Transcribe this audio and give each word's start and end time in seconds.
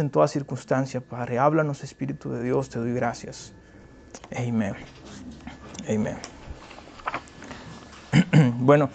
en 0.00 0.10
toda 0.10 0.28
circunstancia, 0.28 1.00
Padre. 1.00 1.38
Háblanos, 1.38 1.82
Espíritu 1.82 2.30
de 2.30 2.42
Dios, 2.42 2.68
te 2.68 2.78
doy 2.78 2.92
gracias. 2.92 3.52
Amén. 4.36 4.74
Amén. 5.88 6.16
Bueno, 8.58 8.90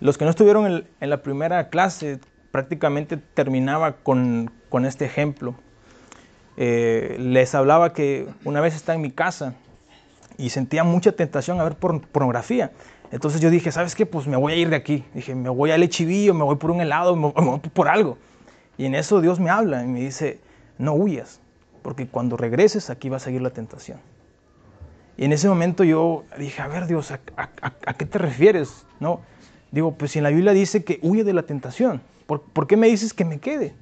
los 0.00 0.18
que 0.18 0.24
no 0.24 0.30
estuvieron 0.30 0.86
en, 1.00 1.10
la 1.10 1.22
primera 1.22 1.68
clase, 1.70 2.20
prácticamente 2.50 3.16
terminaba 3.16 3.96
con, 3.96 4.50
con 4.68 4.84
este 4.84 5.04
ejemplo. 5.04 5.54
Eh, 6.56 7.16
les 7.18 7.54
hablaba 7.54 7.92
que 7.92 8.28
una 8.44 8.60
vez 8.60 8.76
estaba 8.76 8.96
en 8.96 9.02
mi 9.02 9.10
casa 9.10 9.54
y 10.36 10.50
sentía 10.50 10.84
mucha 10.84 11.12
tentación 11.12 11.60
a 11.60 11.64
ver 11.64 11.76
por, 11.76 12.00
pornografía. 12.02 12.70
Entonces 13.10 13.40
yo 13.40 13.50
dije, 13.50 13.72
¿sabes 13.72 13.94
qué? 13.94 14.06
Pues 14.06 14.26
me 14.26 14.36
voy 14.36 14.52
a 14.52 14.56
ir 14.56 14.70
de 14.70 14.76
aquí. 14.76 15.04
Dije, 15.14 15.34
me 15.34 15.48
voy 15.48 15.70
al 15.70 15.82
Echivillo, 15.82 16.34
me 16.34 16.44
voy 16.44 16.56
por 16.56 16.70
un 16.70 16.80
helado, 16.80 17.16
me 17.16 17.30
voy 17.30 17.58
por 17.58 17.88
algo. 17.88 18.18
Y 18.76 18.86
en 18.86 18.94
eso 18.94 19.20
Dios 19.20 19.40
me 19.40 19.50
habla 19.50 19.84
y 19.84 19.86
me 19.86 20.00
dice, 20.00 20.40
no 20.78 20.92
huyas, 20.94 21.40
porque 21.82 22.06
cuando 22.06 22.36
regreses 22.36 22.90
aquí 22.90 23.08
va 23.08 23.18
a 23.18 23.20
seguir 23.20 23.42
la 23.42 23.50
tentación. 23.50 23.98
Y 25.16 25.24
en 25.24 25.32
ese 25.32 25.48
momento 25.48 25.84
yo 25.84 26.24
dije, 26.38 26.60
a 26.60 26.66
ver 26.66 26.86
Dios, 26.86 27.12
¿a, 27.12 27.18
qué 27.94 28.06
te 28.06 28.18
refieres? 28.18 28.84
No, 28.98 29.20
digo, 29.70 29.92
pues 29.92 30.12
si 30.12 30.18
en 30.18 30.24
la 30.24 30.30
Biblia 30.30 30.52
dice 30.52 30.82
que 30.82 30.98
huye 31.02 31.22
de 31.22 31.32
la 31.32 31.44
tentación, 31.44 32.02
¿por, 32.26 32.42
¿por 32.42 32.66
qué 32.66 32.76
me 32.76 32.88
dices 32.88 33.14
que 33.14 33.24
me 33.24 33.38
quede? 33.38 33.74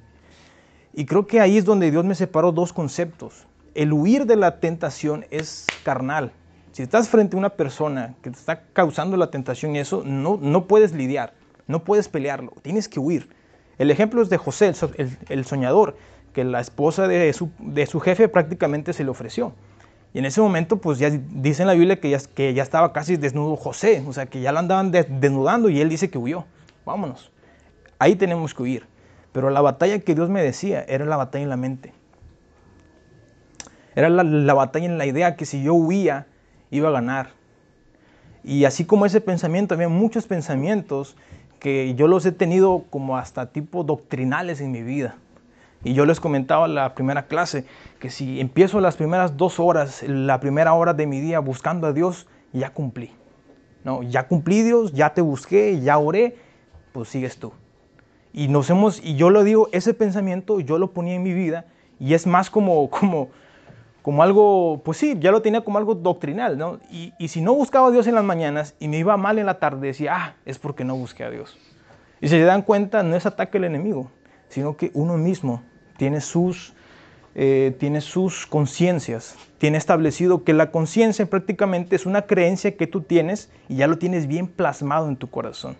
Y 0.93 1.05
creo 1.05 1.25
que 1.25 1.39
ahí 1.39 1.57
es 1.57 1.65
donde 1.65 1.89
Dios 1.89 2.05
me 2.05 2.13
separó 2.13 2.51
dos 2.51 2.71
conceptos. 2.71 3.47
El 3.73 3.91
huir 3.93 4.27
de 4.27 4.35
la 4.35 4.59
tentación 4.59 5.25
es 5.31 5.65
carnal. 5.83 6.31
Si 6.71 6.83
estás 6.83 7.09
frente 7.09 7.35
a 7.35 7.39
una 7.39 7.49
persona 7.49 8.13
que 8.21 8.29
te 8.29 8.37
está 8.37 8.61
causando 8.73 9.17
la 9.17 9.31
tentación 9.31 9.75
y 9.75 9.79
eso, 9.79 10.03
no, 10.05 10.37
no 10.39 10.67
puedes 10.67 10.91
lidiar, 10.93 11.33
no 11.67 11.83
puedes 11.83 12.09
pelearlo, 12.09 12.53
tienes 12.61 12.87
que 12.87 12.99
huir. 12.99 13.29
El 13.77 13.91
ejemplo 13.91 14.21
es 14.21 14.29
de 14.29 14.37
José, 14.37 14.73
el, 15.29 15.45
soñador, 15.45 15.97
que 16.33 16.43
la 16.43 16.59
esposa 16.59 17.07
de 17.07 17.33
su, 17.33 17.99
jefe 17.99 18.27
prácticamente 18.27 18.93
se 18.93 19.03
le 19.03 19.09
ofreció. 19.09 19.53
Y 20.13 20.19
en 20.19 20.25
ese 20.25 20.41
momento, 20.41 20.77
pues 20.77 20.99
ya 20.99 21.09
dice 21.09 21.63
en 21.63 21.67
la 21.67 21.73
Biblia 21.73 21.99
que 21.99 22.09
ya, 22.11 22.63
estaba 22.63 22.93
casi 22.93 23.17
desnudo 23.17 23.55
José, 23.55 24.03
o 24.07 24.13
sea, 24.13 24.27
que 24.27 24.41
ya 24.41 24.51
lo 24.51 24.59
andaban 24.59 24.91
desnudando 24.91 25.69
y 25.69 25.81
él 25.81 25.89
dice 25.89 26.09
que 26.09 26.19
huyó. 26.19 26.45
Vámonos. 26.85 27.31
Ahí 27.97 28.15
tenemos 28.15 28.53
que 28.53 28.61
huir. 28.61 28.87
Pero 29.31 29.49
la 29.49 29.61
batalla 29.61 29.99
que 29.99 30.13
Dios 30.13 30.29
me 30.29 30.43
decía 30.43 30.85
era 30.87 31.05
la 31.05 31.17
batalla 31.17 31.43
en 31.43 31.49
la 31.49 31.57
mente. 31.57 31.93
Era 33.95 34.09
la, 34.09 34.53
batalla 34.53 34.85
en 34.85 34.97
la 34.97 35.05
idea 35.05 35.35
que 35.35 35.45
si 35.45 35.63
yo 35.63 35.73
huía, 35.73 36.27
iba 36.69 36.89
a 36.89 36.91
ganar. 36.91 37.29
Y 38.43 38.65
así 38.65 38.85
como 38.85 39.05
ese 39.05 39.21
pensamiento, 39.21 39.73
había 39.73 39.89
muchos 39.89 40.27
pensamientos 40.27 41.15
que 41.63 41.95
yo 41.95 42.07
los 42.07 42.25
he 42.25 42.33
tenido 42.33 42.83
como 42.89 43.17
hasta 43.17 43.53
tipo 43.53 43.85
doctrinales 43.85 44.59
en 44.59 44.71
mi 44.71 44.83
vida. 44.83 45.15
Y 45.85 45.93
yo 45.93 46.05
les 46.05 46.19
comentaba 46.19 46.65
en 46.65 46.75
la 46.75 46.93
primera 46.93 47.27
clase 47.27 47.65
que 47.99 48.09
si 48.09 48.41
empiezo 48.41 48.81
las 48.81 48.97
primeras 48.97 49.37
dos 49.37 49.61
horas, 49.61 50.03
la 50.03 50.41
primera 50.41 50.73
hora 50.73 50.93
de 50.93 51.07
mi 51.07 51.21
día 51.21 51.39
buscando 51.39 51.87
a 51.87 51.93
Dios, 51.93 52.27
ya 52.51 52.71
cumplí. 52.71 53.11
No, 53.85 54.03
ya 54.03 54.27
cumplí 54.27 54.61
Dios, 54.61 54.91
ya 54.91 55.13
te 55.13 55.21
busqué, 55.21 55.79
ya 55.79 55.97
oré, 55.97 56.35
pues 56.91 57.07
sigues 57.07 57.37
tú. 57.37 57.53
Y 58.33 58.49
nos 58.49 58.69
hemos, 58.69 59.01
y 59.01 59.15
yo 59.15 59.29
lo 59.29 59.45
digo, 59.45 59.69
ese 59.71 59.93
pensamiento 59.93 60.59
yo 60.59 60.77
lo 60.77 60.91
ponía 60.91 61.15
en 61.15 61.23
mi 61.23 61.33
vida 61.33 61.65
y 61.97 62.13
es 62.13 62.27
más 62.27 62.49
como, 62.49 62.89
como, 62.89 63.29
como 64.03 64.21
algo, 64.21 64.81
pues 64.83 64.97
sí, 64.97 65.15
ya 65.17 65.31
lo 65.31 65.41
tenía 65.41 65.61
como 65.61 65.77
algo 65.79 65.95
doctrinal, 65.95 66.57
¿no? 66.57 66.79
Y, 66.91 67.13
y 67.17 67.29
si 67.29 67.41
no 67.41 67.55
buscaba 67.55 67.87
a 67.87 67.91
Dios 67.91 68.05
en 68.05 68.15
las 68.15 68.23
mañanas 68.23 68.75
y 68.79 68.89
me 68.89 68.97
iba 68.97 69.15
mal 69.15 69.39
en 69.39 69.45
la 69.45 69.59
tarde, 69.59 69.87
decía, 69.87 70.15
ah, 70.15 70.35
es 70.45 70.59
porque 70.59 70.83
no 70.83 70.95
busqué 70.95 71.23
a 71.23 71.29
Dios. 71.29 71.57
Y 72.19 72.27
si 72.27 72.35
se 72.35 72.43
dan 72.43 72.63
cuenta, 72.63 73.01
no 73.01 73.15
es 73.15 73.25
ataque 73.25 73.57
al 73.57 73.63
enemigo, 73.63 74.11
sino 74.49 74.75
que 74.75 74.91
uno 74.93 75.17
mismo 75.17 75.63
tiene 75.97 76.19
sus, 76.19 76.73
eh, 77.33 77.75
tiene 77.79 78.01
sus 78.01 78.45
conciencias, 78.45 79.37
tiene 79.57 79.77
establecido 79.77 80.43
que 80.43 80.51
la 80.51 80.69
conciencia 80.69 81.25
prácticamente 81.25 81.95
es 81.95 82.05
una 82.05 82.23
creencia 82.23 82.75
que 82.75 82.87
tú 82.87 83.01
tienes 83.01 83.49
y 83.69 83.77
ya 83.77 83.87
lo 83.87 83.97
tienes 83.97 84.27
bien 84.27 84.47
plasmado 84.47 85.07
en 85.07 85.15
tu 85.15 85.29
corazón. 85.29 85.77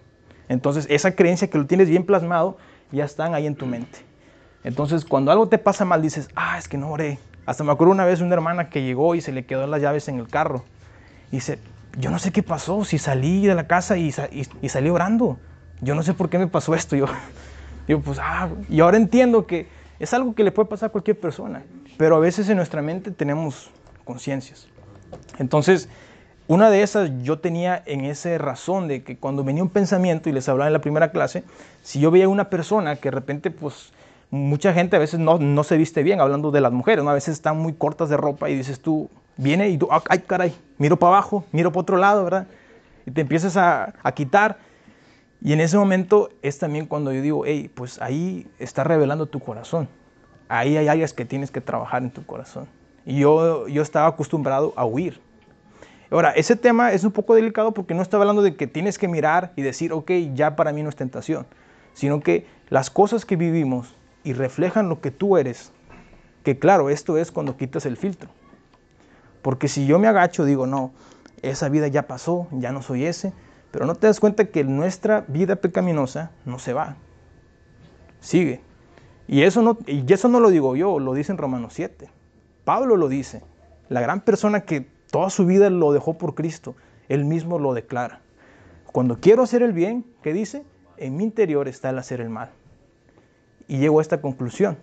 Entonces, 0.47 0.87
esa 0.89 1.13
creencia 1.13 1.49
que 1.49 1.57
lo 1.57 1.65
tienes 1.65 1.89
bien 1.89 2.05
plasmado, 2.05 2.57
ya 2.93 3.03
están 3.03 3.33
ahí 3.33 3.47
en 3.47 3.55
tu 3.55 3.65
mente. 3.65 3.99
Entonces, 4.63 5.03
cuando 5.03 5.31
algo 5.31 5.49
te 5.49 5.57
pasa 5.57 5.83
mal, 5.83 6.01
dices, 6.01 6.29
ah, 6.35 6.57
es 6.57 6.69
que 6.69 6.77
no 6.77 6.89
oré. 6.89 7.19
Hasta 7.45 7.63
me 7.63 7.71
acuerdo 7.71 7.91
una 7.91 8.05
vez 8.05 8.21
una 8.21 8.33
hermana 8.33 8.69
que 8.69 8.83
llegó 8.83 9.15
y 9.15 9.21
se 9.21 9.31
le 9.31 9.45
quedó 9.45 9.67
las 9.67 9.81
llaves 9.81 10.07
en 10.07 10.19
el 10.19 10.27
carro. 10.27 10.63
Y 11.31 11.37
dice, 11.37 11.59
yo 11.97 12.09
no 12.09 12.19
sé 12.19 12.31
qué 12.31 12.43
pasó, 12.43 12.85
si 12.85 12.97
salí 12.97 13.45
de 13.45 13.55
la 13.55 13.67
casa 13.67 13.97
y, 13.97 14.11
salí 14.11 14.89
orando. 14.89 15.37
Yo 15.81 15.95
no 15.95 16.03
sé 16.03 16.13
por 16.13 16.29
qué 16.29 16.39
me 16.39 16.47
pasó 16.47 16.75
esto. 16.75 16.95
Yo, 16.95 17.07
yo, 17.85 17.99
pues, 17.99 18.17
ah, 18.21 18.47
y 18.69 18.79
ahora 18.79 18.95
entiendo 18.95 19.45
que 19.45 19.67
es 19.99 20.13
algo 20.13 20.33
que 20.35 20.45
le 20.45 20.53
puede 20.53 20.69
pasar 20.69 20.87
a 20.87 20.91
cualquier 20.93 21.19
persona. 21.19 21.63
Pero 21.97 22.15
a 22.15 22.19
veces 22.19 22.47
en 22.47 22.55
nuestra 22.55 22.81
mente 22.81 23.11
tenemos 23.11 23.71
conciencias. 24.05 24.69
Entonces, 25.37 25.89
una 26.47 26.69
de 26.69 26.81
esas 26.81 27.11
yo 27.23 27.39
tenía 27.39 27.83
en 27.85 28.05
esa 28.05 28.37
razón 28.37 28.87
de 28.87 29.03
que 29.03 29.17
cuando 29.17 29.43
venía 29.43 29.63
un 29.63 29.69
pensamiento, 29.69 30.29
y 30.29 30.31
les 30.31 30.47
hablaba 30.47 30.67
en 30.67 30.73
la 30.73 30.81
primera 30.81 31.11
clase, 31.11 31.43
si 31.81 31.99
yo 31.99 32.09
veía 32.09 32.29
una 32.29 32.49
persona 32.49 32.95
que 32.95 33.09
de 33.09 33.15
repente, 33.15 33.51
pues, 33.51 33.91
mucha 34.33 34.73
gente 34.73 34.95
a 34.95 34.99
veces 34.99 35.19
no, 35.19 35.37
no 35.37 35.63
se 35.63 35.77
viste 35.77 36.01
bien, 36.01 36.19
hablando 36.19 36.49
de 36.49 36.59
las 36.59 36.71
mujeres, 36.71 37.03
¿no? 37.03 37.11
a 37.11 37.13
veces 37.13 37.35
están 37.35 37.55
muy 37.59 37.73
cortas 37.73 38.09
de 38.09 38.17
ropa 38.17 38.49
y 38.49 38.55
dices 38.55 38.79
tú, 38.79 39.07
viene 39.37 39.69
y 39.69 39.77
tú, 39.77 39.87
ah, 39.91 40.01
ay 40.09 40.23
caray, 40.25 40.55
miro 40.79 40.97
para 40.97 41.17
abajo, 41.17 41.45
miro 41.51 41.71
para 41.71 41.81
otro 41.81 41.97
lado, 41.97 42.23
¿verdad? 42.23 42.47
Y 43.05 43.11
te 43.11 43.21
empiezas 43.21 43.57
a, 43.57 43.93
a 44.01 44.11
quitar. 44.13 44.57
Y 45.39 45.53
en 45.53 45.61
ese 45.61 45.77
momento 45.77 46.29
es 46.41 46.57
también 46.57 46.87
cuando 46.87 47.13
yo 47.13 47.21
digo, 47.21 47.43
hey, 47.45 47.69
pues 47.71 48.01
ahí 48.01 48.47
está 48.57 48.83
revelando 48.83 49.27
tu 49.27 49.39
corazón. 49.39 49.87
Ahí 50.49 50.77
hay 50.77 50.87
áreas 50.87 51.13
que 51.13 51.25
tienes 51.25 51.51
que 51.51 51.61
trabajar 51.61 52.01
en 52.01 52.09
tu 52.09 52.25
corazón. 52.25 52.67
Y 53.05 53.19
yo, 53.19 53.67
yo 53.67 53.83
estaba 53.83 54.07
acostumbrado 54.07 54.73
a 54.75 54.83
huir. 54.83 55.21
Ahora, 56.09 56.31
ese 56.31 56.55
tema 56.55 56.91
es 56.91 57.03
un 57.03 57.11
poco 57.11 57.35
delicado 57.35 57.71
porque 57.71 57.93
no 57.93 58.01
está 58.01 58.17
hablando 58.17 58.41
de 58.41 58.55
que 58.55 58.65
tienes 58.65 58.97
que 58.97 59.07
mirar 59.07 59.51
y 59.55 59.61
decir, 59.61 59.93
ok, 59.93 60.09
ya 60.33 60.55
para 60.55 60.73
mí 60.73 60.81
no 60.81 60.89
es 60.89 60.95
tentación, 60.95 61.45
sino 61.93 62.21
que 62.21 62.47
las 62.69 62.89
cosas 62.89 63.25
que 63.25 63.35
vivimos 63.35 63.93
y 64.23 64.33
reflejan 64.33 64.89
lo 64.89 65.01
que 65.01 65.11
tú 65.11 65.37
eres, 65.37 65.71
que 66.43 66.59
claro, 66.59 66.89
esto 66.89 67.17
es 67.17 67.31
cuando 67.31 67.57
quitas 67.57 67.85
el 67.85 67.97
filtro. 67.97 68.29
Porque 69.41 69.67
si 69.67 69.85
yo 69.85 69.99
me 69.99 70.07
agacho, 70.07 70.45
digo, 70.45 70.67
no, 70.67 70.91
esa 71.41 71.69
vida 71.69 71.87
ya 71.87 72.07
pasó, 72.07 72.47
ya 72.51 72.71
no 72.71 72.81
soy 72.81 73.05
ese, 73.05 73.33
pero 73.71 73.85
no 73.85 73.95
te 73.95 74.07
das 74.07 74.19
cuenta 74.19 74.45
que 74.45 74.63
nuestra 74.63 75.25
vida 75.27 75.57
pecaminosa 75.57 76.31
no 76.45 76.59
se 76.59 76.73
va, 76.73 76.95
sigue. 78.19 78.61
Y 79.27 79.43
eso 79.43 79.61
no, 79.61 79.77
y 79.87 80.11
eso 80.11 80.27
no 80.27 80.39
lo 80.39 80.49
digo 80.49 80.75
yo, 80.75 80.99
lo 80.99 81.13
dice 81.13 81.31
en 81.31 81.37
Romanos 81.37 81.73
7. 81.73 82.09
Pablo 82.65 82.97
lo 82.97 83.07
dice. 83.09 83.41
La 83.89 84.01
gran 84.01 84.21
persona 84.21 84.61
que 84.61 84.87
Toda 85.13 85.29
su 85.29 85.45
vida 85.45 85.69
lo 85.69 85.91
dejó 85.91 86.17
por 86.17 86.33
Cristo. 86.33 86.75
Él 87.07 87.23
mismo 87.23 87.59
lo 87.59 87.75
declara. 87.75 88.21
Cuando 88.91 89.19
quiero 89.19 89.43
hacer 89.43 89.61
el 89.61 89.71
bien, 89.71 90.03
¿qué 90.23 90.33
dice? 90.33 90.63
En 90.97 91.15
mi 91.17 91.23
interior 91.23 91.67
está 91.67 91.91
el 91.91 91.99
hacer 91.99 92.19
el 92.19 92.31
mal. 92.31 92.49
Y 93.67 93.77
llego 93.77 93.99
a 93.99 94.01
esta 94.01 94.21
conclusión. 94.21 94.77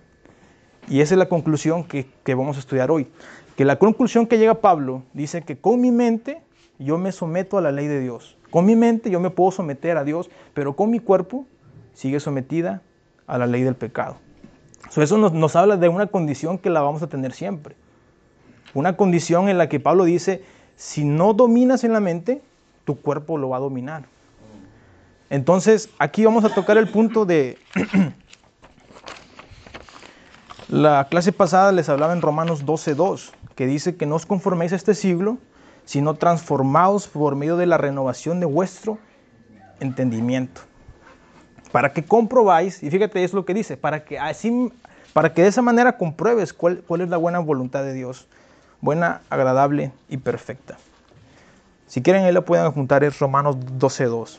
Y 0.88 1.00
esa 1.00 1.14
es 1.14 1.18
la 1.18 1.28
conclusión 1.28 1.84
que, 1.84 2.06
que 2.24 2.34
vamos 2.34 2.56
a 2.56 2.60
estudiar 2.60 2.90
hoy. 2.90 3.08
Que 3.56 3.64
la 3.64 3.76
conclusión 3.76 4.26
que 4.26 4.38
llega 4.38 4.54
Pablo 4.54 5.02
dice 5.12 5.42
que 5.42 5.58
con 5.58 5.80
mi 5.80 5.90
mente 5.90 6.42
yo 6.78 6.98
me 6.98 7.12
someto 7.12 7.58
a 7.58 7.60
la 7.60 7.72
ley 7.72 7.86
de 7.86 8.00
Dios. 8.00 8.36
Con 8.50 8.66
mi 8.66 8.74
mente 8.74 9.10
yo 9.10 9.20
me 9.20 9.30
puedo 9.30 9.50
someter 9.50 9.96
a 9.96 10.04
Dios, 10.04 10.30
pero 10.54 10.74
con 10.74 10.90
mi 10.90 10.98
cuerpo 10.98 11.46
sigue 11.92 12.18
sometida 12.20 12.82
a 13.26 13.38
la 13.38 13.46
ley 13.46 13.62
del 13.62 13.74
pecado. 13.74 14.16
eso 14.96 15.18
nos, 15.18 15.32
nos, 15.32 15.54
habla 15.56 15.76
de 15.76 15.88
una 15.88 16.06
condición 16.06 16.58
que 16.58 16.70
la 16.70 16.80
vamos 16.80 17.02
a 17.02 17.06
tener 17.06 17.32
siempre. 17.32 17.76
Una 18.74 18.96
condición 18.96 19.48
en 19.48 19.58
la 19.58 19.68
que 19.68 19.78
Pablo 19.78 20.04
dice, 20.04 20.42
si 20.76 21.04
no 21.04 21.34
dominas 21.34 21.84
en 21.84 21.92
la 21.92 22.00
mente, 22.00 22.42
tu 22.84 23.00
cuerpo 23.00 23.38
lo 23.38 23.50
va 23.50 23.58
a 23.58 23.60
dominar. 23.60 24.04
Entonces, 25.28 25.90
aquí 25.98 26.24
vamos 26.24 26.44
a 26.44 26.54
tocar 26.54 26.76
el 26.76 26.88
punto 26.88 27.24
de... 27.24 27.58
la 30.70 31.08
clase 31.10 31.32
pasada 31.32 31.72
les 31.72 31.88
hablaba 31.88 32.12
en 32.12 32.22
Romanos 32.22 32.64
12.2, 32.64 33.32
que 33.54 33.66
dice 33.66 33.96
que 33.96 34.06
no 34.06 34.14
os 34.14 34.24
conforméis 34.24 34.72
a 34.72 34.76
este 34.76 34.94
siglo, 34.94 35.38
sino 35.84 36.14
transformaos 36.14 37.08
por 37.08 37.34
medio 37.34 37.56
de 37.56 37.66
la 37.66 37.76
renovación 37.76 38.40
de 38.40 38.46
vuestro 38.46 38.98
entendimiento. 39.80 40.62
Para 41.72 41.92
que 41.92 42.04
comprobáis, 42.04 42.82
y 42.82 42.90
fíjate 42.90 43.22
es 43.24 43.32
lo 43.32 43.44
que 43.44 43.54
dice, 43.54 43.76
para 43.76 44.04
que 44.04 44.18
así, 44.18 44.72
para 45.12 45.34
que 45.34 45.42
de 45.42 45.48
esa 45.48 45.62
manera 45.62 45.96
compruebes 45.96 46.52
cuál, 46.52 46.82
cuál 46.86 47.00
es 47.00 47.08
la 47.08 47.16
buena 47.16 47.40
voluntad 47.40 47.82
de 47.82 47.92
Dios 47.92 48.28
buena, 48.80 49.22
agradable 49.30 49.92
y 50.08 50.16
perfecta. 50.16 50.78
Si 51.86 52.02
quieren, 52.02 52.24
ahí 52.24 52.32
lo 52.32 52.44
pueden 52.44 52.64
apuntar, 52.66 53.04
es 53.04 53.18
Romanos 53.18 53.56
12.2. 53.58 54.38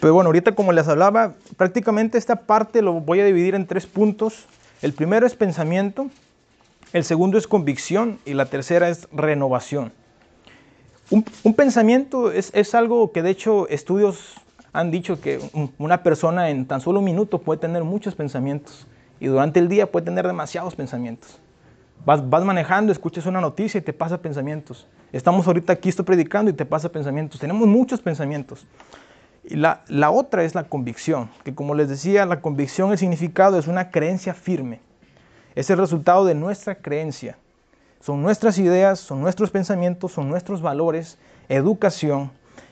Pero 0.00 0.14
bueno, 0.14 0.28
ahorita 0.28 0.52
como 0.52 0.72
les 0.72 0.88
hablaba, 0.88 1.34
prácticamente 1.58 2.16
esta 2.16 2.36
parte 2.36 2.80
lo 2.80 2.94
voy 2.94 3.20
a 3.20 3.24
dividir 3.24 3.54
en 3.54 3.66
tres 3.66 3.86
puntos. 3.86 4.46
El 4.80 4.94
primero 4.94 5.26
es 5.26 5.34
pensamiento, 5.34 6.08
el 6.94 7.04
segundo 7.04 7.36
es 7.36 7.46
convicción 7.46 8.18
y 8.24 8.32
la 8.32 8.46
tercera 8.46 8.88
es 8.88 9.06
renovación. 9.12 9.92
Un, 11.10 11.54
pensamiento 11.54 12.32
es, 12.32 12.50
es, 12.54 12.74
algo 12.74 13.12
que 13.12 13.22
de 13.22 13.30
hecho 13.30 13.68
estudios 13.68 14.36
han 14.72 14.90
dicho 14.92 15.20
que 15.20 15.40
una 15.76 16.02
persona 16.02 16.50
en 16.50 16.66
tan 16.66 16.80
solo 16.80 17.00
un 17.00 17.04
minuto 17.04 17.38
puede 17.38 17.60
tener 17.60 17.82
muchos 17.82 18.14
pensamientos 18.14 18.86
y 19.18 19.26
durante 19.26 19.58
el 19.58 19.68
día 19.68 19.90
puede 19.90 20.06
tener 20.06 20.26
demasiados 20.26 20.76
pensamientos. 20.76 21.40
Vas, 22.06 22.26
vas, 22.30 22.44
manejando, 22.44 22.92
escuchas 22.92 23.26
una 23.26 23.40
noticia 23.40 23.78
y 23.78 23.82
te 23.82 23.92
pasa 23.92 24.22
pensamientos. 24.22 24.86
Estamos 25.12 25.46
ahorita 25.46 25.72
aquí, 25.72 25.88
estoy 25.88 26.04
predicando 26.04 26.50
y 26.50 26.54
te 26.54 26.64
pasa 26.64 26.90
pensamientos. 26.90 27.40
Tenemos 27.40 27.66
muchos 27.68 28.00
pensamientos. 28.00 28.64
Y 29.44 29.56
la, 29.56 29.82
la 29.88 30.10
otra 30.10 30.44
es 30.44 30.54
la 30.54 30.64
convicción, 30.64 31.30
que 31.44 31.54
como 31.54 31.74
les 31.74 31.88
decía, 31.88 32.26
la 32.26 32.40
convicción, 32.40 32.92
el 32.92 32.98
significado 32.98 33.58
es 33.58 33.66
una 33.66 33.90
creencia 33.90 34.34
firme. 34.34 34.80
Es 35.54 35.70
el 35.70 35.78
resultado 35.78 36.24
de 36.24 36.34
nuestra 36.34 36.76
creencia. 36.76 37.38
Son 38.00 38.22
nuestras 38.22 38.58
ideas, 38.58 38.98
son 38.98 39.20
nuestros 39.20 39.50
pensamientos, 39.50 40.12
son 40.12 40.28
nuestros 40.28 40.62
valores, 40.62 41.18
educación 41.48 42.30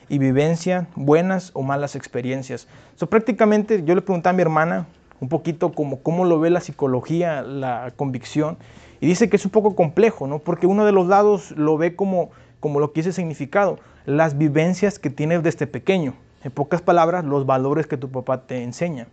y 0.09 0.17
vivencia, 0.17 0.87
buenas 0.95 1.51
o 1.53 1.61
malas 1.61 1.95
experiencias. 1.95 2.67
So, 2.95 3.07
prácticamente 3.07 3.83
yo 3.83 3.95
le 3.95 4.01
pregunté 4.01 4.29
a 4.29 4.33
mi 4.33 4.41
hermana 4.41 4.87
un 5.19 5.29
poquito 5.29 5.71
como 5.71 6.01
cómo 6.01 6.25
lo 6.25 6.39
ve 6.39 6.49
la 6.49 6.61
psicología, 6.61 7.41
la 7.41 7.93
convicción, 7.95 8.57
y 9.01 9.07
dice 9.07 9.29
que 9.29 9.35
es 9.35 9.45
un 9.45 9.51
poco 9.51 9.75
complejo, 9.75 10.27
¿no? 10.27 10.39
Porque 10.39 10.67
uno 10.67 10.85
de 10.85 10.91
los 10.91 11.07
lados 11.07 11.51
lo 11.51 11.77
ve 11.77 11.95
como, 11.95 12.31
como 12.59 12.79
lo 12.79 12.91
que 12.91 13.01
dice 13.01 13.13
significado, 13.13 13.79
las 14.05 14.37
vivencias 14.37 14.97
que 14.97 15.09
tienes 15.09 15.43
desde 15.43 15.67
pequeño. 15.67 16.15
En 16.43 16.51
pocas 16.51 16.81
palabras, 16.81 17.25
los 17.25 17.45
valores 17.45 17.87
que 17.87 17.97
tu 17.97 18.09
papá 18.09 18.43
te 18.43 18.63
enseña. 18.63 19.07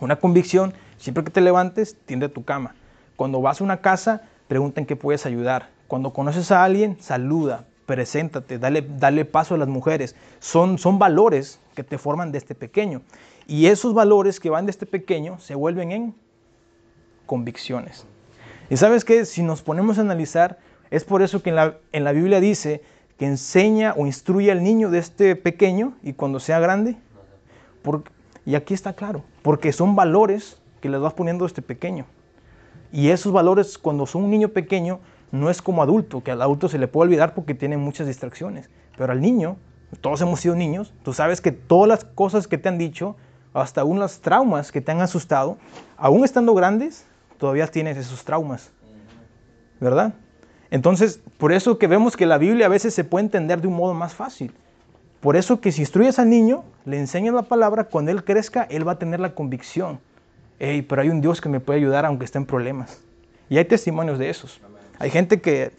Una 0.00 0.16
convicción, 0.16 0.74
siempre 0.96 1.24
que 1.24 1.30
te 1.30 1.40
levantes, 1.40 1.96
tiende 2.06 2.26
a 2.26 2.32
tu 2.32 2.44
cama. 2.44 2.74
Cuando 3.16 3.40
vas 3.40 3.60
a 3.60 3.64
una 3.64 3.80
casa, 3.80 4.22
pregunta 4.48 4.84
qué 4.84 4.96
puedes 4.96 5.26
ayudar. 5.26 5.70
Cuando 5.88 6.12
conoces 6.12 6.50
a 6.52 6.64
alguien, 6.64 6.96
saluda, 7.00 7.64
preséntate, 7.86 8.58
dale, 8.58 8.82
dale 8.82 9.24
paso 9.24 9.54
a 9.54 9.58
las 9.58 9.68
mujeres. 9.68 10.14
Son, 10.38 10.78
son 10.78 10.98
valores 10.98 11.60
que 11.74 11.84
te 11.84 11.98
forman 11.98 12.32
desde 12.32 12.54
pequeño. 12.54 13.02
Y 13.46 13.66
esos 13.66 13.92
valores 13.92 14.40
que 14.40 14.50
van 14.50 14.66
desde 14.66 14.86
pequeño 14.86 15.38
se 15.38 15.54
vuelven 15.54 15.92
en 15.92 16.14
convicciones. 17.26 18.06
Y 18.70 18.76
sabes 18.76 19.04
que 19.04 19.24
si 19.24 19.42
nos 19.42 19.62
ponemos 19.62 19.98
a 19.98 20.02
analizar, 20.02 20.58
es 20.90 21.04
por 21.04 21.22
eso 21.22 21.42
que 21.42 21.50
en 21.50 21.56
la, 21.56 21.76
en 21.92 22.04
la 22.04 22.12
Biblia 22.12 22.40
dice 22.40 22.82
que 23.22 23.28
enseña 23.28 23.94
o 23.96 24.04
instruye 24.04 24.50
al 24.50 24.64
niño 24.64 24.90
de 24.90 24.98
este 24.98 25.36
pequeño 25.36 25.92
y 26.02 26.12
cuando 26.12 26.40
sea 26.40 26.58
grande. 26.58 26.96
y 28.44 28.56
aquí 28.56 28.74
está 28.74 28.94
claro, 28.94 29.22
porque 29.42 29.72
son 29.72 29.94
valores 29.94 30.60
que 30.80 30.88
les 30.88 31.00
vas 31.00 31.12
poniendo 31.12 31.46
desde 31.46 31.62
pequeño. 31.62 32.04
Y 32.90 33.10
esos 33.10 33.32
valores 33.32 33.78
cuando 33.78 34.06
son 34.06 34.24
un 34.24 34.30
niño 34.32 34.48
pequeño 34.48 34.98
no 35.30 35.50
es 35.50 35.62
como 35.62 35.84
adulto, 35.84 36.24
que 36.24 36.32
al 36.32 36.42
adulto 36.42 36.68
se 36.68 36.80
le 36.80 36.88
puede 36.88 37.10
olvidar 37.10 37.32
porque 37.32 37.54
tiene 37.54 37.76
muchas 37.76 38.08
distracciones. 38.08 38.68
Pero 38.98 39.12
al 39.12 39.20
niño, 39.20 39.56
todos 40.00 40.20
hemos 40.20 40.40
sido 40.40 40.56
niños, 40.56 40.92
tú 41.04 41.12
sabes 41.12 41.40
que 41.40 41.52
todas 41.52 41.88
las 41.88 42.04
cosas 42.04 42.48
que 42.48 42.58
te 42.58 42.68
han 42.68 42.76
dicho, 42.76 43.14
hasta 43.54 43.82
aún 43.82 44.00
los 44.00 44.18
traumas 44.20 44.72
que 44.72 44.80
te 44.80 44.90
han 44.90 45.00
asustado, 45.00 45.58
aún 45.96 46.24
estando 46.24 46.54
grandes, 46.54 47.06
todavía 47.38 47.68
tienes 47.68 47.96
esos 47.98 48.24
traumas, 48.24 48.72
¿verdad? 49.78 50.12
Entonces, 50.72 51.20
por 51.38 51.52
eso 51.52 51.78
que 51.78 51.86
vemos 51.86 52.16
que 52.16 52.26
la 52.26 52.38
Biblia 52.38 52.66
a 52.66 52.68
veces 52.68 52.92
se 52.94 53.04
puede 53.04 53.26
entender 53.26 53.60
de 53.60 53.68
un 53.68 53.74
modo 53.74 53.94
más 53.94 54.14
fácil. 54.14 54.52
Por 55.20 55.36
eso 55.36 55.60
que 55.60 55.70
si 55.70 55.82
instruyes 55.82 56.18
al 56.18 56.30
niño, 56.30 56.64
le 56.84 56.98
enseñas 56.98 57.34
la 57.34 57.42
palabra, 57.42 57.84
cuando 57.84 58.10
él 58.10 58.24
crezca, 58.24 58.64
él 58.64 58.88
va 58.88 58.92
a 58.92 58.98
tener 58.98 59.20
la 59.20 59.34
convicción. 59.34 60.00
Hey, 60.58 60.82
pero 60.82 61.02
hay 61.02 61.10
un 61.10 61.20
Dios 61.20 61.40
que 61.40 61.48
me 61.48 61.60
puede 61.60 61.78
ayudar 61.78 62.04
aunque 62.04 62.24
esté 62.24 62.38
en 62.38 62.46
problemas. 62.46 63.00
Y 63.48 63.58
hay 63.58 63.66
testimonios 63.66 64.18
de 64.18 64.30
esos. 64.30 64.60
Hay 64.98 65.10
gente 65.10 65.40
que, 65.40 65.72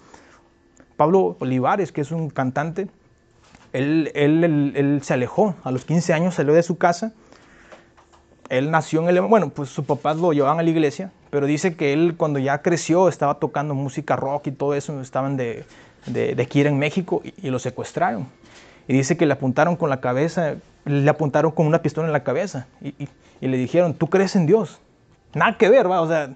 Pablo 0.96 1.36
Olivares, 1.40 1.92
que 1.92 2.02
es 2.02 2.12
un 2.12 2.30
cantante, 2.30 2.88
él, 3.74 4.12
él, 4.14 4.74
él 4.76 5.00
se 5.04 5.14
alejó, 5.16 5.56
a 5.64 5.72
los 5.72 5.84
15 5.84 6.14
años 6.14 6.36
salió 6.36 6.54
de 6.54 6.64
su 6.64 6.78
casa 6.78 7.12
él 8.50 8.72
nació 8.72 9.02
en 9.02 9.10
el... 9.10 9.22
Bueno, 9.22 9.50
pues 9.50 9.70
sus 9.70 9.86
papás 9.86 10.18
lo 10.18 10.32
llevaban 10.32 10.60
a 10.60 10.64
la 10.64 10.70
iglesia, 10.70 11.12
pero 11.34 11.48
dice 11.48 11.76
que 11.76 11.94
él 11.94 12.14
cuando 12.16 12.38
ya 12.38 12.62
creció 12.62 13.10
estaba 13.10 13.40
tocando 13.40 13.74
música 13.74 14.16
rock 14.16 14.46
y 14.46 14.52
todo 14.52 14.76
eso, 14.76 15.02
estaban 15.02 15.36
de, 15.36 15.66
de, 16.06 16.36
de 16.36 16.48
en 16.54 16.78
México 16.78 17.24
y, 17.24 17.50
lo 17.50 17.58
secuestraron. 17.58 18.28
Y 18.88 18.94
dice 18.94 19.18
que 19.18 19.26
le 19.26 19.34
apuntaron 19.34 19.76
con 19.76 19.90
la 19.90 20.00
cabeza, 20.00 20.58
le 20.86 21.10
apuntaron 21.10 21.50
con 21.50 21.66
una 21.66 21.82
pistola 21.82 22.06
en 22.06 22.14
la 22.14 22.24
cabeza 22.24 22.68
y, 22.82 22.94
y, 23.42 23.48
le 23.48 23.58
dijeron, 23.58 23.96
¿tú 23.96 24.12
crees 24.12 24.36
en 24.36 24.46
Dios? 24.46 24.80
Nada 25.34 25.58
que 25.58 25.70
ver, 25.70 25.90
va, 25.90 26.02
o 26.02 26.08
sea... 26.08 26.36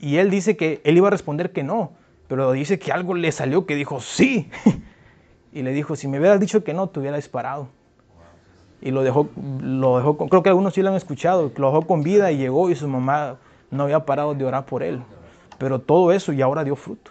Y 0.00 0.16
él 0.16 0.30
dice 0.30 0.56
que 0.56 0.80
él 0.82 0.96
iba 0.96 1.06
a 1.06 1.12
responder 1.12 1.52
que 1.52 1.62
no, 1.62 1.92
pero 2.26 2.50
dice 2.50 2.80
que 2.80 2.90
algo 2.90 3.14
le 3.14 3.30
salió 3.30 3.66
que 3.66 3.76
dijo 3.76 4.00
sí. 4.00 4.50
y 5.52 5.62
le 5.62 5.70
dijo, 5.70 5.94
si 5.94 6.08
me 6.08 6.18
hubieras 6.18 6.40
dicho 6.40 6.64
que 6.64 6.74
no, 6.74 6.88
te 6.88 6.98
hubiera 6.98 7.18
disparado 7.18 7.68
y 8.80 8.90
lo 8.90 9.04
dejó, 9.04 9.28
lo 9.60 9.96
dejó 9.98 10.16
creo 10.16 10.42
que 10.42 10.48
algunos 10.48 10.74
sí 10.74 10.82
lo 10.82 10.88
han 10.88 10.96
escuchado, 10.96 11.52
lo 11.54 11.66
dejó 11.68 11.86
con 11.86 12.02
vida 12.02 12.32
y 12.32 12.38
llegó 12.38 12.68
y 12.68 12.74
su 12.74 12.88
mamá 12.88 13.36
no 13.72 13.84
había 13.84 14.06
parado 14.06 14.34
de 14.34 14.44
orar 14.44 14.66
por 14.66 14.84
él. 14.84 15.02
Pero 15.58 15.80
todo 15.80 16.12
eso 16.12 16.32
y 16.32 16.40
ahora 16.42 16.62
dio 16.62 16.76
fruto. 16.76 17.10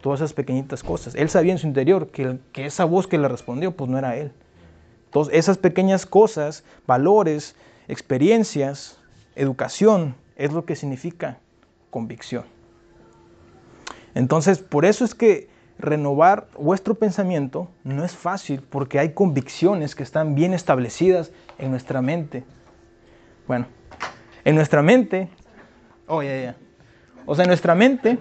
Todas 0.00 0.20
esas 0.20 0.32
pequeñitas 0.32 0.84
cosas. 0.84 1.16
Él 1.16 1.28
sabía 1.28 1.52
en 1.52 1.58
su 1.58 1.66
interior 1.66 2.08
que, 2.08 2.38
que 2.52 2.66
esa 2.66 2.84
voz 2.84 3.08
que 3.08 3.18
le 3.18 3.26
respondió, 3.26 3.72
pues 3.72 3.90
no 3.90 3.98
era 3.98 4.14
él. 4.16 4.32
Entonces, 5.06 5.34
esas 5.34 5.58
pequeñas 5.58 6.06
cosas, 6.06 6.62
valores, 6.86 7.56
experiencias, 7.88 9.00
educación, 9.34 10.14
es 10.36 10.52
lo 10.52 10.64
que 10.64 10.76
significa 10.76 11.38
convicción. 11.90 12.44
Entonces, 14.14 14.58
por 14.58 14.84
eso 14.84 15.04
es 15.04 15.14
que 15.14 15.48
renovar 15.78 16.48
vuestro 16.58 16.96
pensamiento 16.96 17.68
no 17.84 18.04
es 18.04 18.16
fácil 18.16 18.62
porque 18.68 18.98
hay 18.98 19.12
convicciones 19.12 19.94
que 19.94 20.02
están 20.02 20.34
bien 20.34 20.52
establecidas 20.52 21.30
en 21.58 21.70
nuestra 21.70 22.02
mente. 22.02 22.44
Bueno, 23.46 23.66
en 24.44 24.54
nuestra 24.54 24.82
mente, 24.82 25.28
oh, 26.08 26.22
ya, 26.22 26.40
ya. 26.40 26.56
O 27.26 27.34
sea, 27.34 27.44
en 27.44 27.48
nuestra 27.48 27.74
mente, 27.74 28.18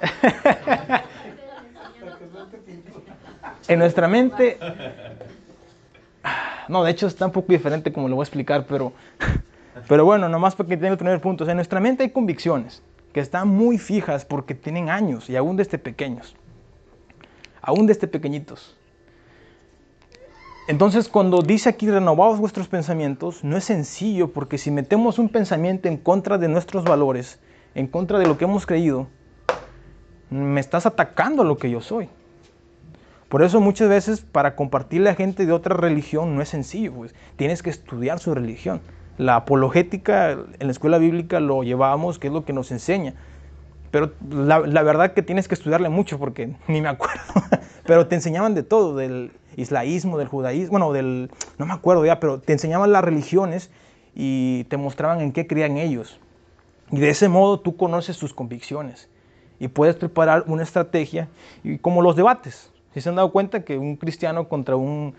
en 3.68 3.78
nuestra 3.78 4.08
mente, 4.08 4.58
no, 6.68 6.84
de 6.84 6.90
hecho 6.90 7.06
está 7.06 7.26
un 7.26 7.32
poco 7.32 7.52
diferente 7.52 7.92
como 7.92 8.08
lo 8.08 8.16
voy 8.16 8.22
a 8.22 8.26
explicar, 8.26 8.66
pero, 8.66 8.92
pero 9.88 10.04
bueno, 10.04 10.28
nomás 10.28 10.56
para 10.56 10.68
que 10.68 10.76
tenga 10.76 10.92
el 10.92 10.98
primer 10.98 11.20
punto. 11.20 11.48
en 11.48 11.56
nuestra 11.56 11.80
mente 11.80 12.02
hay 12.02 12.10
convicciones 12.10 12.82
que 13.12 13.20
están 13.20 13.48
muy 13.48 13.78
fijas 13.78 14.24
porque 14.24 14.54
tienen 14.54 14.90
años 14.90 15.30
y 15.30 15.36
aún 15.36 15.56
desde 15.56 15.78
pequeños, 15.78 16.34
aún 17.62 17.86
desde 17.86 18.08
pequeñitos. 18.08 18.76
Entonces 20.68 21.08
cuando 21.08 21.42
dice 21.42 21.68
aquí 21.68 21.88
renovados 21.88 22.38
vuestros 22.38 22.66
pensamientos, 22.66 23.44
no 23.44 23.56
es 23.56 23.64
sencillo 23.64 24.32
porque 24.32 24.58
si 24.58 24.70
metemos 24.70 25.18
un 25.18 25.28
pensamiento 25.28 25.88
en 25.88 25.96
contra 25.96 26.38
de 26.38 26.48
nuestros 26.48 26.82
valores, 26.82 27.38
en 27.74 27.86
contra 27.86 28.18
de 28.18 28.26
lo 28.26 28.36
que 28.36 28.46
hemos 28.46 28.66
creído, 28.66 29.06
me 30.28 30.58
estás 30.58 30.84
atacando 30.84 31.42
a 31.42 31.44
lo 31.44 31.56
que 31.56 31.70
yo 31.70 31.80
soy. 31.80 32.08
Por 33.28 33.42
eso 33.42 33.60
muchas 33.60 33.88
veces 33.88 34.20
para 34.20 34.56
compartirle 34.56 35.10
a 35.10 35.14
gente 35.14 35.46
de 35.46 35.52
otra 35.52 35.76
religión 35.76 36.34
no 36.34 36.42
es 36.42 36.48
sencillo, 36.48 36.92
pues 36.94 37.14
tienes 37.36 37.62
que 37.62 37.70
estudiar 37.70 38.18
su 38.18 38.34
religión 38.34 38.80
la 39.18 39.36
apologética 39.36 40.32
en 40.32 40.66
la 40.66 40.70
escuela 40.70 40.98
bíblica 40.98 41.40
lo 41.40 41.62
llevábamos, 41.62 42.18
que 42.18 42.26
es 42.26 42.32
lo 42.32 42.44
que 42.44 42.52
nos 42.52 42.70
enseña. 42.70 43.14
Pero 43.96 44.12
la, 44.28 44.82
verdad 44.82 45.14
que 45.14 45.22
tienes 45.22 45.48
que 45.48 45.54
estudiarle 45.54 45.88
mucho 45.88 46.18
porque 46.18 46.54
ni 46.68 46.82
me 46.82 46.88
acuerdo. 46.88 47.22
pero 47.86 48.06
te 48.06 48.14
enseñaban 48.14 48.54
de 48.54 48.62
todo, 48.62 48.94
del 48.94 49.32
islaísmo, 49.56 50.18
del 50.18 50.28
judaísmo, 50.28 50.72
bueno, 50.72 50.92
del, 50.92 51.30
no 51.56 51.64
me 51.64 51.72
acuerdo 51.72 52.04
ya, 52.04 52.20
pero 52.20 52.38
te 52.38 52.52
enseñaban 52.52 52.92
las 52.92 53.02
religiones 53.02 53.70
y 54.14 54.64
te 54.64 54.76
mostraban 54.76 55.22
en 55.22 55.32
qué 55.32 55.46
creían 55.46 55.78
ellos. 55.78 56.20
Y 56.90 56.98
de 56.98 57.08
ese 57.08 57.30
modo 57.30 57.58
tú 57.58 57.78
conoces 57.78 58.18
tus 58.18 58.34
convicciones 58.34 59.08
y 59.58 59.68
puedes 59.68 59.96
preparar 59.96 60.44
una 60.46 60.62
estrategia, 60.62 61.28
y 61.64 61.78
como 61.78 62.02
los 62.02 62.16
debates. 62.16 62.70
Si 62.92 63.00
se 63.00 63.08
han 63.08 63.14
dado 63.14 63.32
cuenta 63.32 63.64
que 63.64 63.78
un 63.78 63.96
cristiano 63.96 64.46
contra 64.46 64.76
un, 64.76 65.14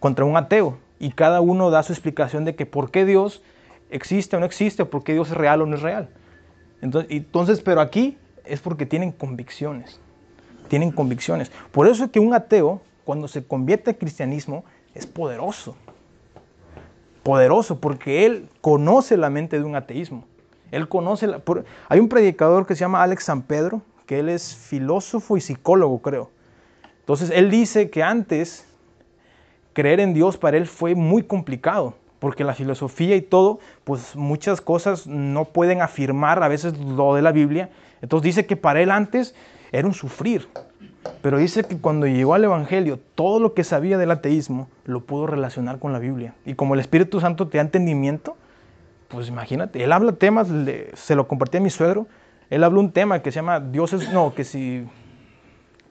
contra 0.00 0.24
un 0.24 0.34
ateo, 0.38 0.78
y 0.98 1.10
cada 1.10 1.42
uno 1.42 1.70
da 1.70 1.82
su 1.82 1.92
explicación 1.92 2.46
de 2.46 2.54
que 2.54 2.64
por 2.64 2.90
qué 2.90 3.04
Dios 3.04 3.42
existe 3.90 4.34
o 4.34 4.40
no 4.40 4.46
existe, 4.46 4.86
por 4.86 5.04
qué 5.04 5.12
Dios 5.12 5.28
es 5.30 5.36
real 5.36 5.60
o 5.60 5.66
no 5.66 5.76
es 5.76 5.82
real. 5.82 6.08
Entonces, 6.80 7.60
pero 7.60 7.80
aquí 7.80 8.16
es 8.44 8.60
porque 8.60 8.86
tienen 8.86 9.12
convicciones, 9.12 10.00
tienen 10.68 10.90
convicciones. 10.90 11.50
Por 11.72 11.88
eso 11.88 12.04
es 12.04 12.10
que 12.10 12.20
un 12.20 12.34
ateo, 12.34 12.80
cuando 13.04 13.28
se 13.28 13.44
convierte 13.44 13.90
al 13.90 13.98
cristianismo, 13.98 14.64
es 14.94 15.06
poderoso. 15.06 15.76
Poderoso, 17.22 17.80
porque 17.80 18.26
él 18.26 18.48
conoce 18.60 19.16
la 19.16 19.30
mente 19.30 19.58
de 19.58 19.64
un 19.64 19.76
ateísmo. 19.76 20.24
Él 20.70 20.88
conoce 20.88 21.26
la, 21.26 21.42
hay 21.88 22.00
un 22.00 22.08
predicador 22.08 22.66
que 22.66 22.74
se 22.74 22.80
llama 22.80 23.02
Alex 23.02 23.24
San 23.24 23.42
Pedro, 23.42 23.82
que 24.06 24.20
él 24.20 24.28
es 24.28 24.54
filósofo 24.54 25.36
y 25.36 25.40
psicólogo, 25.40 26.00
creo. 26.00 26.30
Entonces, 27.00 27.30
él 27.30 27.50
dice 27.50 27.90
que 27.90 28.02
antes 28.02 28.66
creer 29.72 30.00
en 30.00 30.14
Dios 30.14 30.36
para 30.36 30.56
él 30.56 30.66
fue 30.66 30.94
muy 30.94 31.22
complicado, 31.22 31.94
porque 32.18 32.44
la 32.44 32.54
filosofía 32.54 33.16
y 33.16 33.22
todo, 33.22 33.60
pues 33.84 34.16
muchas 34.16 34.60
cosas 34.60 35.06
no 35.06 35.46
pueden 35.46 35.82
afirmar 35.82 36.42
a 36.42 36.48
veces 36.48 36.76
lo 36.78 37.14
de 37.14 37.22
la 37.22 37.32
Biblia. 37.32 37.70
Entonces 38.02 38.24
dice 38.24 38.46
que 38.46 38.56
para 38.56 38.80
él 38.80 38.90
antes 38.90 39.34
era 39.72 39.86
un 39.86 39.94
sufrir. 39.94 40.48
Pero 41.22 41.38
dice 41.38 41.64
que 41.64 41.78
cuando 41.78 42.06
llegó 42.06 42.34
al 42.34 42.44
Evangelio, 42.44 42.98
todo 43.14 43.40
lo 43.40 43.54
que 43.54 43.64
sabía 43.64 43.98
del 43.98 44.10
ateísmo 44.10 44.68
lo 44.84 45.00
pudo 45.00 45.26
relacionar 45.26 45.78
con 45.78 45.92
la 45.92 45.98
Biblia. 45.98 46.34
Y 46.44 46.54
como 46.54 46.74
el 46.74 46.80
Espíritu 46.80 47.20
Santo 47.20 47.48
te 47.48 47.58
da 47.58 47.62
entendimiento, 47.62 48.36
pues 49.08 49.28
imagínate, 49.28 49.82
él 49.82 49.92
habla 49.92 50.12
temas, 50.12 50.48
se 50.94 51.14
lo 51.14 51.26
compartí 51.28 51.56
a 51.56 51.60
mi 51.60 51.70
suegro, 51.70 52.06
él 52.50 52.62
habló 52.62 52.80
un 52.80 52.92
tema 52.92 53.22
que 53.22 53.32
se 53.32 53.36
llama 53.36 53.60
Dios 53.60 53.92
es, 53.92 54.12
no, 54.12 54.34
que 54.34 54.44
si, 54.44 54.86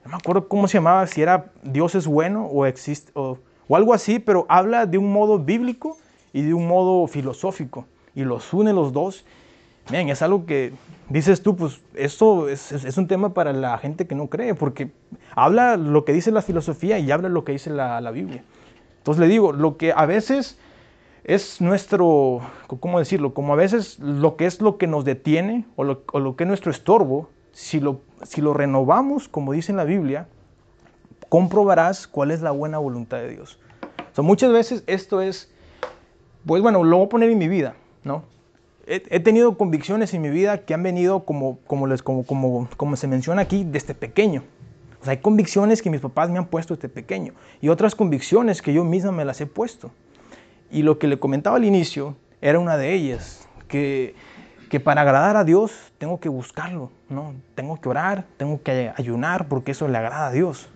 no 0.04 0.10
me 0.10 0.16
acuerdo 0.16 0.48
cómo 0.48 0.68
se 0.68 0.78
llamaba, 0.78 1.06
si 1.06 1.22
era 1.22 1.46
Dios 1.62 1.94
es 1.94 2.06
bueno 2.06 2.46
o 2.46 2.64
existe, 2.66 3.10
o, 3.14 3.38
o 3.66 3.76
algo 3.76 3.92
así, 3.92 4.18
pero 4.18 4.46
habla 4.48 4.86
de 4.86 4.98
un 4.98 5.12
modo 5.12 5.38
bíblico 5.38 5.96
y 6.32 6.42
de 6.42 6.54
un 6.54 6.66
modo 6.66 7.06
filosófico, 7.06 7.86
y 8.14 8.24
los 8.24 8.52
une 8.52 8.72
los 8.72 8.92
dos. 8.92 9.24
Miren, 9.90 10.10
es 10.10 10.20
algo 10.20 10.44
que 10.44 10.72
dices 11.08 11.42
tú, 11.42 11.56
pues 11.56 11.80
esto 11.94 12.48
es, 12.48 12.72
es, 12.72 12.98
un 12.98 13.06
tema 13.06 13.32
para 13.32 13.52
la 13.52 13.78
gente 13.78 14.06
que 14.06 14.14
no 14.14 14.26
cree, 14.26 14.54
porque 14.54 14.90
habla 15.34 15.76
lo 15.76 16.04
que 16.04 16.12
dice 16.12 16.30
la 16.30 16.42
filosofía 16.42 16.98
y 16.98 17.10
habla 17.10 17.28
lo 17.28 17.44
que 17.44 17.52
dice 17.52 17.70
la, 17.70 18.00
la 18.00 18.10
Biblia. 18.10 18.42
Entonces 18.98 19.20
le 19.20 19.28
digo, 19.28 19.52
lo 19.52 19.78
que 19.78 19.92
a 19.96 20.04
veces 20.04 20.58
es 21.24 21.60
nuestro, 21.60 22.40
¿cómo 22.80 22.98
decirlo? 22.98 23.34
Como 23.34 23.52
a 23.52 23.56
veces 23.56 23.98
lo 23.98 24.36
que 24.36 24.46
es 24.46 24.60
lo 24.60 24.78
que 24.78 24.86
nos 24.86 25.04
detiene 25.04 25.66
o 25.76 25.84
lo, 25.84 26.02
o 26.12 26.20
lo 26.20 26.36
que 26.36 26.44
es 26.44 26.48
nuestro 26.48 26.70
estorbo, 26.70 27.28
si 27.52 27.80
lo, 27.80 28.00
si 28.22 28.40
lo 28.40 28.54
renovamos, 28.54 29.28
como 29.28 29.52
dice 29.52 29.72
en 29.72 29.76
la 29.76 29.84
Biblia, 29.84 30.26
comprobarás 31.28 32.06
cuál 32.06 32.30
es 32.30 32.40
la 32.40 32.50
buena 32.50 32.78
voluntad 32.78 33.18
de 33.18 33.30
Dios. 33.30 33.58
O 34.12 34.14
sea, 34.14 34.24
muchas 34.24 34.52
veces 34.52 34.84
esto 34.86 35.20
es, 35.20 35.52
pues 36.48 36.60
bueno, 36.60 36.82
lo 36.82 36.96
voy 36.96 37.06
a 37.06 37.08
poner 37.08 37.30
en 37.30 37.38
mi 37.38 37.46
vida, 37.46 37.76
¿no? 38.02 38.24
he, 38.88 39.20
tenido 39.20 39.56
convicciones 39.56 40.14
en 40.14 40.22
mi 40.22 40.30
vida 40.30 40.58
que 40.58 40.74
han 40.74 40.82
venido, 40.82 41.24
como, 41.24 41.58
como, 41.66 41.86
les, 41.86 42.02
como, 42.02 42.24
como, 42.24 42.68
como 42.76 42.96
se 42.96 43.06
menciona 43.06 43.42
aquí, 43.42 43.64
desde 43.64 43.94
pequeño. 43.94 44.44
O 45.00 45.04
sea, 45.04 45.12
hay 45.12 45.18
convicciones 45.18 45.82
que 45.82 45.90
mis 45.90 46.00
papás 46.00 46.30
me 46.30 46.38
han 46.38 46.46
puesto 46.46 46.74
desde 46.74 46.88
pequeño 46.88 47.34
y 47.60 47.68
otras 47.68 47.94
convicciones 47.94 48.62
que 48.62 48.72
yo 48.72 48.84
misma 48.84 49.12
me 49.12 49.24
las 49.24 49.40
he 49.40 49.46
puesto. 49.46 49.90
Y 50.70 50.82
lo 50.82 50.98
que 50.98 51.06
le 51.06 51.18
comentaba 51.18 51.56
al 51.56 51.64
inicio 51.64 52.16
era 52.40 52.58
una 52.58 52.76
de 52.76 52.94
ellas, 52.94 53.46
que, 53.68 54.14
que 54.70 54.80
para 54.80 55.02
agradar 55.02 55.36
a 55.36 55.44
Dios 55.44 55.92
tengo 55.98 56.18
que 56.18 56.28
buscarlo, 56.28 56.90
¿no? 57.08 57.34
Tengo 57.54 57.80
que 57.80 57.88
orar, 57.88 58.26
tengo 58.36 58.62
que 58.62 58.92
ayunar 58.96 59.48
porque 59.48 59.72
eso 59.72 59.86
le 59.86 59.98
agrada 59.98 60.28
a 60.28 60.32
Dios. 60.32 60.68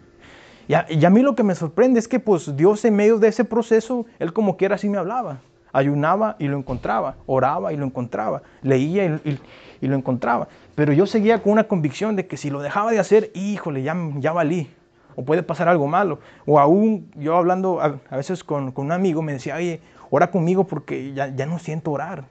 Y 0.68 0.74
a, 0.74 0.86
y 0.88 1.04
a 1.04 1.10
mí 1.10 1.22
lo 1.22 1.34
que 1.34 1.42
me 1.42 1.54
sorprende 1.54 1.98
es 1.98 2.06
que 2.06 2.20
pues 2.20 2.56
Dios 2.56 2.84
en 2.84 2.94
medio 2.94 3.18
de 3.18 3.28
ese 3.28 3.44
proceso, 3.44 4.06
Él 4.18 4.32
como 4.32 4.56
quiera 4.56 4.76
así 4.76 4.88
me 4.88 4.98
hablaba. 4.98 5.40
Ayunaba 5.72 6.36
y 6.38 6.48
lo 6.48 6.58
encontraba, 6.58 7.16
oraba 7.26 7.72
y 7.72 7.76
lo 7.76 7.86
encontraba, 7.86 8.42
leía 8.62 9.20
y, 9.24 9.86
lo 9.86 9.96
encontraba. 9.96 10.48
Pero 10.74 10.92
yo 10.92 11.06
seguía 11.06 11.42
con 11.42 11.52
una 11.52 11.64
convicción 11.64 12.14
de 12.14 12.26
que 12.26 12.36
si 12.36 12.50
lo 12.50 12.60
dejaba 12.60 12.92
de 12.92 12.98
hacer, 12.98 13.30
híjole, 13.34 13.82
ya, 13.82 13.96
ya 14.18 14.32
valí, 14.32 14.68
o 15.16 15.24
puede 15.24 15.42
pasar 15.42 15.68
algo 15.68 15.86
malo. 15.86 16.20
O 16.46 16.58
aún 16.58 17.10
yo 17.16 17.36
hablando 17.36 17.80
a, 17.80 18.16
veces 18.16 18.44
con, 18.44 18.72
un 18.74 18.92
amigo 18.92 19.22
me 19.22 19.32
decía, 19.32 19.56
oye, 19.56 19.80
ora 20.10 20.30
conmigo 20.30 20.64
porque 20.64 21.12
ya, 21.14 21.46
no 21.46 21.58
siento 21.58 21.90
orar. 21.90 22.24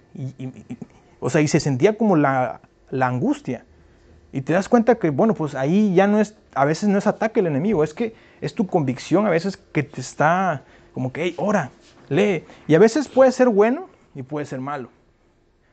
O 1.20 1.30
sea, 1.30 1.42
y 1.42 1.48
se 1.48 1.60
sentía 1.60 1.98
como 1.98 2.16
la, 2.16 2.62
la, 2.90 3.08
angustia. 3.08 3.66
Y 4.32 4.42
te 4.42 4.54
das 4.54 4.70
cuenta 4.70 4.96
que, 4.96 5.10
bueno, 5.10 5.34
pues 5.34 5.56
ahí 5.56 5.94
ya 5.94 6.08
no 6.08 6.20
es, 6.20 6.38
a 6.56 6.66
veces 6.66 6.90
no 6.90 6.98
es 6.98 7.08
ataque 7.08 7.42
el 7.42 7.48
enemigo, 7.48 7.84
es 7.84 7.94
que 7.94 8.16
es 8.40 8.56
tu 8.56 8.66
convicción 8.66 9.28
a 9.28 9.30
veces 9.30 9.58
que 9.58 9.84
te 9.84 10.02
está 10.02 10.64
como 10.94 11.12
que, 11.12 11.24
hey, 11.24 11.36
ora, 11.38 11.72
lee. 12.10 12.46
Y 12.68 12.76
a 12.76 12.80
veces 12.80 13.08
puede 13.08 13.32
ser 13.32 13.50
bueno 13.50 13.90
y 14.16 14.24
puede 14.24 14.46
ser 14.46 14.60
malo. 14.60 14.90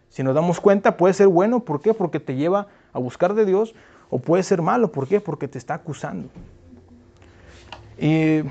Si 0.09 0.23
nos 0.23 0.35
damos 0.35 0.61
cuenta, 0.61 0.97
puede 0.97 1.15
ser 1.15 1.29
bueno, 1.29 1.61
¿por 1.61 1.81
qué? 1.81 1.95
Porque 1.95 2.21
te 2.21 2.35
lleva 2.35 2.69
a 2.93 2.99
buscar 2.99 3.35
de 3.35 3.45
Dios, 3.45 3.75
o 4.11 4.19
puede 4.19 4.43
ser 4.43 4.63
malo, 4.63 4.91
¿por 4.91 5.07
qué? 5.07 5.21
Porque 5.21 5.49
te 5.49 5.59
está 5.59 5.75
acusando. 5.75 6.29
Y 7.99 8.43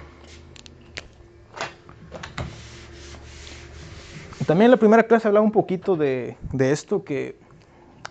también 4.46 4.66
en 4.66 4.72
la 4.72 4.78
primera 4.78 5.04
clase 5.04 5.28
hablaba 5.28 5.46
un 5.46 5.52
poquito 5.52 5.96
de, 5.96 6.38
de 6.52 6.72
esto, 6.72 7.04
que 7.04 7.38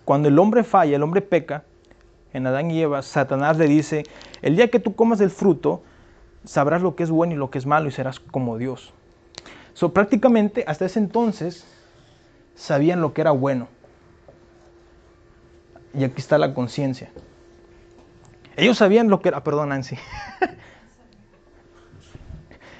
cuando 0.04 0.28
el 0.28 0.38
hombre 0.38 0.64
falla, 0.64 0.96
el 0.96 1.02
hombre 1.02 1.22
peca, 1.22 1.64
en 2.32 2.46
Adán 2.46 2.70
y 2.70 2.82
Eva, 2.82 3.00
Satanás 3.02 3.56
le 3.56 3.66
dice, 3.66 4.04
el 4.42 4.56
día 4.56 4.68
que 4.68 4.78
tú 4.78 4.94
comas 4.94 5.18
del 5.18 5.30
fruto, 5.30 5.82
sabrás 6.47 6.81
lo 6.81 6.97
que 6.97 7.03
es 7.03 7.11
bueno 7.11 7.35
y 7.35 7.37
lo 7.37 7.50
que 7.50 7.59
es 7.59 7.67
malo 7.67 7.88
y 7.88 7.93
serás 7.93 8.21
como 8.21 8.57
Dios. 8.57 8.95
So, 9.75 9.93
prácticamente 9.93 10.65
hasta 10.67 10.87
ese 10.87 10.99
entonces 10.99 11.67
sabían 12.55 13.03
lo 13.03 13.12
que 13.12 13.21
era 13.21 13.33
bueno. 13.33 13.69
Y 15.93 16.05
aquí 16.05 16.19
está 16.19 16.38
la 16.38 16.55
conciencia. 16.55 17.11
Ellos 18.57 18.79
sabían 18.79 19.09
lo 19.09 19.21
que 19.21 19.29
era, 19.29 19.45
perdón 19.45 19.69
Nancy. 19.69 19.99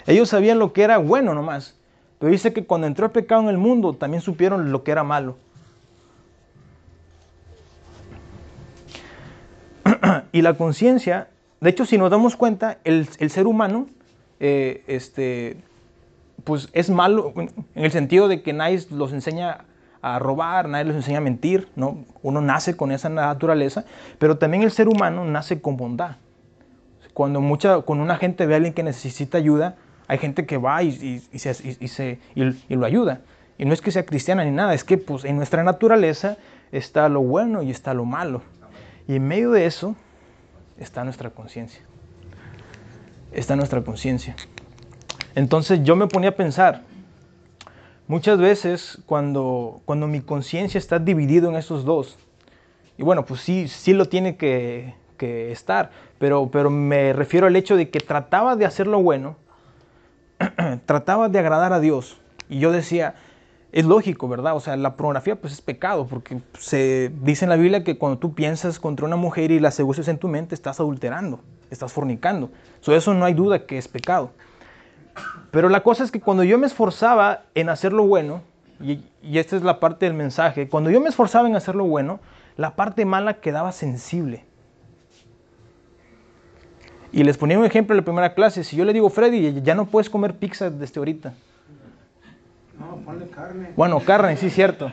Ellos 0.07 0.29
sabían 0.29 0.59
lo 0.59 0.73
que 0.73 0.83
era 0.83 0.99
bueno 0.99 1.35
nomás. 1.35 1.77
Pero 2.19 2.33
dice 2.33 2.53
que 2.53 2.65
cuando 2.65 2.87
entró 2.87 3.07
el 3.07 3.13
pecado 3.13 3.43
en 3.43 3.49
el 3.49 3.59
mundo 3.59 3.95
también 3.95 4.23
supieron 4.23 4.73
lo 4.73 4.85
que 4.85 4.93
era 4.93 5.05
malo. 5.05 5.37
y 10.33 10.43
la 10.43 10.55
conciencia, 10.55 11.29
de 11.61 11.71
hecho 11.71 11.87
si 11.87 11.99
nos 11.99 12.11
damos 12.11 12.37
cuenta, 12.37 12.79
el, 12.85 13.07
ser 13.09 13.47
humano 13.47 13.87
eh, 14.41 14.85
este, 14.87 15.57
pues 16.45 16.69
es 16.73 16.91
malo 16.91 17.33
en 17.37 17.51
el 17.75 17.91
sentido 17.91 18.29
de 18.29 18.43
que 18.43 18.53
nadie 18.53 18.81
los 18.91 19.13
enseña 19.13 19.65
a 20.03 20.19
robar, 20.19 20.69
nadie 20.69 20.85
les 20.85 20.97
enseña 20.97 21.19
a 21.19 21.23
mentir, 21.23 21.69
¿no? 21.75 22.05
Uno 22.23 22.41
nace 22.41 22.77
con 22.77 22.93
esa 22.93 23.09
naturaleza, 23.09 23.85
pero 24.19 24.39
también 24.39 24.63
el 24.63 24.71
ser 24.71 24.89
humano 24.89 25.25
nace 25.25 25.61
con 25.61 25.77
bondad. 25.77 26.17
Cuando, 27.13 27.41
mucha, 27.41 27.81
cuando 27.81 28.05
una 28.05 28.17
gente 28.17 28.47
ve 28.47 28.55
a 28.55 28.57
alguien 28.59 28.75
que 28.75 28.83
necesita 28.83 29.39
ayuda, 29.39 29.77
hay 30.07 30.19
gente 30.19 30.47
que 30.47 30.59
va 30.59 30.83
y, 30.83 31.21
se, 31.21 32.19
lo 32.69 32.87
ayuda. 32.87 33.21
Y 33.59 33.65
no 33.65 33.73
es 33.73 33.81
que 33.81 33.91
sea 33.91 34.05
cristiana 34.05 34.45
ni 34.45 34.51
nada, 34.51 34.75
es 34.75 34.85
que 34.85 34.99
pues, 34.99 35.25
en 35.25 35.37
nuestra 35.37 35.65
naturaleza 35.65 36.37
está 36.71 37.09
lo 37.09 37.23
bueno 37.23 37.63
y 37.63 37.71
está 37.71 37.95
lo 37.95 38.05
malo. 38.05 38.43
Y 39.09 39.17
en 39.17 39.27
medio 39.27 39.51
de 39.51 39.67
eso 39.67 39.97
está 40.79 41.05
nuestra 41.05 41.31
conciencia. 41.31 41.83
Está 43.33 43.57
nuestra 43.57 43.83
conciencia. 43.83 44.37
Entonces 45.35 45.81
yo 45.83 45.97
me 45.97 46.07
ponía 46.07 46.31
a 46.31 46.35
pensar, 46.37 46.83
muchas 48.07 48.39
veces 48.39 48.99
cuando, 49.07 49.83
cuando 49.85 50.07
mi 50.07 50.21
conciencia 50.21 50.79
está 50.79 50.99
dividido 50.99 51.51
en 51.51 51.57
esos 51.57 51.85
dos, 51.85 52.19
y 52.97 53.03
bueno, 53.03 53.27
pues 53.27 53.43
sí, 53.43 53.69
sí 53.69 53.93
lo 53.93 54.07
tiene 54.07 54.37
que, 54.37 54.95
estar, 55.19 55.91
pero, 56.19 56.51
pero 56.51 56.71
me 56.71 57.13
refiero 57.13 57.47
al 57.47 57.57
hecho 57.57 57.77
de 57.77 57.91
que 57.91 58.01
trataba 58.01 58.57
de 58.57 58.67
hacer 58.67 58.87
lo 58.87 59.03
bueno, 59.03 59.37
trataba 60.87 61.29
de 61.29 61.39
agradar 61.39 61.73
a 61.73 61.81
Dios, 61.81 62.19
y 62.49 62.59
yo 62.59 62.73
decía, 62.73 63.15
es 63.77 63.85
lógico, 63.85 64.27
¿verdad? 64.27 64.57
O 64.57 64.61
sea, 64.61 64.75
la 64.75 64.97
pornografía 64.97 65.39
pues 65.39 65.53
es 65.53 65.61
pecado, 65.61 66.07
porque 66.07 66.41
se 66.59 67.13
dice 67.21 67.45
en 67.45 67.51
la 67.51 67.57
Biblia 67.57 67.85
que 67.85 67.99
cuando 67.99 68.19
tú 68.19 68.35
piensas 68.35 68.81
contra 68.81 69.05
una 69.05 69.17
mujer 69.17 69.51
y 69.51 69.61
la 69.61 69.71
seduces 69.71 70.09
en 70.09 70.17
tu 70.17 70.29
mente, 70.29 70.55
estás 70.55 70.81
adulterando, 70.81 71.41
estás 71.71 71.93
fornicando. 71.93 72.49
So, 72.81 72.97
eso 72.97 73.13
no 73.13 73.27
hay 73.27 73.35
duda 73.35 73.67
que 73.67 73.77
es 73.77 73.87
pecado. 73.87 74.31
Pero 75.51 75.69
la 75.69 75.83
cosa 75.83 76.05
es 76.05 76.11
que 76.11 76.21
cuando 76.21 76.43
yo 76.43 76.57
me 76.57 76.67
esforzaba 76.67 77.43
en 77.55 77.69
hacer 77.69 77.93
lo 77.93 78.07
bueno, 78.07 78.41
y, 78.81 79.05
esta 79.23 79.57
es 79.57 79.63
la 79.63 79.79
parte 79.79 80.07
del 80.07 80.15
mensaje, 80.15 80.71
cuando 80.71 80.89
yo 80.89 80.99
me 81.03 81.11
esforzaba 81.11 81.47
en 81.47 81.55
hacer 81.55 81.75
lo 81.75 81.85
bueno, 81.85 82.21
la 82.57 82.77
parte 82.77 83.05
mala 83.05 83.43
quedaba 83.43 83.73
sensible. 83.73 84.47
Y 87.13 87.25
les 87.25 87.37
ponía 87.37 87.59
un 87.59 87.67
ejemplo 87.67 87.93
en 87.93 87.99
la 87.99 88.05
primera 88.05 88.33
clase. 88.33 88.65
Si 88.65 88.75
yo 88.75 88.87
le 88.87 88.95
digo, 88.95 89.11
Freddy, 89.11 89.61
ya 89.61 89.75
no 89.75 89.85
puedes 89.85 90.09
comer 90.09 90.37
pizza 90.37 90.71
desde 90.71 90.99
ahorita. 90.99 91.35
No, 92.97 93.05
ponle 93.05 93.29
carne. 93.29 93.73
Bueno, 93.77 94.01
carne, 94.01 94.37
sí, 94.37 94.51
cierto. 94.51 94.93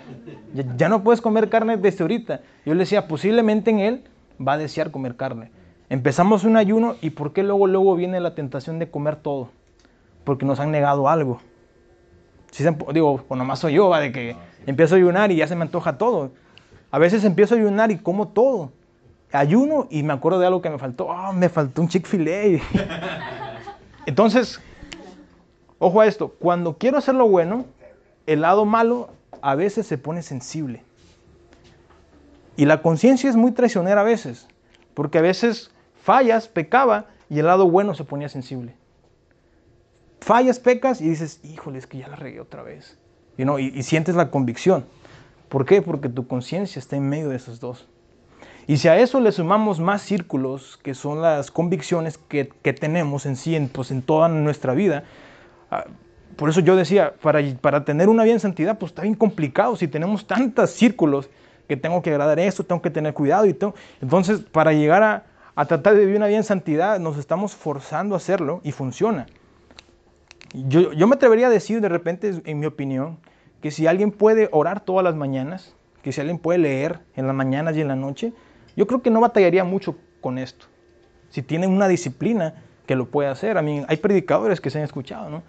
Ya, 0.54 0.64
ya, 0.78 0.90
no 0.90 1.04
puedes 1.04 1.22
comer 1.22 1.50
carne 1.50 1.78
desde 1.78 2.04
ahorita. 2.04 2.42
Yo 2.66 2.74
le 2.74 2.82
decía, 2.82 3.08
posiblemente 3.08 3.72
en 3.72 3.80
él 3.80 4.04
va 4.46 4.54
a 4.54 4.58
desear 4.58 4.92
comer 4.92 5.16
carne. 5.16 5.52
Empezamos 5.90 6.44
un 6.44 6.58
ayuno 6.58 6.96
y 7.02 7.12
¿por 7.12 7.34
qué 7.34 7.44
luego, 7.44 7.68
luego 7.68 7.96
viene 7.96 8.20
la 8.20 8.36
tentación 8.36 8.80
de 8.80 8.90
comer 8.90 9.18
todo? 9.18 9.50
porque 10.24 10.46
nos 10.46 10.60
han 10.60 10.72
negado 10.72 11.10
algo. 11.10 11.40
Si 12.52 12.64
digo, 12.94 13.24
pues 13.28 13.38
nomás 13.38 13.60
soy 13.60 13.74
yo, 13.74 13.90
¿va? 13.90 14.00
de 14.00 14.12
que 14.12 14.36
empiezo 14.66 14.96
a 14.96 14.98
ayunar 14.98 15.32
y 15.32 15.38
ya 15.38 15.48
se 15.48 15.56
me 15.56 15.64
antoja 15.64 15.98
todo. 15.98 16.32
A 16.92 17.00
veces 17.00 17.24
empiezo 17.24 17.56
a 17.56 17.58
ayunar 17.58 17.92
y 17.92 17.98
como 17.98 18.28
todo. 18.28 18.72
Ayuno 19.32 19.88
y 19.90 20.04
me 20.04 20.14
acuerdo 20.14 20.40
de 20.40 20.46
algo 20.46 20.62
que 20.62 20.70
me 20.70 20.78
faltó. 20.78 21.08
Oh, 21.08 21.34
me 21.34 21.50
faltó 21.50 21.82
un 21.82 21.88
Chick-fil-A. 21.88 22.62
Entonces, 24.06 24.62
ojo 25.80 26.02
a 26.02 26.06
esto, 26.06 26.36
cuando 26.38 26.78
quiero 26.78 27.00
hacer 27.00 27.16
lo 27.16 27.28
bueno, 27.28 27.66
el 28.28 28.42
lado 28.42 28.66
malo 28.66 29.10
a 29.42 29.56
veces 29.56 29.88
se 29.88 29.98
pone 29.98 30.22
sensible. 30.22 30.84
Y 32.56 32.66
la 32.66 32.82
conciencia 32.82 33.30
es 33.30 33.36
muy 33.36 33.52
traicionera 33.52 34.02
a 34.02 34.04
veces, 34.04 34.48
porque 34.94 35.18
a 35.18 35.22
veces 35.22 35.72
fallas, 36.02 36.48
pecaba 36.48 37.08
y 37.30 37.40
el 37.40 37.48
lado 37.48 37.70
bueno 37.70 37.96
se 37.96 38.04
ponía 38.04 38.30
sensible 38.30 38.76
fallas, 40.24 40.60
pecas 40.60 41.02
y 41.02 41.10
dices, 41.10 41.40
híjole, 41.44 41.78
es 41.78 41.88
que 41.88 42.00
ya 42.00 42.08
la 42.08 42.16
regué 42.16 42.40
otra 42.40 42.64
vez. 42.64 42.98
y, 43.38 43.84
sientes 43.84 44.16
la 44.16 44.32
convicción. 44.32 44.86
¿Por 45.50 45.66
qué? 45.66 45.82
Porque 45.82 46.10
tu 46.10 46.28
conciencia 46.28 46.80
está 46.80 46.96
en 46.96 47.08
medio 47.10 47.30
de 47.30 47.36
esos 47.36 47.60
dos. 47.60 47.88
Y 48.66 48.78
si 48.78 48.88
a 48.88 48.98
eso 48.98 49.20
le 49.20 49.32
sumamos 49.32 49.80
más 49.80 50.02
círculos, 50.02 50.80
que 50.82 50.94
son 50.94 51.22
las 51.22 51.52
convicciones 51.52 52.18
que, 52.18 52.48
que 52.62 52.74
tenemos 52.74 53.26
en 53.26 53.36
sí, 53.36 53.56
en, 53.56 53.68
pues, 53.68 53.92
en 53.92 54.02
toda 54.02 54.30
nuestra 54.30 54.74
vida, 54.74 55.04
ah, 55.70 55.86
por 56.36 56.50
eso 56.50 56.60
yo 56.60 56.76
decía, 56.76 57.14
para, 57.22 57.40
para 57.62 57.86
tener 57.86 58.10
una 58.10 58.24
vida 58.24 58.34
en 58.34 58.40
santidad, 58.40 58.78
pues 58.78 58.92
está 58.92 59.02
bien 59.02 59.16
complicado 59.16 59.76
si 59.76 59.88
tenemos 59.88 60.28
tantos 60.28 60.72
círculos 60.72 61.30
que 61.68 61.78
tengo 61.78 62.02
que 62.02 62.12
agradar 62.12 62.40
esto, 62.40 62.64
tengo 62.64 62.82
que 62.82 62.90
tener 62.90 63.14
cuidado 63.14 63.46
y 63.46 63.54
todo. 63.54 63.74
Entonces, 64.02 64.42
para 64.42 64.74
llegar 64.74 65.04
a, 65.04 65.24
a 65.56 65.66
tratar 65.66 65.96
de 65.96 66.02
vivir 66.02 66.18
una 66.18 66.28
vida 66.28 66.38
en 66.38 66.44
santidad, 66.44 67.00
nos 67.00 67.18
estamos 67.18 67.56
forzando 67.56 68.16
a 68.16 68.18
hacerlo 68.18 68.62
y 68.64 68.72
funciona. 68.72 69.28
Yo, 70.54 70.94
yo 70.94 71.08
me 71.08 71.16
atrevería 71.16 71.48
a 71.48 71.50
decir 71.50 71.82
de 71.82 71.90
repente, 71.90 72.42
en 72.46 72.60
mi 72.60 72.66
opinión, 72.66 73.18
que 73.62 73.72
si 73.72 73.88
alguien 73.88 74.12
puede 74.12 74.50
orar 74.52 74.82
todas 74.82 75.04
las 75.04 75.16
mañanas, 75.16 75.76
que 76.02 76.12
si 76.12 76.20
alguien 76.22 76.38
puede 76.38 76.60
leer 76.60 77.00
en 77.16 77.28
las 77.28 77.36
mañanas 77.36 77.78
y 77.78 77.82
en 77.82 77.88
la 77.88 77.96
noche, 77.96 78.34
yo 78.76 78.88
creo 78.88 79.02
que 79.02 79.10
no 79.10 79.22
batallaría 79.22 79.64
mucho 79.64 79.96
con 80.22 80.38
esto. 80.38 80.66
Si 81.30 81.42
tienen 81.42 81.72
una 81.72 81.88
disciplina 81.88 82.56
que 82.86 82.96
lo 82.96 83.06
puede 83.06 83.30
hacer. 83.30 83.58
A 83.58 83.62
mí, 83.62 83.84
hay 83.88 83.98
predicadores 83.98 84.62
que 84.62 84.70
se 84.70 84.80
han 84.80 84.84
escuchado, 84.84 85.30
¿no? 85.30 85.44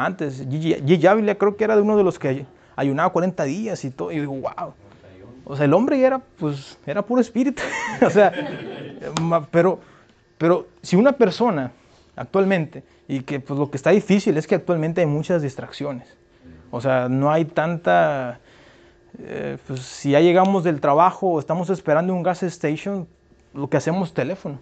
Antes, 0.00 0.46
Gigi 0.48 1.06
Ávila 1.08 1.34
creo 1.34 1.56
que 1.56 1.64
era 1.64 1.74
de 1.74 1.82
uno 1.82 1.96
de 1.96 2.04
los 2.04 2.20
que 2.20 2.46
ayunaba 2.76 3.10
40 3.10 3.42
días 3.42 3.84
y 3.84 3.90
todo. 3.90 4.12
Y 4.12 4.20
digo, 4.20 4.32
wow. 4.32 4.72
O 5.44 5.56
sea, 5.56 5.64
el 5.64 5.74
hombre 5.74 6.00
era, 6.00 6.20
pues, 6.38 6.78
era 6.86 7.02
puro 7.02 7.20
espíritu. 7.20 7.60
o 8.06 8.08
sea, 8.08 8.32
pero, 9.50 9.80
pero 10.38 10.68
si 10.82 10.94
una 10.94 11.10
persona 11.10 11.72
actualmente, 12.14 12.84
y 13.08 13.22
que 13.22 13.40
pues 13.40 13.58
lo 13.58 13.72
que 13.72 13.76
está 13.76 13.90
difícil 13.90 14.36
es 14.36 14.46
que 14.46 14.54
actualmente 14.54 15.00
hay 15.00 15.08
muchas 15.08 15.42
distracciones. 15.42 16.06
O 16.70 16.80
sea, 16.80 17.08
no 17.08 17.32
hay 17.32 17.44
tanta... 17.44 18.38
Eh, 19.18 19.58
pues 19.66 19.80
si 19.80 20.12
ya 20.12 20.20
llegamos 20.20 20.62
del 20.62 20.80
trabajo 20.80 21.26
o 21.26 21.40
estamos 21.40 21.70
esperando 21.70 22.14
un 22.14 22.22
gas 22.22 22.44
station, 22.44 23.08
lo 23.52 23.68
que 23.68 23.78
hacemos 23.78 24.10
es 24.10 24.14
teléfono. 24.14 24.60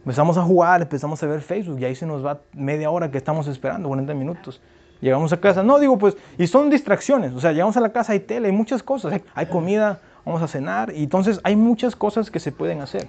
Empezamos 0.00 0.38
a 0.38 0.42
jugar, 0.42 0.82
empezamos 0.82 1.22
a 1.22 1.26
ver 1.26 1.40
Facebook 1.42 1.78
y 1.80 1.84
ahí 1.84 1.94
se 1.94 2.06
nos 2.06 2.24
va 2.24 2.40
media 2.54 2.90
hora 2.90 3.10
que 3.10 3.18
estamos 3.18 3.46
esperando, 3.46 3.88
40 3.88 4.14
minutos. 4.14 4.60
Llegamos 5.00 5.32
a 5.32 5.40
casa, 5.40 5.62
no 5.62 5.78
digo 5.78 5.98
pues, 5.98 6.16
y 6.38 6.46
son 6.46 6.70
distracciones, 6.70 7.32
o 7.32 7.40
sea, 7.40 7.52
llegamos 7.52 7.76
a 7.76 7.80
la 7.80 7.90
casa, 7.90 8.12
hay 8.12 8.20
tele, 8.20 8.48
hay 8.48 8.54
muchas 8.54 8.82
cosas, 8.82 9.12
hay, 9.12 9.22
hay 9.34 9.46
comida, 9.46 10.00
vamos 10.24 10.42
a 10.42 10.48
cenar, 10.48 10.92
y 10.94 11.04
entonces 11.04 11.40
hay 11.42 11.56
muchas 11.56 11.96
cosas 11.96 12.30
que 12.30 12.40
se 12.40 12.52
pueden 12.52 12.80
hacer. 12.80 13.08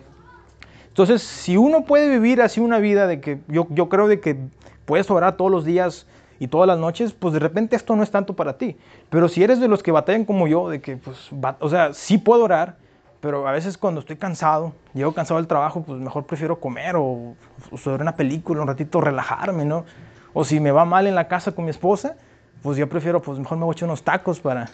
Entonces, 0.88 1.22
si 1.22 1.56
uno 1.56 1.86
puede 1.86 2.10
vivir 2.10 2.42
así 2.42 2.60
una 2.60 2.80
vida 2.80 3.08
de 3.08 3.22
que 3.22 3.40
yo, 3.48 3.68
yo 3.70 3.88
creo 3.88 4.08
de 4.08 4.20
que 4.20 4.38
puedes 4.86 5.10
orar 5.10 5.38
todos 5.38 5.50
los 5.50 5.64
días 5.64 6.06
y 6.40 6.48
todas 6.48 6.68
las 6.68 6.78
noches, 6.78 7.14
pues 7.14 7.34
de 7.34 7.40
repente 7.40 7.78
esto 7.78 7.96
no 7.96 8.04
es 8.04 8.12
tanto 8.12 8.36
para 8.36 8.58
ti. 8.58 8.76
Pero 9.10 9.30
si 9.30 9.42
eres 9.42 9.62
de 9.62 9.70
los 9.70 9.84
que 9.84 9.92
batallan 9.92 10.26
como 10.26 10.48
yo, 10.48 10.70
de 10.70 10.82
que, 10.82 10.98
pues, 10.98 11.30
o 11.60 11.70
sea, 11.70 11.94
sí 11.94 12.18
puedo 12.18 12.44
orar, 12.44 12.76
pero 13.22 13.48
a 13.48 13.52
veces 13.52 13.78
cuando 13.78 14.02
estoy 14.02 14.18
cansado, 14.18 14.74
llego 14.94 15.14
cansado 15.14 15.40
del 15.40 15.48
trabajo, 15.48 15.84
pues 15.84 16.00
mejor 16.00 16.26
prefiero 16.26 16.60
comer 16.60 16.96
o, 16.96 17.36
o 17.72 17.78
ver 17.86 18.02
una 18.02 18.16
película, 18.16 18.62
un 18.62 18.68
ratito 18.68 19.00
relajarme, 19.00 19.64
¿no? 19.64 19.86
O 20.34 20.44
si 20.44 20.60
me 20.60 20.72
va 20.72 20.86
mal 20.86 21.08
en 21.08 21.16
la 21.16 21.28
casa 21.28 21.52
con 21.52 21.66
mi 21.66 21.72
esposa, 21.72 22.16
pues 22.64 22.78
yo 22.78 22.88
prefiero, 22.90 23.22
pues 23.22 23.40
mejor 23.40 23.58
me 23.58 23.66
voy 23.66 23.74
a 23.74 23.76
echar 23.76 23.88
unos 23.88 24.04
tacos 24.04 24.40
para, 24.40 24.70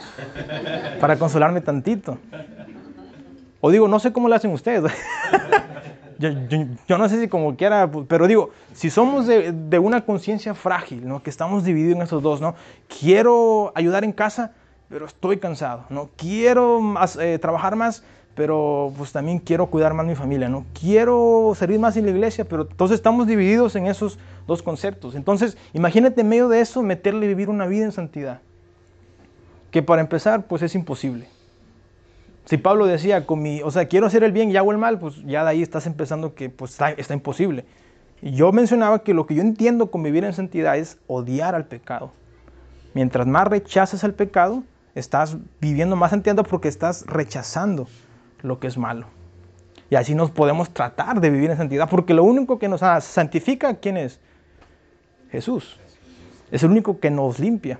para 0.99 1.17
consolarme 1.17 1.61
tantito. 1.61 2.17
O 3.61 3.71
digo, 3.71 3.87
no 3.87 3.99
sé 3.99 4.13
cómo 4.13 4.29
lo 4.29 4.35
hacen 4.35 4.51
ustedes. 4.51 4.91
yo, 6.19 6.29
yo, 6.87 6.97
no 6.97 7.09
sé 7.09 7.19
si 7.19 7.27
como 7.27 7.55
quiera, 7.55 7.89
pues, 7.89 8.05
pero 8.07 8.27
digo, 8.27 8.51
si 8.73 8.89
somos 8.89 9.25
de, 9.25 9.51
de 9.51 9.79
una 9.79 10.01
conciencia 10.05 10.53
frágil, 10.53 11.07
¿no? 11.07 11.23
Que 11.23 11.29
estamos 11.29 11.63
divididos 11.63 11.95
en 11.95 12.01
esos 12.03 12.21
dos, 12.21 12.41
¿no? 12.41 12.55
Quiero 12.99 13.71
ayudar 13.73 14.03
en 14.03 14.11
casa, 14.11 14.51
pero 14.89 15.05
estoy 15.05 15.37
cansado, 15.37 15.85
¿no? 15.89 16.09
Quiero 16.17 16.81
más, 16.81 17.15
eh, 17.15 17.39
trabajar 17.39 17.75
más, 17.75 18.03
pero 18.37 18.93
pues 18.95 19.11
también 19.11 19.39
quiero 19.39 19.65
cuidar 19.65 19.95
más 19.95 20.05
mi 20.05 20.13
familia, 20.13 20.47
¿no? 20.47 20.63
Quiero 20.79 21.53
servir 21.57 21.79
más 21.79 21.97
en 21.97 22.05
la 22.05 22.11
iglesia, 22.11 22.45
pero 22.45 22.67
entonces 22.69 22.93
estamos 22.93 23.25
divididos 23.25 23.75
en 23.75 23.87
esos 23.87 24.19
dos 24.45 24.61
conceptos. 24.61 25.15
Entonces, 25.15 25.57
imagínate 25.73 26.21
en 26.21 26.29
medio 26.29 26.47
de 26.47 26.61
eso 26.61 26.83
meterle 26.83 27.25
vivir 27.27 27.49
una 27.49 27.65
vida 27.65 27.85
en 27.85 27.91
santidad. 27.91 28.41
Que 29.71 29.81
para 29.81 30.03
empezar, 30.03 30.45
pues 30.45 30.61
es 30.61 30.75
imposible. 30.75 31.27
Si 32.45 32.57
Pablo 32.57 32.85
decía, 32.85 33.25
con 33.25 33.41
mi, 33.41 33.63
o 33.63 33.71
sea, 33.71 33.87
quiero 33.87 34.05
hacer 34.05 34.23
el 34.23 34.31
bien 34.31 34.51
y 34.51 34.55
hago 34.55 34.71
el 34.71 34.77
mal, 34.77 34.99
pues 34.99 35.15
ya 35.25 35.43
de 35.43 35.49
ahí 35.49 35.63
estás 35.63 35.87
empezando 35.87 36.35
que 36.35 36.51
pues 36.51 36.79
está, 36.79 37.13
imposible. 37.15 37.65
Y 38.21 38.33
yo 38.33 38.51
mencionaba 38.51 38.99
que 38.99 39.15
lo 39.15 39.25
que 39.25 39.33
yo 39.33 39.41
entiendo 39.41 39.89
con 39.89 40.03
vivir 40.03 40.23
en 40.23 40.33
santidad 40.33 40.77
es 40.77 40.99
odiar 41.07 41.55
al 41.55 41.65
pecado. 41.65 42.11
Mientras 42.93 43.25
más 43.25 43.47
rechazas 43.47 44.03
al 44.03 44.13
pecado, 44.13 44.63
estás 44.93 45.37
viviendo 45.59 45.95
más 45.95 46.11
santidad 46.11 46.45
porque 46.47 46.67
estás 46.67 47.03
rechazando 47.07 47.87
lo 48.47 48.59
que 48.59 48.67
es 48.67 48.77
malo. 48.77 49.07
Y 49.89 49.95
así 49.95 50.15
nos 50.15 50.31
podemos 50.31 50.69
tratar 50.71 51.21
de 51.21 51.29
vivir 51.29 51.49
en 51.49 51.57
santidad, 51.57 51.89
porque 51.89 52.13
lo 52.13 52.23
único 52.23 52.59
que 52.59 52.67
nos 52.67 52.81
santifica, 53.03 53.75
¿quién 53.75 53.97
es? 53.97 54.19
Jesús. 55.31 55.79
Es 56.51 56.63
el 56.63 56.71
único 56.71 56.99
que 56.99 57.09
nos 57.09 57.39
limpia 57.39 57.79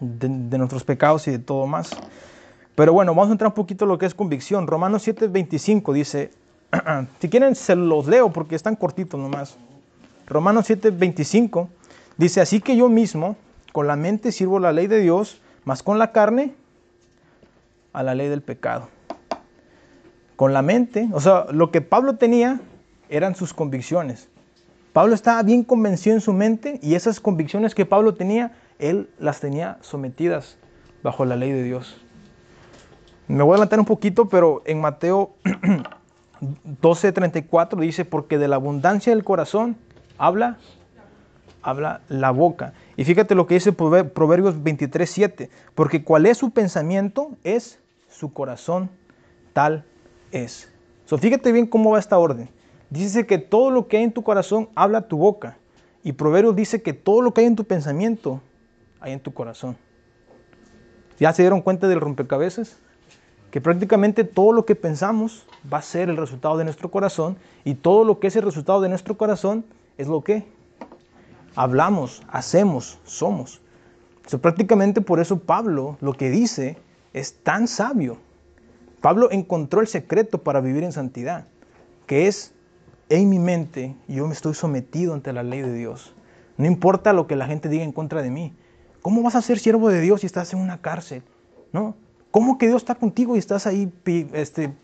de, 0.00 0.58
nuestros 0.58 0.84
pecados 0.84 1.26
y 1.28 1.30
de 1.30 1.38
todo 1.38 1.66
más. 1.66 1.90
Pero 2.74 2.92
bueno, 2.92 3.14
vamos 3.14 3.28
a 3.28 3.32
entrar 3.32 3.48
un 3.48 3.54
poquito 3.54 3.84
en 3.84 3.90
lo 3.90 3.98
que 3.98 4.06
es 4.06 4.14
convicción. 4.14 4.66
Romanos 4.66 5.06
7:25 5.06 5.92
dice, 5.92 6.30
si 7.20 7.28
quieren 7.28 7.54
se 7.54 7.76
los 7.76 8.06
leo 8.06 8.30
porque 8.30 8.54
están 8.54 8.76
cortitos 8.76 9.18
nomás. 9.18 9.56
Romanos 10.26 10.68
7:25 10.68 11.68
dice, 12.18 12.40
así 12.42 12.60
que 12.60 12.76
yo 12.76 12.88
mismo 12.88 13.36
con 13.72 13.86
la 13.86 13.96
mente 13.96 14.32
sirvo 14.32 14.58
la 14.58 14.72
ley 14.72 14.86
de 14.86 15.00
Dios, 15.00 15.40
mas 15.64 15.82
con 15.82 15.98
la 15.98 16.12
carne 16.12 16.54
a 17.92 18.02
la 18.02 18.14
ley 18.14 18.28
del 18.28 18.42
pecado 18.42 18.88
con 20.36 20.52
la 20.52 20.62
mente. 20.62 21.08
O 21.12 21.20
sea, 21.20 21.46
lo 21.50 21.70
que 21.70 21.80
Pablo 21.80 22.16
tenía 22.16 22.60
eran 23.08 23.34
sus 23.34 23.52
convicciones. 23.52 24.28
Pablo 24.92 25.14
estaba 25.14 25.42
bien 25.42 25.64
convencido 25.64 26.14
en 26.14 26.20
su 26.20 26.32
mente 26.32 26.78
y 26.82 26.94
esas 26.94 27.20
convicciones 27.20 27.74
que 27.74 27.84
Pablo 27.84 28.14
tenía, 28.14 28.52
él 28.78 29.10
las 29.18 29.40
tenía 29.40 29.78
sometidas 29.80 30.56
bajo 31.02 31.24
la 31.24 31.36
ley 31.36 31.52
de 31.52 31.62
Dios. 31.62 32.00
Me 33.28 33.42
voy 33.42 33.52
a 33.52 33.54
adelantar 33.56 33.80
un 33.80 33.84
poquito, 33.86 34.28
pero 34.28 34.62
en 34.64 34.80
Mateo 34.80 35.34
12:34 36.82 37.78
dice, 37.80 38.04
porque 38.04 38.38
de 38.38 38.48
la 38.48 38.56
abundancia 38.56 39.12
del 39.12 39.24
corazón 39.24 39.76
habla, 40.16 40.58
habla 41.62 42.00
la 42.08 42.30
boca. 42.30 42.72
Y 42.96 43.04
fíjate 43.04 43.34
lo 43.34 43.46
que 43.46 43.54
dice 43.54 43.72
Proverbios 43.72 44.54
23:7, 44.56 45.50
porque 45.74 46.04
cuál 46.04 46.24
es 46.26 46.38
su 46.38 46.50
pensamiento 46.50 47.32
es 47.44 47.80
su 48.08 48.32
corazón 48.32 48.88
tal 49.52 49.84
es. 50.32 50.68
So, 51.04 51.18
fíjate 51.18 51.52
bien 51.52 51.66
cómo 51.66 51.92
va 51.92 51.98
esta 51.98 52.18
orden. 52.18 52.48
Dice 52.90 53.26
que 53.26 53.38
todo 53.38 53.70
lo 53.70 53.88
que 53.88 53.98
hay 53.98 54.04
en 54.04 54.12
tu 54.12 54.22
corazón 54.22 54.68
habla 54.74 55.08
tu 55.08 55.18
boca. 55.18 55.56
Y 56.02 56.12
Proverbios 56.12 56.54
dice 56.54 56.82
que 56.82 56.92
todo 56.92 57.20
lo 57.20 57.34
que 57.34 57.40
hay 57.40 57.46
en 57.48 57.56
tu 57.56 57.64
pensamiento 57.64 58.40
hay 59.00 59.12
en 59.12 59.20
tu 59.20 59.32
corazón. 59.32 59.76
¿Ya 61.18 61.32
se 61.32 61.42
dieron 61.42 61.62
cuenta 61.62 61.88
del 61.88 62.00
rompecabezas? 62.00 62.78
Que 63.50 63.60
prácticamente 63.60 64.24
todo 64.24 64.52
lo 64.52 64.66
que 64.66 64.74
pensamos 64.74 65.46
va 65.72 65.78
a 65.78 65.82
ser 65.82 66.10
el 66.10 66.16
resultado 66.16 66.58
de 66.58 66.64
nuestro 66.64 66.90
corazón 66.90 67.36
y 67.64 67.74
todo 67.74 68.04
lo 68.04 68.20
que 68.20 68.26
es 68.26 68.36
el 68.36 68.42
resultado 68.42 68.80
de 68.80 68.88
nuestro 68.88 69.16
corazón 69.16 69.64
es 69.96 70.08
lo 70.08 70.22
que 70.22 70.44
hablamos, 71.54 72.22
hacemos, 72.28 72.98
somos. 73.04 73.60
So, 74.26 74.40
prácticamente 74.40 75.00
por 75.00 75.20
eso 75.20 75.38
Pablo 75.38 75.96
lo 76.00 76.12
que 76.12 76.30
dice 76.30 76.76
es 77.12 77.34
tan 77.42 77.66
sabio 77.66 78.18
Pablo 79.06 79.30
encontró 79.30 79.80
el 79.80 79.86
secreto 79.86 80.42
para 80.42 80.60
vivir 80.60 80.82
en 80.82 80.90
santidad, 80.90 81.46
que 82.06 82.26
es 82.26 82.52
en 83.08 83.28
mi 83.28 83.38
mente 83.38 83.94
yo 84.08 84.26
me 84.26 84.32
estoy 84.32 84.54
sometido 84.54 85.14
ante 85.14 85.32
la 85.32 85.44
ley 85.44 85.60
de 85.60 85.72
Dios. 85.72 86.12
No 86.56 86.66
importa 86.66 87.12
lo 87.12 87.28
que 87.28 87.36
la 87.36 87.46
gente 87.46 87.68
diga 87.68 87.84
en 87.84 87.92
contra 87.92 88.20
de 88.20 88.30
mí. 88.30 88.52
¿Cómo 89.02 89.22
vas 89.22 89.36
a 89.36 89.42
ser 89.42 89.60
siervo 89.60 89.90
de 89.90 90.00
Dios 90.00 90.22
si 90.22 90.26
estás 90.26 90.52
en 90.54 90.58
una 90.58 90.82
cárcel? 90.82 91.22
¿No? 91.72 91.94
¿Cómo 92.32 92.58
que 92.58 92.66
Dios 92.66 92.82
está 92.82 92.96
contigo 92.96 93.36
y 93.36 93.38
estás 93.38 93.68
ahí 93.68 93.92
este, 94.32 94.74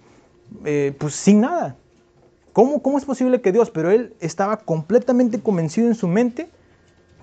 eh, 0.65 0.95
pues 1.01 1.17
sin 1.17 1.41
nada? 1.41 1.75
¿Cómo, 2.53 2.81
¿Cómo 2.81 2.99
es 2.99 3.05
posible 3.05 3.41
que 3.41 3.51
Dios? 3.51 3.73
Pero 3.73 3.91
él 3.91 4.15
estaba 4.21 4.59
completamente 4.59 5.41
convencido 5.41 5.89
en 5.89 5.97
su 5.97 6.07
mente 6.07 6.49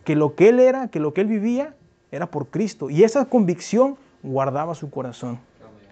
que 0.04 0.18
lo 0.18 0.36
que 0.36 0.50
él 0.50 0.60
era, 0.60 0.90
que 0.90 1.00
lo 1.00 1.14
que 1.14 1.22
él 1.22 1.28
vivía, 1.28 1.78
era 2.12 2.30
por 2.30 2.48
Cristo. 2.48 2.90
Y 2.90 3.06
esa 3.06 3.24
convicción 3.24 3.96
guardaba 4.22 4.76
su 4.76 4.90
corazón. 4.90 5.40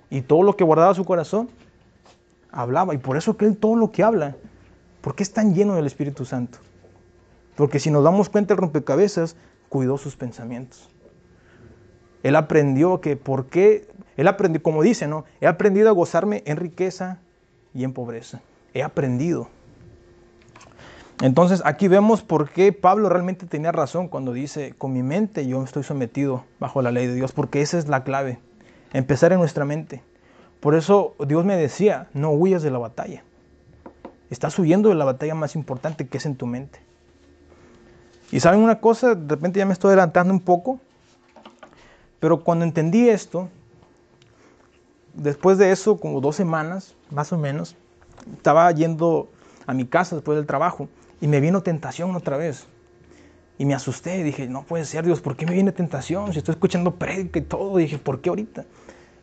Y 0.09 0.21
todo 0.21 0.43
lo 0.43 0.55
que 0.55 0.63
guardaba 0.63 0.93
su 0.93 1.05
corazón, 1.05 1.49
hablaba. 2.51 2.93
Y 2.93 2.97
por 2.97 3.17
eso 3.17 3.37
que 3.37 3.45
él 3.45 3.57
todo 3.57 3.75
lo 3.75 3.91
que 3.91 4.03
habla, 4.03 4.35
porque 5.01 5.23
es 5.23 5.33
tan 5.33 5.53
lleno 5.53 5.75
del 5.75 5.85
Espíritu 5.85 6.25
Santo? 6.25 6.59
Porque 7.55 7.79
si 7.79 7.91
nos 7.91 8.03
damos 8.03 8.29
cuenta, 8.29 8.53
el 8.53 8.59
rompecabezas 8.59 9.35
cuidó 9.69 9.97
sus 9.97 10.15
pensamientos. 10.15 10.89
Él 12.23 12.35
aprendió 12.35 13.01
que 13.01 13.15
por 13.15 13.47
qué, 13.47 13.87
él 14.15 14.27
aprendió, 14.27 14.61
como 14.61 14.81
dice, 14.81 15.07
¿no? 15.07 15.25
He 15.41 15.47
aprendido 15.47 15.89
a 15.89 15.93
gozarme 15.93 16.43
en 16.45 16.57
riqueza 16.57 17.19
y 17.73 17.83
en 17.83 17.93
pobreza. 17.93 18.41
He 18.73 18.83
aprendido. 18.83 19.49
Entonces 21.21 21.63
aquí 21.65 21.87
vemos 21.87 22.21
por 22.21 22.51
qué 22.51 22.71
Pablo 22.73 23.09
realmente 23.09 23.47
tenía 23.47 23.71
razón 23.71 24.07
cuando 24.07 24.33
dice, 24.33 24.75
con 24.77 24.93
mi 24.93 25.01
mente 25.01 25.47
yo 25.47 25.63
estoy 25.63 25.83
sometido 25.83 26.43
bajo 26.59 26.83
la 26.83 26.91
ley 26.91 27.07
de 27.07 27.15
Dios, 27.15 27.31
porque 27.31 27.61
esa 27.61 27.79
es 27.79 27.87
la 27.87 28.03
clave 28.03 28.39
empezar 28.93 29.33
en 29.33 29.39
nuestra 29.39 29.65
mente. 29.65 30.01
Por 30.59 30.75
eso 30.75 31.15
Dios 31.27 31.45
me 31.45 31.55
decía, 31.55 32.07
no 32.13 32.31
huyas 32.31 32.63
de 32.63 32.71
la 32.71 32.79
batalla. 32.79 33.23
Estás 34.29 34.57
huyendo 34.59 34.89
de 34.89 34.95
la 34.95 35.05
batalla 35.05 35.35
más 35.35 35.55
importante 35.55 36.07
que 36.07 36.17
es 36.17 36.25
en 36.25 36.35
tu 36.35 36.47
mente. 36.47 36.79
Y 38.31 38.39
saben 38.39 38.59
una 38.59 38.79
cosa, 38.79 39.15
de 39.15 39.35
repente 39.35 39.59
ya 39.59 39.65
me 39.65 39.73
estoy 39.73 39.89
adelantando 39.89 40.33
un 40.33 40.41
poco, 40.41 40.79
pero 42.19 42.43
cuando 42.43 42.65
entendí 42.65 43.07
esto, 43.07 43.47
después 45.13 45.57
de 45.57 45.71
eso, 45.71 45.97
como 45.99 46.19
dos 46.19 46.35
semanas, 46.35 46.93
más 47.09 47.31
o 47.31 47.37
menos, 47.37 47.75
estaba 48.33 48.69
yendo 48.71 49.29
a 49.65 49.73
mi 49.73 49.85
casa 49.85 50.15
después 50.15 50.37
del 50.37 50.45
trabajo 50.45 50.89
y 51.21 51.27
me 51.27 51.39
vino 51.39 51.63
tentación 51.63 52.15
otra 52.15 52.37
vez. 52.37 52.67
Y 53.57 53.65
me 53.65 53.73
asusté, 53.73 54.23
dije, 54.23 54.47
no 54.47 54.63
puede 54.63 54.85
ser, 54.85 55.05
Dios, 55.05 55.21
¿por 55.21 55.35
qué 55.35 55.45
me 55.45 55.53
viene 55.53 55.71
tentación? 55.71 56.31
Si 56.31 56.39
estoy 56.39 56.53
escuchando 56.53 56.95
prédica 56.95 57.39
y 57.39 57.41
todo, 57.41 57.77
dije, 57.77 57.97
¿por 57.97 58.21
qué 58.21 58.29
ahorita? 58.29 58.65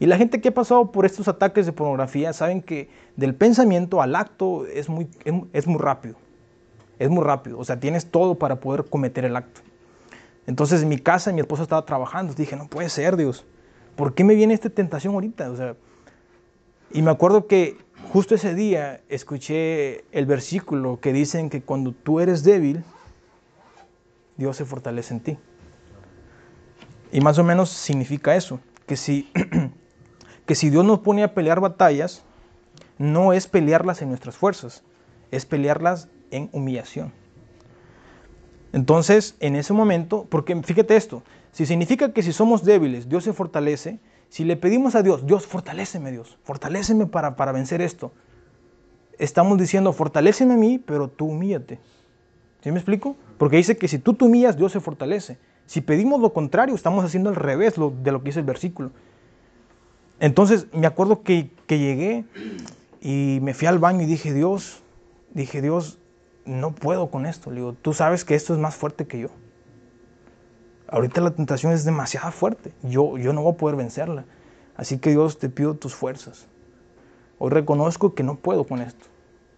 Y 0.00 0.06
la 0.06 0.16
gente 0.16 0.40
que 0.40 0.48
ha 0.48 0.54
pasado 0.54 0.90
por 0.90 1.06
estos 1.06 1.28
ataques 1.28 1.66
de 1.66 1.72
pornografía 1.72 2.32
saben 2.32 2.62
que 2.62 2.88
del 3.16 3.34
pensamiento 3.34 4.02
al 4.02 4.16
acto 4.16 4.66
es 4.66 4.88
muy, 4.88 5.08
es, 5.52 5.66
muy 5.66 5.78
rápido. 5.78 6.16
Es 6.98 7.08
muy 7.10 7.22
rápido. 7.22 7.58
O 7.58 7.64
sea, 7.64 7.78
tienes 7.78 8.06
todo 8.06 8.34
para 8.34 8.56
poder 8.56 8.84
cometer 8.86 9.24
el 9.24 9.36
acto. 9.36 9.60
Entonces 10.46 10.82
en 10.82 10.88
mi 10.88 10.98
casa 10.98 11.32
mi 11.32 11.40
esposa 11.40 11.62
estaba 11.62 11.86
trabajando. 11.86 12.34
Dije, 12.34 12.56
no 12.56 12.66
puede 12.66 12.88
ser, 12.88 13.16
Dios. 13.16 13.44
¿Por 13.94 14.14
qué 14.14 14.24
me 14.24 14.34
viene 14.34 14.52
esta 14.54 14.68
tentación 14.68 15.14
ahorita? 15.14 15.50
O 15.50 15.56
sea, 15.56 15.76
y 16.92 17.02
me 17.02 17.10
acuerdo 17.10 17.46
que 17.46 17.76
justo 18.12 18.34
ese 18.34 18.54
día 18.54 19.00
escuché 19.08 20.04
el 20.10 20.26
versículo 20.26 20.98
que 21.00 21.12
dicen 21.12 21.50
que 21.50 21.62
cuando 21.62 21.92
tú 21.92 22.20
eres 22.20 22.42
débil, 22.42 22.82
Dios 24.36 24.56
se 24.56 24.64
fortalece 24.64 25.14
en 25.14 25.20
ti. 25.20 25.38
Y 27.12 27.20
más 27.20 27.38
o 27.38 27.44
menos 27.44 27.70
significa 27.70 28.34
eso, 28.34 28.60
que 28.86 28.96
si, 28.96 29.30
que 30.46 30.54
si 30.54 30.70
Dios 30.70 30.84
nos 30.84 31.00
pone 31.00 31.22
a 31.22 31.34
pelear 31.34 31.60
batallas, 31.60 32.24
no 32.98 33.32
es 33.32 33.46
pelearlas 33.46 34.02
en 34.02 34.08
nuestras 34.08 34.36
fuerzas, 34.36 34.82
es 35.30 35.46
pelearlas 35.46 36.08
en 36.30 36.48
humillación. 36.52 37.12
Entonces, 38.72 39.36
en 39.38 39.54
ese 39.54 39.72
momento, 39.72 40.26
porque 40.28 40.60
fíjate 40.62 40.96
esto, 40.96 41.22
si 41.52 41.66
significa 41.66 42.12
que 42.12 42.22
si 42.22 42.32
somos 42.32 42.64
débiles, 42.64 43.08
Dios 43.08 43.22
se 43.22 43.32
fortalece, 43.32 44.00
si 44.28 44.44
le 44.44 44.56
pedimos 44.56 44.96
a 44.96 45.02
Dios, 45.02 45.24
Dios, 45.24 45.46
fortaléceme 45.46 46.10
Dios, 46.10 46.36
fortaléceme 46.42 47.06
para, 47.06 47.36
para 47.36 47.52
vencer 47.52 47.80
esto, 47.80 48.12
estamos 49.18 49.58
diciendo, 49.58 49.92
fortaléceme 49.92 50.54
a 50.54 50.56
mí, 50.56 50.80
pero 50.80 51.08
tú 51.08 51.26
humíllate. 51.26 51.78
¿Sí 52.64 52.72
me 52.72 52.78
explico? 52.78 53.14
Porque 53.36 53.58
dice 53.58 53.76
que 53.76 53.88
si 53.88 53.98
tú 53.98 54.14
te 54.14 54.24
humillas, 54.24 54.56
Dios 54.56 54.72
se 54.72 54.80
fortalece. 54.80 55.36
Si 55.66 55.82
pedimos 55.82 56.22
lo 56.22 56.32
contrario, 56.32 56.74
estamos 56.74 57.04
haciendo 57.04 57.28
al 57.28 57.36
revés 57.36 57.74
de 57.74 58.10
lo 58.10 58.20
que 58.22 58.30
dice 58.30 58.40
el 58.40 58.46
versículo. 58.46 58.90
Entonces 60.18 60.66
me 60.72 60.86
acuerdo 60.86 61.22
que, 61.22 61.50
que 61.66 61.78
llegué 61.78 62.24
y 63.02 63.38
me 63.42 63.52
fui 63.52 63.68
al 63.68 63.78
baño 63.78 64.00
y 64.00 64.06
dije, 64.06 64.32
Dios, 64.32 64.82
dije, 65.34 65.60
Dios, 65.60 65.98
no 66.46 66.74
puedo 66.74 67.10
con 67.10 67.26
esto. 67.26 67.50
Le 67.50 67.56
digo, 67.56 67.74
tú 67.74 67.92
sabes 67.92 68.24
que 68.24 68.34
esto 68.34 68.54
es 68.54 68.58
más 68.58 68.74
fuerte 68.74 69.06
que 69.06 69.20
yo. 69.20 69.28
Ahorita 70.88 71.20
la 71.20 71.32
tentación 71.32 71.74
es 71.74 71.84
demasiado 71.84 72.32
fuerte. 72.32 72.72
Yo, 72.82 73.18
yo 73.18 73.34
no 73.34 73.42
voy 73.42 73.52
a 73.52 73.56
poder 73.58 73.76
vencerla. 73.76 74.24
Así 74.74 74.96
que 74.96 75.10
Dios, 75.10 75.38
te 75.38 75.50
pido 75.50 75.74
tus 75.74 75.94
fuerzas. 75.94 76.46
Hoy 77.38 77.50
reconozco 77.50 78.14
que 78.14 78.22
no 78.22 78.36
puedo 78.36 78.64
con 78.64 78.80
esto. 78.80 79.04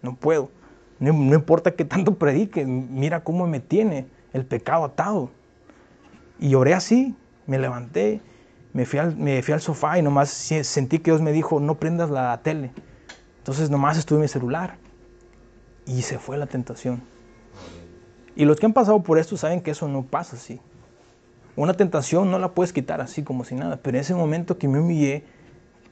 No 0.02 0.16
puedo. 0.16 0.50
No, 0.98 1.12
importa 1.34 1.72
que 1.72 1.84
tanto 1.84 2.14
predique, 2.14 2.64
mira 2.64 3.22
cómo 3.22 3.46
me 3.46 3.60
tiene 3.60 4.06
el 4.32 4.44
pecado 4.44 4.84
atado. 4.84 5.30
Y 6.38 6.54
oré 6.54 6.74
así, 6.74 7.14
me 7.46 7.58
levanté, 7.58 8.20
me 8.72 8.84
fui, 8.84 8.98
al, 8.98 9.60
sofá 9.60 9.98
y 9.98 10.02
nomás 10.02 10.30
sentí 10.30 10.98
que 10.98 11.10
Dios 11.10 11.22
me 11.22 11.32
dijo, 11.32 11.60
no 11.60 11.76
prendas 11.76 12.10
la 12.10 12.40
tele. 12.42 12.70
Entonces 13.38 13.70
nomás 13.70 13.96
estuve 13.96 14.18
en 14.18 14.22
mi 14.22 14.28
celular 14.28 14.76
y 15.86 16.02
se 16.02 16.18
fue 16.18 16.36
la 16.36 16.46
tentación. 16.46 17.02
Y 18.34 18.44
los 18.44 18.58
que 18.58 18.66
han 18.66 18.72
pasado 18.72 19.02
por 19.02 19.18
esto 19.18 19.36
saben 19.36 19.60
que 19.60 19.70
eso 19.70 19.88
no 19.88 20.02
pasa 20.02 20.36
así. 20.36 20.60
Una 21.56 21.72
tentación 21.72 22.30
no 22.30 22.38
la 22.38 22.52
puedes 22.52 22.72
quitar 22.72 23.00
así 23.00 23.22
como 23.22 23.44
si 23.44 23.54
nada, 23.54 23.78
pero 23.78 23.96
en 23.96 24.02
ese 24.02 24.14
momento 24.14 24.58
que 24.58 24.68
me 24.68 24.78
humillé, 24.78 25.24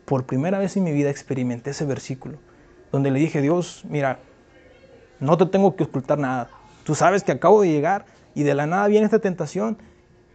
por 0.05 0.25
primera 0.25 0.59
vez 0.59 0.77
en 0.77 0.85
mi 0.85 0.93
vida 0.93 1.09
experimenté 1.09 1.71
ese 1.71 1.87
versículo, 1.87 2.37
donde 2.93 3.11
le 3.11 3.19
dije, 3.19 3.40
Dios, 3.40 3.83
mira, 3.88 4.19
no 5.20 5.37
te 5.37 5.46
tengo 5.46 5.77
que 5.77 5.85
ocultar 5.85 6.18
nada. 6.18 6.50
Tú 6.85 6.94
sabes 6.94 7.24
que 7.24 7.33
acabo 7.33 7.62
de 7.62 7.68
llegar 7.68 8.07
y 8.35 8.42
de 8.42 8.55
la 8.55 8.66
nada 8.66 8.87
viene 8.88 9.05
esta 9.05 9.18
tentación. 9.18 9.79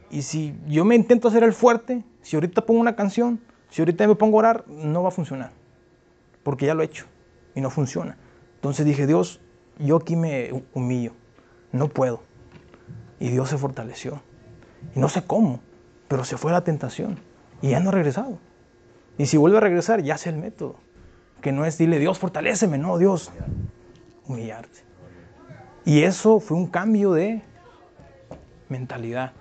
Y 0.09 0.23
si 0.23 0.55
yo 0.67 0.85
me 0.85 0.95
intento 0.95 1.27
hacer 1.27 1.43
el 1.43 1.53
fuerte, 1.53 2.03
si 2.21 2.35
ahorita 2.35 2.65
pongo 2.65 2.79
una 2.79 2.95
canción, 2.95 3.39
si 3.69 3.81
ahorita 3.81 4.07
me 4.07 4.15
pongo 4.15 4.37
a 4.37 4.39
orar, 4.39 4.63
no 4.67 5.03
va 5.03 5.09
a 5.09 5.11
funcionar. 5.11 5.51
Porque 6.43 6.65
ya 6.65 6.73
lo 6.73 6.81
he 6.81 6.85
hecho 6.85 7.05
y 7.53 7.61
no 7.61 7.69
funciona. 7.69 8.17
Entonces 8.55 8.85
dije, 8.85 9.05
Dios, 9.05 9.39
yo 9.77 9.97
aquí 9.97 10.15
me 10.15 10.63
humillo. 10.73 11.13
No 11.71 11.87
puedo. 11.87 12.23
Y 13.19 13.29
Dios 13.29 13.49
se 13.49 13.57
fortaleció. 13.57 14.21
Y 14.95 14.99
no 14.99 15.09
sé 15.09 15.23
cómo, 15.23 15.59
pero 16.07 16.23
se 16.23 16.37
fue 16.37 16.51
la 16.51 16.63
tentación. 16.63 17.19
Y 17.61 17.69
ya 17.69 17.79
no 17.79 17.89
ha 17.89 17.93
regresado. 17.93 18.39
Y 19.17 19.27
si 19.27 19.37
vuelve 19.37 19.57
a 19.57 19.61
regresar, 19.61 20.01
ya 20.01 20.17
sé 20.17 20.29
el 20.29 20.37
método. 20.37 20.75
Que 21.41 21.51
no 21.51 21.65
es 21.65 21.77
dile, 21.77 21.99
Dios, 21.99 22.17
fortaléceme. 22.17 22.77
No, 22.77 22.97
Dios, 22.97 23.31
humillarte. 24.29 24.79
Y 25.83 26.03
eso 26.03 26.39
fue 26.39 26.55
un 26.55 26.67
cambio 26.67 27.11
de 27.11 27.41
mentalidad. 28.69 29.33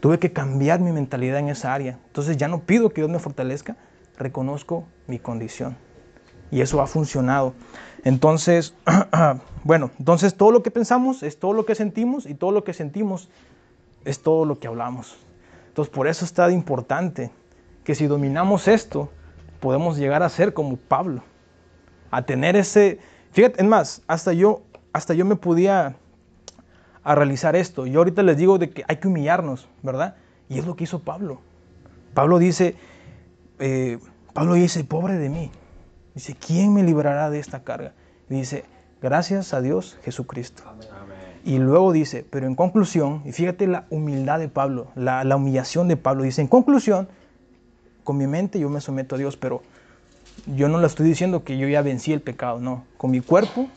Tuve 0.00 0.18
que 0.18 0.32
cambiar 0.32 0.80
mi 0.80 0.92
mentalidad 0.92 1.38
en 1.38 1.48
esa 1.48 1.72
área. 1.72 1.98
Entonces 2.06 2.36
ya 2.36 2.48
no 2.48 2.60
pido 2.60 2.90
que 2.90 3.00
Dios 3.00 3.10
me 3.10 3.18
fortalezca, 3.18 3.76
reconozco 4.18 4.84
mi 5.06 5.18
condición. 5.18 5.76
Y 6.50 6.60
eso 6.62 6.82
ha 6.82 6.86
funcionado. 6.86 7.54
Entonces, 8.04 8.74
bueno, 9.64 9.90
entonces 9.98 10.34
todo 10.34 10.50
lo 10.50 10.62
que 10.62 10.70
pensamos 10.70 11.22
es 11.22 11.38
todo 11.38 11.52
lo 11.52 11.64
que 11.64 11.74
sentimos 11.74 12.26
y 12.26 12.34
todo 12.34 12.50
lo 12.50 12.64
que 12.64 12.72
sentimos 12.72 13.30
es 14.04 14.22
todo 14.22 14.44
lo 14.44 14.58
que 14.58 14.66
hablamos. 14.66 15.16
Entonces 15.68 15.94
por 15.94 16.08
eso 16.08 16.24
está 16.24 16.50
importante 16.50 17.30
que 17.84 17.94
si 17.94 18.06
dominamos 18.06 18.68
esto, 18.68 19.10
podemos 19.60 19.98
llegar 19.98 20.22
a 20.22 20.28
ser 20.28 20.54
como 20.54 20.76
Pablo, 20.76 21.22
a 22.10 22.22
tener 22.22 22.56
ese, 22.56 22.98
Fíjate, 23.32 23.62
es 23.62 23.68
más, 23.68 24.02
hasta 24.06 24.32
yo, 24.32 24.62
hasta 24.92 25.14
yo 25.14 25.24
me 25.24 25.36
podía 25.36 25.96
a 27.02 27.14
realizar 27.14 27.56
esto. 27.56 27.86
Yo 27.86 28.00
ahorita 28.00 28.22
les 28.22 28.36
digo 28.36 28.58
de 28.58 28.70
que 28.70 28.84
hay 28.88 28.96
que 28.96 29.08
humillarnos, 29.08 29.68
¿verdad? 29.82 30.16
Y 30.48 30.58
es 30.58 30.66
lo 30.66 30.76
que 30.76 30.84
hizo 30.84 31.00
Pablo. 31.00 31.40
Pablo 32.14 32.38
dice, 32.38 32.76
eh, 33.58 33.98
Pablo 34.32 34.54
dice, 34.54 34.84
pobre 34.84 35.14
de 35.14 35.28
mí. 35.28 35.50
Dice, 36.14 36.34
¿quién 36.34 36.74
me 36.74 36.82
librará 36.82 37.30
de 37.30 37.38
esta 37.38 37.62
carga? 37.62 37.92
dice, 38.28 38.64
gracias 39.02 39.54
a 39.54 39.60
Dios 39.60 39.98
Jesucristo. 40.04 40.62
Y 41.44 41.58
luego 41.58 41.90
dice, 41.92 42.24
pero 42.28 42.46
en 42.46 42.54
conclusión, 42.54 43.22
y 43.24 43.32
fíjate 43.32 43.66
la 43.66 43.86
humildad 43.90 44.38
de 44.38 44.48
Pablo, 44.48 44.88
la, 44.94 45.24
la 45.24 45.36
humillación 45.36 45.88
de 45.88 45.96
Pablo, 45.96 46.22
dice, 46.22 46.42
en 46.42 46.46
conclusión, 46.48 47.08
con 48.04 48.18
mi 48.18 48.26
mente 48.26 48.60
yo 48.60 48.68
me 48.68 48.80
someto 48.80 49.14
a 49.14 49.18
Dios, 49.18 49.36
pero 49.36 49.62
yo 50.46 50.68
no 50.68 50.78
le 50.80 50.86
estoy 50.86 51.06
diciendo 51.06 51.44
que 51.44 51.58
yo 51.58 51.68
ya 51.68 51.82
vencí 51.82 52.12
el 52.12 52.20
pecado, 52.20 52.60
no. 52.60 52.84
Con 52.96 53.10
mi 53.10 53.20
cuerpo 53.20 53.68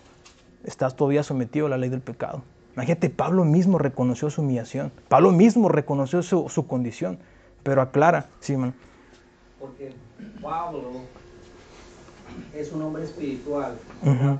estás 0.64 0.96
todavía 0.96 1.24
sometido 1.24 1.68
a 1.68 1.70
la 1.70 1.78
ley 1.78 1.90
del 1.90 2.02
pecado. 2.02 2.44
Imagínate, 2.76 3.10
Pablo 3.10 3.46
mismo 3.46 3.78
reconoció 3.78 4.30
su 4.30 4.42
humillación. 4.42 4.92
Pablo 5.08 5.32
mismo 5.32 5.70
reconoció 5.70 6.24
su, 6.24 6.68
condición. 6.68 7.20
Pero 7.62 7.82
aclara, 7.82 8.28
sí, 8.40 8.58
man. 8.58 8.74
Porque 9.60 9.94
Pablo 10.42 10.92
es 12.54 12.72
un 12.72 12.82
hombre 12.82 13.04
espiritual, 13.04 13.78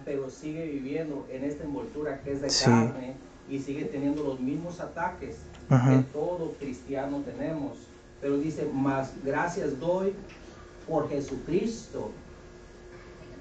pero 0.04 0.30
sigue 0.30 0.66
viviendo 0.66 1.26
en 1.32 1.44
esta 1.44 1.64
envoltura 1.64 2.22
que 2.22 2.34
es 2.34 2.42
de 2.42 2.48
carne 2.66 3.14
y 3.50 3.60
sigue 3.60 3.86
teniendo 3.86 4.24
los 4.24 4.40
mismos 4.40 4.80
ataques 4.80 5.38
que 5.70 6.04
todo 6.12 6.54
cristiano 6.60 7.22
tenemos. 7.22 7.78
Pero 8.20 8.38
dice, 8.38 8.68
más 8.74 9.14
gracias 9.24 9.80
doy 9.80 10.14
por 10.88 11.10
Jesucristo, 11.10 12.12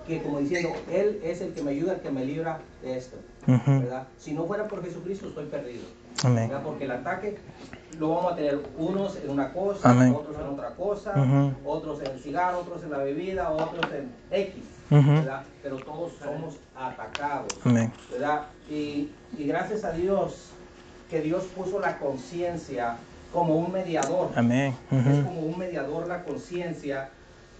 que 0.06 0.22
como 0.22 0.40
diciendo, 0.40 0.70
Él 0.90 1.20
es 1.22 1.40
el 1.40 1.52
que 1.52 1.62
me 1.62 1.72
ayuda, 1.72 1.94
el 1.94 2.00
que 2.00 2.10
me 2.10 2.24
libra 2.24 2.60
de 2.82 2.96
esto. 2.96 3.16
¿verdad? 3.46 4.06
Si 4.18 4.32
no 4.32 4.46
fuera 4.46 4.68
por 4.68 4.84
Jesucristo, 4.84 5.28
estoy 5.28 5.46
perdido. 5.46 5.84
Porque 6.62 6.84
el 6.84 6.90
ataque 6.92 7.38
lo 7.98 8.10
vamos 8.10 8.32
a 8.32 8.36
tener 8.36 8.60
unos 8.78 9.16
en 9.16 9.30
una 9.30 9.52
cosa, 9.52 9.90
otros 10.14 10.36
en 10.38 10.46
otra 10.46 10.70
cosa, 10.74 11.14
otros 11.64 12.00
en 12.00 12.12
el 12.12 12.20
cigarro, 12.20 12.60
otros 12.60 12.82
en 12.82 12.90
la 12.90 12.98
bebida, 12.98 13.50
otros 13.50 13.92
en 13.92 14.12
X. 14.30 14.64
¿verdad? 14.90 15.42
Pero 15.62 15.76
todos 15.78 16.12
somos 16.22 16.56
atacados. 16.76 17.58
¿verdad? 18.10 18.46
Y, 18.68 19.10
y 19.38 19.44
gracias 19.46 19.84
a 19.84 19.92
Dios 19.92 20.50
que 21.10 21.20
Dios 21.20 21.44
puso 21.56 21.80
la 21.80 21.98
conciencia 21.98 22.96
como 23.32 23.56
un 23.56 23.72
mediador. 23.72 24.30
Amén. 24.36 24.74
Es 24.90 25.24
como 25.24 25.40
un 25.40 25.58
mediador 25.58 26.06
la 26.06 26.22
conciencia 26.22 27.10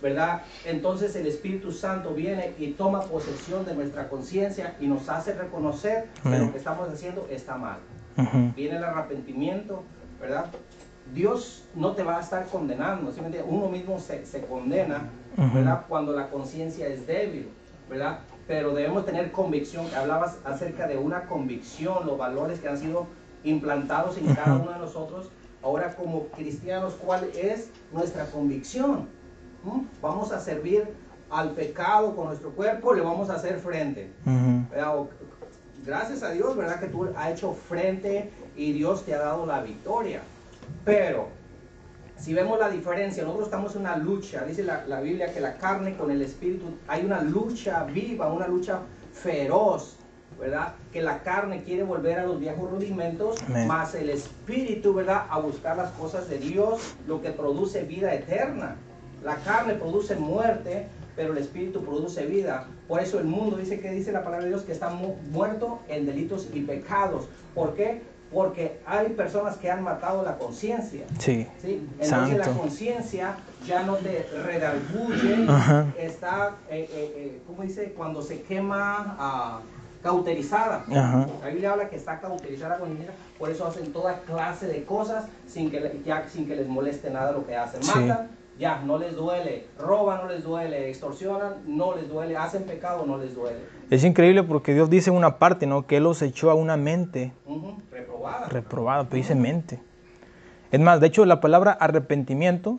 ¿verdad? 0.02 0.42
Entonces 0.64 1.14
el 1.16 1.26
Espíritu 1.26 1.72
Santo 1.72 2.12
viene 2.12 2.54
y 2.58 2.72
toma 2.72 3.02
posesión 3.02 3.64
de 3.64 3.74
nuestra 3.74 4.08
conciencia 4.08 4.74
y 4.80 4.86
nos 4.88 5.08
hace 5.08 5.32
reconocer 5.32 6.08
que 6.22 6.38
lo 6.38 6.50
que 6.50 6.58
estamos 6.58 6.88
haciendo 6.88 7.26
está 7.30 7.56
mal. 7.56 7.78
Viene 8.54 8.76
el 8.76 8.84
arrepentimiento, 8.84 9.84
¿verdad? 10.20 10.46
Dios 11.14 11.64
no 11.74 11.92
te 11.92 12.02
va 12.02 12.18
a 12.18 12.20
estar 12.20 12.46
condenando, 12.46 13.12
¿sí 13.12 13.20
me 13.20 13.26
entiendes? 13.26 13.52
Uno 13.52 13.68
mismo 13.68 13.98
se, 13.98 14.26
se 14.26 14.42
condena. 14.42 15.08
¿verdad? 15.36 15.84
Cuando 15.88 16.12
la 16.12 16.28
conciencia 16.28 16.86
es 16.88 17.06
débil, 17.06 17.48
¿verdad? 17.88 18.18
Pero 18.46 18.74
debemos 18.74 19.06
tener 19.06 19.32
convicción, 19.32 19.86
hablabas 19.94 20.38
acerca 20.44 20.86
de 20.86 20.98
una 20.98 21.26
convicción, 21.26 22.06
los 22.06 22.18
valores 22.18 22.60
que 22.60 22.68
han 22.68 22.76
sido 22.76 23.06
implantados 23.44 24.18
en 24.18 24.34
cada 24.34 24.56
uno 24.56 24.72
de 24.72 24.78
nosotros. 24.78 25.30
Ahora 25.62 25.94
como 25.94 26.26
cristianos, 26.28 26.94
¿cuál 26.94 27.30
es 27.34 27.70
nuestra 27.92 28.26
convicción? 28.26 29.08
Vamos 30.00 30.32
a 30.32 30.40
servir 30.40 30.88
al 31.30 31.50
pecado 31.52 32.14
con 32.14 32.26
nuestro 32.26 32.50
cuerpo, 32.50 32.92
le 32.92 33.00
vamos 33.02 33.30
a 33.30 33.34
hacer 33.34 33.58
frente. 33.58 34.10
Gracias 35.84 36.22
a 36.22 36.30
Dios, 36.30 36.56
¿verdad? 36.56 36.78
Que 36.78 36.86
tú 36.86 37.08
has 37.16 37.30
hecho 37.32 37.54
frente 37.54 38.30
y 38.56 38.72
Dios 38.72 39.04
te 39.04 39.14
ha 39.14 39.18
dado 39.18 39.46
la 39.46 39.62
victoria. 39.62 40.20
Pero, 40.84 41.28
si 42.18 42.34
vemos 42.34 42.58
la 42.58 42.70
diferencia, 42.70 43.24
nosotros 43.24 43.48
estamos 43.48 43.74
en 43.74 43.80
una 43.80 43.96
lucha, 43.96 44.44
dice 44.44 44.62
la, 44.62 44.84
la 44.86 45.00
Biblia 45.00 45.32
que 45.32 45.40
la 45.40 45.56
carne 45.56 45.96
con 45.96 46.10
el 46.10 46.22
espíritu, 46.22 46.66
hay 46.86 47.04
una 47.04 47.20
lucha 47.22 47.84
viva, 47.84 48.32
una 48.32 48.46
lucha 48.46 48.80
feroz, 49.12 49.96
¿verdad? 50.38 50.74
Que 50.92 51.02
la 51.02 51.22
carne 51.22 51.62
quiere 51.62 51.82
volver 51.82 52.18
a 52.18 52.26
los 52.26 52.38
viejos 52.38 52.70
rudimentos, 52.70 53.42
Amén. 53.48 53.66
más 53.66 53.94
el 53.94 54.10
espíritu, 54.10 54.94
¿verdad? 54.94 55.26
A 55.30 55.38
buscar 55.38 55.76
las 55.76 55.90
cosas 55.92 56.28
de 56.28 56.38
Dios, 56.38 56.94
lo 57.06 57.20
que 57.22 57.30
produce 57.30 57.82
vida 57.82 58.14
eterna. 58.14 58.76
La 59.24 59.36
carne 59.36 59.74
produce 59.74 60.16
muerte, 60.16 60.86
pero 61.16 61.32
el 61.32 61.38
espíritu 61.38 61.84
produce 61.84 62.26
vida. 62.26 62.66
Por 62.88 63.00
eso 63.00 63.18
el 63.18 63.24
mundo 63.26 63.56
dice 63.56 63.80
que 63.80 63.90
dice 63.90 64.12
la 64.12 64.22
palabra 64.24 64.44
de 64.44 64.50
Dios 64.50 64.62
que 64.62 64.72
está 64.72 64.90
mu- 64.90 65.14
muerto 65.30 65.78
en 65.88 66.06
delitos 66.06 66.48
y 66.52 66.60
pecados. 66.62 67.28
¿Por 67.54 67.74
qué? 67.74 68.02
Porque 68.32 68.80
hay 68.86 69.10
personas 69.10 69.58
que 69.58 69.70
han 69.70 69.82
matado 69.82 70.24
la 70.24 70.38
conciencia. 70.38 71.04
Sí. 71.18 71.46
¿sí? 71.60 71.86
Entonces 72.00 72.38
la 72.38 72.44
Santo. 72.46 72.60
conciencia 72.60 73.36
ya 73.66 73.82
no 73.82 73.96
te 73.96 74.26
redarguye, 74.42 75.46
Ajá. 75.48 75.86
está, 75.98 76.52
eh, 76.70 76.88
eh, 76.90 77.12
eh, 77.16 77.42
¿cómo 77.46 77.62
dice? 77.62 77.92
Cuando 77.94 78.22
se 78.22 78.40
quema 78.42 79.16
ah, 79.18 79.60
cauterizada. 80.02 80.84
Ajá. 80.90 81.28
La 81.42 81.48
Biblia 81.48 81.72
habla 81.72 81.88
que 81.90 81.96
está 81.96 82.20
cauterizada 82.20 82.78
con 82.78 82.88
iniquidad, 82.90 83.12
por 83.38 83.50
eso 83.50 83.66
hacen 83.66 83.92
toda 83.92 84.20
clase 84.20 84.66
de 84.66 84.82
cosas 84.84 85.26
sin 85.46 85.70
que, 85.70 86.00
ya, 86.04 86.26
sin 86.28 86.46
que 86.46 86.56
les 86.56 86.66
moleste 86.66 87.10
nada 87.10 87.32
lo 87.32 87.46
que 87.46 87.54
hacen. 87.56 87.82
Sí. 87.82 87.90
Ya, 88.58 88.80
no 88.80 88.98
les 88.98 89.16
duele. 89.16 89.66
Roban, 89.78 90.22
no 90.22 90.28
les 90.28 90.44
duele. 90.44 90.88
Extorsionan, 90.88 91.54
no 91.66 91.96
les 91.96 92.08
duele. 92.08 92.36
Hacen 92.36 92.64
pecado, 92.64 93.04
no 93.06 93.18
les 93.18 93.34
duele. 93.34 93.58
Es 93.90 94.04
increíble 94.04 94.42
porque 94.42 94.74
Dios 94.74 94.88
dice 94.90 95.10
en 95.10 95.16
una 95.16 95.38
parte, 95.38 95.66
¿no? 95.66 95.86
Que 95.86 95.96
Él 95.96 96.04
los 96.04 96.22
echó 96.22 96.50
a 96.50 96.54
una 96.54 96.76
mente 96.76 97.32
Reprobada. 97.90 98.48
reprobada, 98.48 99.04
pero 99.04 99.16
dice 99.16 99.34
mente. 99.34 99.80
Es 100.70 100.80
más, 100.80 101.00
de 101.00 101.06
hecho, 101.08 101.24
la 101.24 101.40
palabra 101.40 101.72
arrepentimiento, 101.72 102.78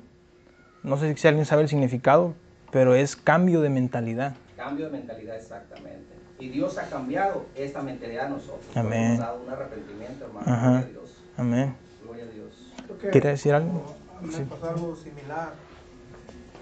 no 0.84 0.98
sé 0.98 1.16
si 1.16 1.28
alguien 1.28 1.46
sabe 1.46 1.64
el 1.64 1.70
significado, 1.70 2.34
pero 2.72 2.96
es 2.96 3.16
cambio 3.16 3.62
de 3.62 3.70
mentalidad. 3.70 4.36
Cambio 4.56 4.86
de 4.86 4.92
mentalidad, 4.92 5.36
exactamente. 5.36 6.14
Y 6.40 6.50
Dios 6.50 6.78
ha 6.78 6.90
cambiado 6.90 7.46
esta 7.56 7.82
mentalidad 7.82 8.26
a 8.28 8.30
nosotros. 8.30 8.66
Amén. 8.76 9.12
Nos 9.18 9.20
ha 9.20 9.26
dado 9.28 9.44
un 9.44 9.50
arrepentimiento, 9.50 10.26
hermano. 10.26 10.46
Ajá. 10.52 10.70
Gloria 10.70 10.86
a 10.86 10.90
Dios. 10.90 11.18
Amén. 11.38 11.76
Gloria 12.04 12.24
a 12.24 12.28
Dios. 12.28 12.74
Creo 12.86 12.98
que 12.98 13.10
¿Quiere 13.12 13.30
decir 13.30 13.54
algo? 13.54 13.84
A 14.24 14.26
mí 14.26 14.32
Sí. 14.34 14.40
me 14.40 14.46
pasó 14.46 14.70
algo 14.70 14.96
similar. 14.96 15.54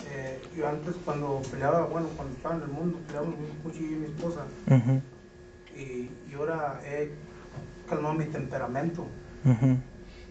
Eh, 0.09 0.41
yo 0.55 0.67
antes 0.67 0.95
cuando 1.05 1.41
peleaba, 1.51 1.85
bueno, 1.85 2.07
cuando 2.15 2.35
estaba 2.35 2.55
en 2.55 2.61
el 2.63 2.67
mundo, 2.69 2.97
peleaba 3.05 3.27
mucho 3.27 3.77
yo 3.79 3.85
y 3.85 3.95
mi 3.95 4.05
esposa. 4.07 4.45
Y, 5.75 5.79
y 6.29 6.33
ahora 6.35 6.81
he 6.85 7.11
calmado 7.87 8.15
mi 8.15 8.25
temperamento. 8.25 9.05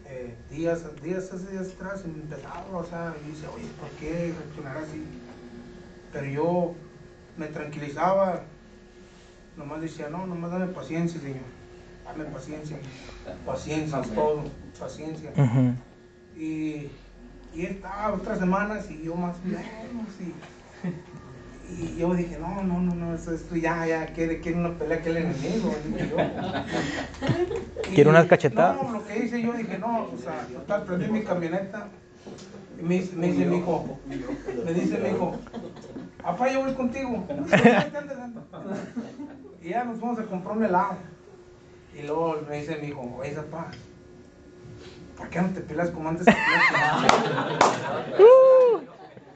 Eh, 0.06 0.34
días, 0.50 0.82
días, 1.02 1.32
hace 1.32 1.52
días 1.52 1.68
atrás 1.76 2.04
me 2.04 2.14
empezaba, 2.20 2.66
o 2.76 2.84
sea, 2.84 3.14
y 3.24 3.30
dice, 3.30 3.46
oye, 3.46 3.68
¿por 3.78 3.88
qué 3.90 4.34
reaccionar 4.36 4.78
así? 4.78 5.04
Pero 6.12 6.26
yo 6.26 6.74
me 7.36 7.46
tranquilizaba, 7.46 8.42
nomás 9.56 9.80
decía, 9.82 10.08
no, 10.10 10.26
nomás 10.26 10.50
dame 10.50 10.66
paciencia, 10.66 11.20
Señor, 11.20 11.44
dame 12.04 12.24
paciencia, 12.24 12.76
paciencia 13.46 14.02
todo, 14.02 14.42
paciencia. 14.78 15.30
Y, 16.36 16.88
y 17.54 17.66
estaba 17.66 18.12
otras 18.14 18.38
semanas 18.38 18.90
y 18.90 19.02
yo 19.02 19.14
más 19.14 19.36
o 19.36 19.46
menos, 19.48 19.60
y, 20.20 20.34
y 21.72 21.96
yo 21.98 22.14
dije, 22.14 22.38
no, 22.40 22.62
no, 22.62 22.80
no, 22.80 22.94
no, 22.94 23.14
esto, 23.14 23.32
esto 23.34 23.56
ya, 23.56 23.86
ya, 23.86 24.06
quiere, 24.06 24.40
quiere 24.40 24.58
una 24.58 24.70
pelea 24.76 25.02
que 25.02 25.10
el 25.10 25.16
enemigo, 25.18 25.74
dije 25.86 26.10
yo. 26.10 26.16
Y- 27.90 27.94
¿Quiere 27.94 28.10
unas 28.10 28.26
cachetadas? 28.26 28.76
No, 28.82 28.90
lo 28.92 29.06
que 29.06 29.18
hice 29.24 29.42
yo 29.42 29.52
dije, 29.52 29.78
no, 29.78 30.08
o 30.12 30.18
sea, 30.22 30.46
total, 30.52 30.84
prendí 30.84 31.08
mi 31.08 31.22
camioneta 31.22 31.88
y 32.78 32.82
me, 32.82 32.94
dice- 33.00 33.16
me 33.16 33.26
dice 33.28 33.46
mi 33.46 33.56
hijo, 33.58 34.00
me 34.64 34.72
dice 34.72 34.98
mi 34.98 35.08
hijo, 35.10 35.38
papá, 36.22 36.52
yo 36.52 36.60
voy 36.62 36.74
contigo. 36.74 37.26
Y 39.62 39.68
ya 39.68 39.84
nos 39.84 39.98
fuimos 40.00 40.18
a 40.18 40.22
comprar 40.24 40.56
un 40.56 40.64
helado. 40.64 40.96
Y 41.94 42.02
luego 42.06 42.40
me 42.48 42.60
dice 42.60 42.78
mi 42.80 42.88
hijo, 42.88 43.16
oye, 43.18 43.32
papá, 43.32 43.70
¿por 45.20 45.28
qué 45.28 45.42
no 45.42 45.48
te 45.50 45.60
peleas 45.60 45.90
como 45.90 46.08
antes? 46.08 46.24
te 46.24 46.32
peleas?" 46.32 46.70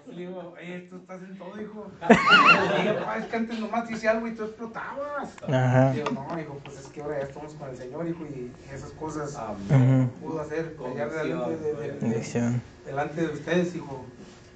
Y 0.07 0.17
le 0.17 0.27
digo, 0.27 0.55
oye, 0.57 0.79
tú 0.89 0.97
estás 0.97 1.21
en 1.23 1.37
todo, 1.37 1.61
hijo. 1.61 1.91
Y 2.79 2.83
digo, 2.83 2.99
papá, 3.01 3.19
es 3.19 3.27
que 3.27 3.37
antes 3.37 3.59
nomás 3.59 3.87
te 3.87 3.95
hice 3.95 4.09
algo 4.09 4.27
y 4.29 4.35
tú 4.35 4.45
explotabas. 4.45 5.31
Ajá. 5.43 5.93
Digo, 5.93 6.11
no, 6.11 6.41
hijo, 6.41 6.61
pues 6.65 6.79
es 6.79 6.87
que 6.87 7.03
ahora 7.03 7.19
ya 7.19 7.25
estamos 7.25 7.53
con 7.55 7.69
el 7.69 7.77
Señor, 7.77 8.09
hijo, 8.09 8.25
y 8.25 8.53
esas 8.73 8.91
cosas 8.93 9.35
Amén. 9.37 10.11
Pudo 10.23 10.41
hacer 10.41 10.77
pelear 10.77 11.11
delante 11.11 11.57
de, 13.23 13.33
ustedes, 13.33 13.75
hijo. 13.75 14.05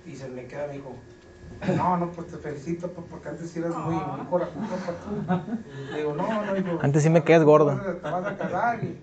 Y 0.07 0.17
se 0.17 0.29
me 0.29 0.47
queda, 0.47 0.69
mi 0.69 0.77
hijo. 0.77 0.95
No, 1.77 1.97
no, 1.97 2.13
pues 2.13 2.29
te 2.29 2.37
felicito, 2.37 2.89
papá, 2.89 3.09
porque 3.11 3.29
antes 3.31 3.51
sí 3.51 3.59
eras 3.59 3.75
muy, 3.75 3.95
muy 3.95 4.27
corajudo, 4.27 4.67
papá, 5.27 5.45
tú. 5.45 5.93
Le 5.93 5.99
digo, 5.99 6.15
no, 6.15 6.45
no, 6.45 6.57
hijo. 6.57 6.79
Antes 6.81 7.03
sí 7.03 7.11
me 7.11 7.25
quedas 7.25 7.43
gordo. 7.43 7.81
Te 7.81 8.11
vas 8.11 8.27
a 8.27 8.37
casar 8.37 8.85
y, 8.85 8.97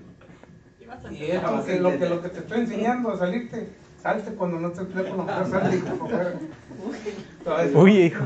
y 1.12 1.24
es 1.32 1.42
lo 1.44 1.64
que, 1.66 1.80
lo, 1.80 1.98
que, 1.98 2.10
lo 2.10 2.22
que 2.22 2.30
te 2.30 2.40
estoy 2.40 2.60
enseñando 2.62 3.12
a 3.12 3.18
salirte. 3.18 3.70
Salte 4.02 4.32
cuando 4.36 4.60
no 4.60 4.72
con 4.72 4.88
la 4.94 5.14
mujer, 5.16 5.48
salte, 5.50 5.78
hijo, 5.78 5.96
fuera. 6.08 6.34
Uy, 7.74 7.98
hijo. 8.04 8.24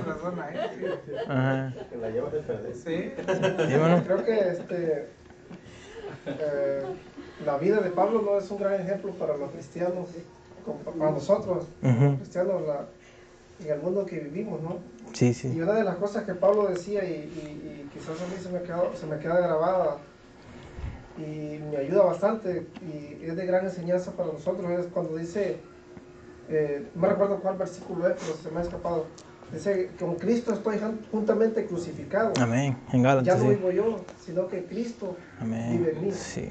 Ajá. 1.27 1.73
Que 1.89 1.95
la 1.97 2.09
llevas 2.09 2.33
de 2.33 2.39
perder. 2.39 2.75
Sí. 2.75 3.11
Sí, 3.15 3.77
bueno. 3.77 4.03
Creo 4.05 4.25
que 4.25 4.39
este, 4.49 5.07
eh, 6.25 6.83
la 7.45 7.57
vida 7.57 7.79
de 7.79 7.91
Pablo 7.91 8.21
no 8.21 8.37
es 8.37 8.51
un 8.51 8.57
gran 8.59 8.73
ejemplo 8.81 9.11
para 9.13 9.37
los 9.37 9.51
cristianos, 9.51 10.09
para 10.97 11.11
nosotros, 11.11 11.67
Ujú. 11.81 12.17
cristianos, 12.17 12.61
la- 12.67 12.85
en 13.65 13.71
el 13.71 13.79
mundo 13.79 14.05
que 14.05 14.19
vivimos, 14.19 14.61
¿no? 14.61 14.77
Sí, 15.13 15.27
Y 15.27 15.33
sí. 15.33 15.61
una 15.61 15.73
de 15.73 15.83
las 15.85 15.95
cosas 15.95 16.23
que 16.25 16.33
Pablo 16.33 16.67
decía, 16.67 17.03
y, 17.05 17.13
y- 17.13 17.85
y 17.85 17.89
quizás 17.93 18.21
a 18.21 18.25
mí 18.27 18.35
se 18.41 18.49
me, 18.49 18.61
quedó, 18.63 18.91
se 18.95 19.05
me 19.05 19.17
queda 19.17 19.39
grabada 19.39 19.97
y 21.17 21.57
me 21.69 21.77
ayuda 21.77 22.03
bastante, 22.03 22.67
y 22.81 23.25
es 23.25 23.35
de 23.35 23.45
gran 23.45 23.65
enseñanza 23.65 24.11
para 24.11 24.31
nosotros, 24.33 24.69
es 24.71 24.87
cuando 24.87 25.15
dice, 25.17 25.57
eh, 26.49 26.85
no 26.95 27.01
me 27.01 27.07
recuerdo 27.09 27.39
cuál 27.39 27.57
versículo 27.57 28.07
es, 28.07 28.15
pero 28.19 28.35
se 28.37 28.49
me 28.51 28.59
ha 28.59 28.63
escapado, 28.63 29.05
dice, 29.51 29.89
con 29.99 30.15
Cristo 30.15 30.53
estoy 30.53 30.77
jun- 30.77 30.99
juntamente 31.11 31.65
crucificado. 31.65 32.33
Amén. 32.39 32.77
En 32.91 33.03
Ya 33.03 33.35
no 33.35 33.41
sí. 33.43 33.47
vivo 33.49 33.71
yo, 33.71 34.03
sino 34.23 34.47
que 34.47 34.65
Cristo 34.65 35.15
vive 35.41 35.91
en 35.91 36.01
mí. 36.01 36.09
Amén. 36.09 36.13
Sí. 36.13 36.47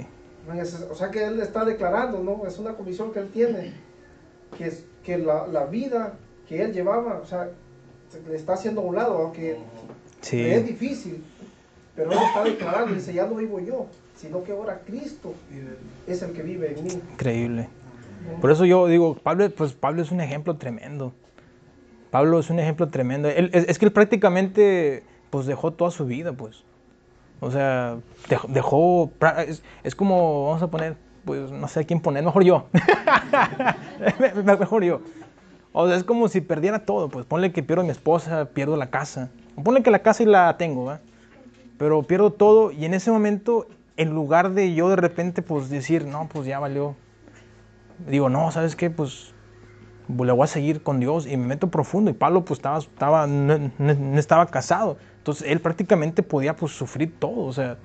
O 0.90 0.94
sea 0.94 1.10
que 1.10 1.24
él 1.24 1.40
está 1.40 1.64
declarando, 1.64 2.20
¿no? 2.20 2.46
Es 2.46 2.58
una 2.58 2.72
convicción 2.74 3.12
que 3.12 3.18
él 3.20 3.28
tiene, 3.30 3.74
que, 4.56 4.68
es, 4.68 4.84
que 5.04 5.18
la, 5.18 5.46
la 5.46 5.66
vida 5.66 6.14
que 6.48 6.62
él 6.62 6.72
llevaba, 6.72 7.18
o 7.22 7.26
sea, 7.26 7.50
se 8.08 8.22
le 8.22 8.36
está 8.36 8.54
haciendo 8.54 8.80
a 8.80 8.84
un 8.84 8.96
lado, 8.96 9.18
aunque 9.18 9.58
le 10.32 10.54
es 10.56 10.62
Sí. 10.62 10.72
difícil, 10.72 11.22
pero 11.94 12.10
él 12.12 12.18
está 12.26 12.44
declarando, 12.44 12.94
dice, 12.94 13.12
ya 13.12 13.26
no 13.26 13.34
vivo 13.34 13.60
yo, 13.60 13.86
sino 14.20 14.42
que 14.44 14.52
ahora 14.52 14.80
Cristo 14.84 15.34
es 16.06 16.22
el 16.22 16.32
que 16.32 16.42
vive 16.42 16.74
en 16.76 16.84
mí. 16.84 16.90
Increíble. 17.12 17.68
Por 18.40 18.50
eso 18.50 18.64
yo 18.64 18.86
digo, 18.86 19.14
Pablo, 19.14 19.48
pues 19.50 19.72
Pablo 19.72 20.02
es 20.02 20.10
un 20.10 20.20
ejemplo 20.20 20.56
tremendo. 20.56 21.12
Pablo 22.10 22.38
es 22.40 22.50
un 22.50 22.58
ejemplo 22.58 22.88
tremendo. 22.88 23.28
Él- 23.28 23.50
es, 23.52 23.68
es 23.68 23.78
que 23.78 23.84
él 23.86 23.92
prácticamente 23.92 25.02
pues 25.30 25.46
dejó 25.46 25.72
toda 25.72 25.90
su 25.90 26.06
vida, 26.06 26.32
pues. 26.32 26.62
O 27.40 27.50
sea, 27.50 27.98
dejó, 28.28 28.48
dejó 28.48 29.10
es, 29.46 29.62
es 29.84 29.94
como, 29.94 30.46
vamos 30.46 30.62
a 30.62 30.66
poner, 30.68 30.96
pues 31.24 31.50
no 31.52 31.68
sé 31.68 31.80
a 31.80 31.84
quién 31.84 32.00
poner, 32.00 32.24
mejor 32.24 32.42
yo. 32.44 32.66
Me- 34.18 34.32
me- 34.42 34.56
mejor 34.56 34.82
yo. 34.84 35.00
O 35.72 35.86
sea, 35.86 35.96
es 35.96 36.02
como 36.04 36.28
si 36.28 36.40
perdiera 36.40 36.80
todo, 36.84 37.08
pues 37.08 37.24
ponle 37.26 37.52
que 37.52 37.62
pierdo 37.62 37.82
a 37.82 37.84
mi 37.84 37.90
esposa, 37.90 38.46
pierdo 38.46 38.76
la 38.76 38.90
casa. 38.90 39.30
Ponle 39.62 39.82
que 39.82 39.90
la 39.90 40.00
casa 40.00 40.22
y 40.22 40.26
la 40.26 40.56
tengo, 40.56 40.86
¿va? 40.86 41.00
Pero 41.76 42.02
pierdo 42.02 42.32
todo 42.32 42.72
y 42.72 42.84
en 42.84 42.94
ese 42.94 43.10
momento, 43.12 43.68
en 43.98 44.14
lugar 44.14 44.52
de 44.52 44.74
yo 44.74 44.88
de 44.88 44.96
repente 44.96 45.42
pues 45.42 45.68
decir, 45.68 46.06
no, 46.06 46.28
pues 46.28 46.46
ya 46.46 46.58
valió, 46.58 46.96
digo, 48.06 48.30
no, 48.30 48.50
¿sabes 48.50 48.76
qué? 48.76 48.90
Pues 48.90 49.34
le 50.08 50.32
voy 50.32 50.44
a 50.44 50.46
seguir 50.46 50.82
con 50.82 51.00
Dios 51.00 51.26
y 51.26 51.36
me 51.36 51.46
meto 51.48 51.68
profundo. 51.68 52.10
Y 52.10 52.14
Pablo 52.14 52.44
pues 52.44 52.58
estaba, 52.58 52.78
estaba, 52.78 53.26
no- 53.26 53.70
no 53.78 54.18
estaba 54.18 54.46
casado. 54.46 54.96
Entonces 55.18 55.50
él 55.50 55.60
prácticamente 55.60 56.22
podía 56.22 56.56
pues 56.56 56.72
sufrir 56.72 57.12
todo. 57.18 57.44
O 57.44 57.52
sea, 57.52 57.76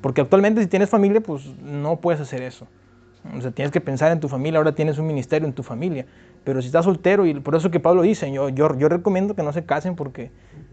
porque 0.00 0.22
actualmente 0.22 0.62
si 0.62 0.68
tienes 0.68 0.88
familia 0.88 1.20
pues 1.20 1.44
no 1.60 2.00
puedes 2.00 2.20
hacer 2.20 2.40
eso. 2.40 2.66
O 3.36 3.40
sea, 3.40 3.50
tienes 3.50 3.72
que 3.72 3.80
pensar 3.80 4.12
en 4.12 4.20
tu 4.20 4.28
familia, 4.28 4.58
ahora 4.58 4.74
tienes 4.74 4.98
un 4.98 5.06
ministerio 5.06 5.46
en 5.46 5.52
tu 5.52 5.62
familia. 5.62 6.06
Pero 6.44 6.62
si 6.62 6.68
estás 6.68 6.84
soltero, 6.84 7.26
y 7.26 7.34
por 7.34 7.56
eso 7.56 7.70
que 7.70 7.80
Pablo 7.80 8.02
dice, 8.02 8.30
yo, 8.32 8.48
yo, 8.48 8.74
yo 8.78 8.88
recomiendo 8.88 9.34
que 9.34 9.42
no 9.42 9.52
se 9.52 9.66
casen 9.66 9.96
porque... 9.96 10.30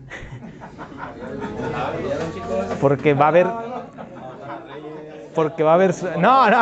porque 2.80 3.14
va 3.14 3.26
a 3.26 3.30
haber... 3.30 3.48
Porque 5.36 5.64
va 5.64 5.72
a 5.72 5.76
haber... 5.76 5.94
No, 6.18 6.50
no. 6.50 6.62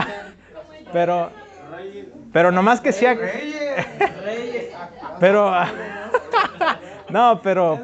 Pero... 0.91 1.31
Pero 2.33 2.51
nomás 2.51 2.81
que 2.81 2.91
sea... 2.91 3.17
Pero... 5.19 5.53
No, 7.09 7.39
pero... 7.43 7.79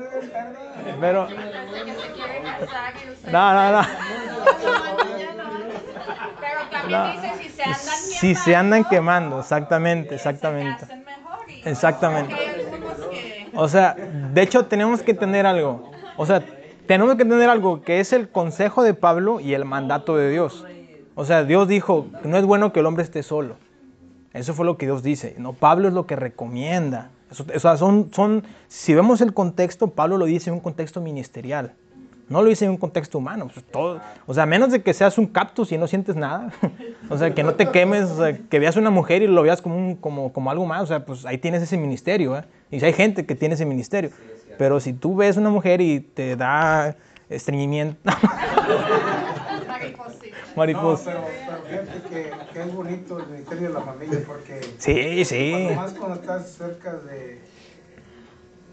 Pero... 0.99 1.27
No, 3.31 3.53
no, 3.53 3.71
no. 3.71 3.87
No. 6.89 7.13
si 7.21 7.49
se 7.49 7.63
andan 7.65 7.83
quemando. 7.85 8.09
Si 8.19 8.35
se 8.35 8.55
andan 8.55 8.83
quemando, 8.85 9.39
exactamente, 9.39 10.15
exactamente. 10.15 10.85
Exactamente. 11.65 12.35
O 13.53 13.67
sea, 13.67 13.95
de 13.95 14.41
hecho 14.41 14.65
tenemos 14.65 15.03
que 15.03 15.13
tener 15.13 15.45
algo. 15.45 15.91
O 16.17 16.25
sea, 16.25 16.41
tenemos 16.87 17.15
que 17.15 17.25
tener 17.25 17.49
algo 17.49 17.81
que 17.81 17.99
es 17.99 18.13
el 18.13 18.29
consejo 18.29 18.83
de 18.83 18.93
Pablo 18.93 19.39
y 19.39 19.53
el 19.53 19.65
mandato 19.65 20.17
de 20.17 20.29
Dios. 20.31 20.65
O 21.19 21.25
sea, 21.25 21.43
Dios 21.43 21.67
dijo, 21.67 22.07
no 22.23 22.37
es 22.37 22.45
bueno 22.45 22.71
que 22.71 22.79
el 22.79 22.85
hombre 22.85 23.03
esté 23.03 23.23
solo. 23.23 23.55
Eso 24.33 24.53
fue 24.53 24.65
lo 24.65 24.77
que 24.77 24.85
Dios 24.85 25.03
dice. 25.03 25.35
No, 25.37 25.51
Pablo 25.51 25.89
es 25.89 25.93
lo 25.93 26.05
que 26.07 26.15
recomienda. 26.15 27.09
O 27.55 27.59
sea, 27.59 27.75
son, 27.75 28.09
son, 28.13 28.43
si 28.69 28.93
vemos 28.93 29.19
el 29.19 29.33
contexto, 29.33 29.87
Pablo 29.91 30.17
lo 30.17 30.23
dice 30.25 30.49
en 30.49 30.53
un 30.53 30.59
contexto 30.61 31.01
ministerial. 31.01 31.73
No 32.29 32.41
lo 32.41 32.47
dice 32.47 32.63
en 32.63 32.71
un 32.71 32.77
contexto 32.77 33.17
humano. 33.17 33.49
pues, 33.53 33.97
o 34.27 34.33
sea, 34.33 34.45
menos 34.45 34.71
de 34.71 34.81
que 34.81 34.93
seas 34.93 35.17
un 35.17 35.25
cactus 35.27 35.73
y 35.73 35.77
no 35.77 35.87
sientes 35.87 36.15
nada. 36.15 36.53
o 37.09 37.17
sea, 37.17 37.33
que 37.33 37.43
no 37.43 37.55
te 37.55 37.69
quemes, 37.69 38.07
que 38.49 38.59
veas 38.59 38.77
una 38.77 38.89
mujer 38.89 39.21
y 39.21 39.27
lo 39.27 39.41
veas 39.41 39.61
como, 39.61 39.75
un- 39.75 39.95
como, 39.97 40.31
como 40.31 40.49
algo 40.51 40.65
más. 40.65 40.83
O 40.83 40.85
sea, 40.87 41.03
pues 41.05 41.25
ahí 41.25 41.37
tienes 41.37 41.61
ese 41.61 41.75
ministerio. 41.75 42.37
¿eh? 42.37 42.43
Y 42.71 42.79
si 42.79 42.85
hay 42.85 42.93
gente 42.93 43.25
que 43.25 43.35
tiene 43.35 43.55
ese 43.55 43.65
ministerio. 43.65 44.11
Pero 44.57 44.79
si 44.79 44.93
tú 44.93 45.17
ves 45.17 45.35
una 45.35 45.49
mujer 45.49 45.81
y 45.81 45.99
te 45.99 46.37
da 46.37 46.95
estreñimiento, 47.29 47.97
Mariposita. 50.59 51.13
No, 51.13 51.21
mariposa. 51.21 51.45
pero, 51.45 51.61
pero 51.69 51.83
fíjate 51.83 52.09
que, 52.09 52.53
que 52.53 52.59
es 52.61 52.73
bonito 52.73 53.19
el 53.19 53.27
ministerio 53.27 53.67
de 53.69 53.73
la 53.73 53.81
familia 53.81 54.19
porque 54.27 54.61
Sí, 54.77 55.25
sí. 55.25 55.51
cuando 55.51 55.81
más 55.81 55.93
cuando 55.93 56.15
estás 56.15 56.49
cerca 56.51 56.93
de 56.93 57.39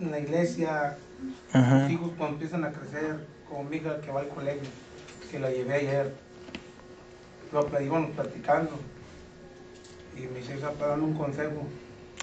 una 0.00 0.18
iglesia, 0.18 0.96
Ajá. 1.52 1.82
tus 1.82 1.90
hijos 1.92 2.10
cuando 2.18 2.34
empiezan 2.34 2.64
a 2.64 2.72
crecer, 2.72 3.26
como 3.48 3.64
mi 3.64 3.76
hija 3.76 4.00
que 4.00 4.10
va 4.10 4.20
al 4.20 4.28
colegio, 4.28 4.68
que 5.30 5.38
la 5.38 5.50
llevé 5.50 5.74
ayer, 5.74 6.12
lo 7.52 7.80
íbamos 7.80 8.10
platicando 8.10 8.72
y 10.16 10.22
me 10.22 10.40
para 10.72 10.88
darle 10.88 11.04
un 11.04 11.14
consejo, 11.14 11.62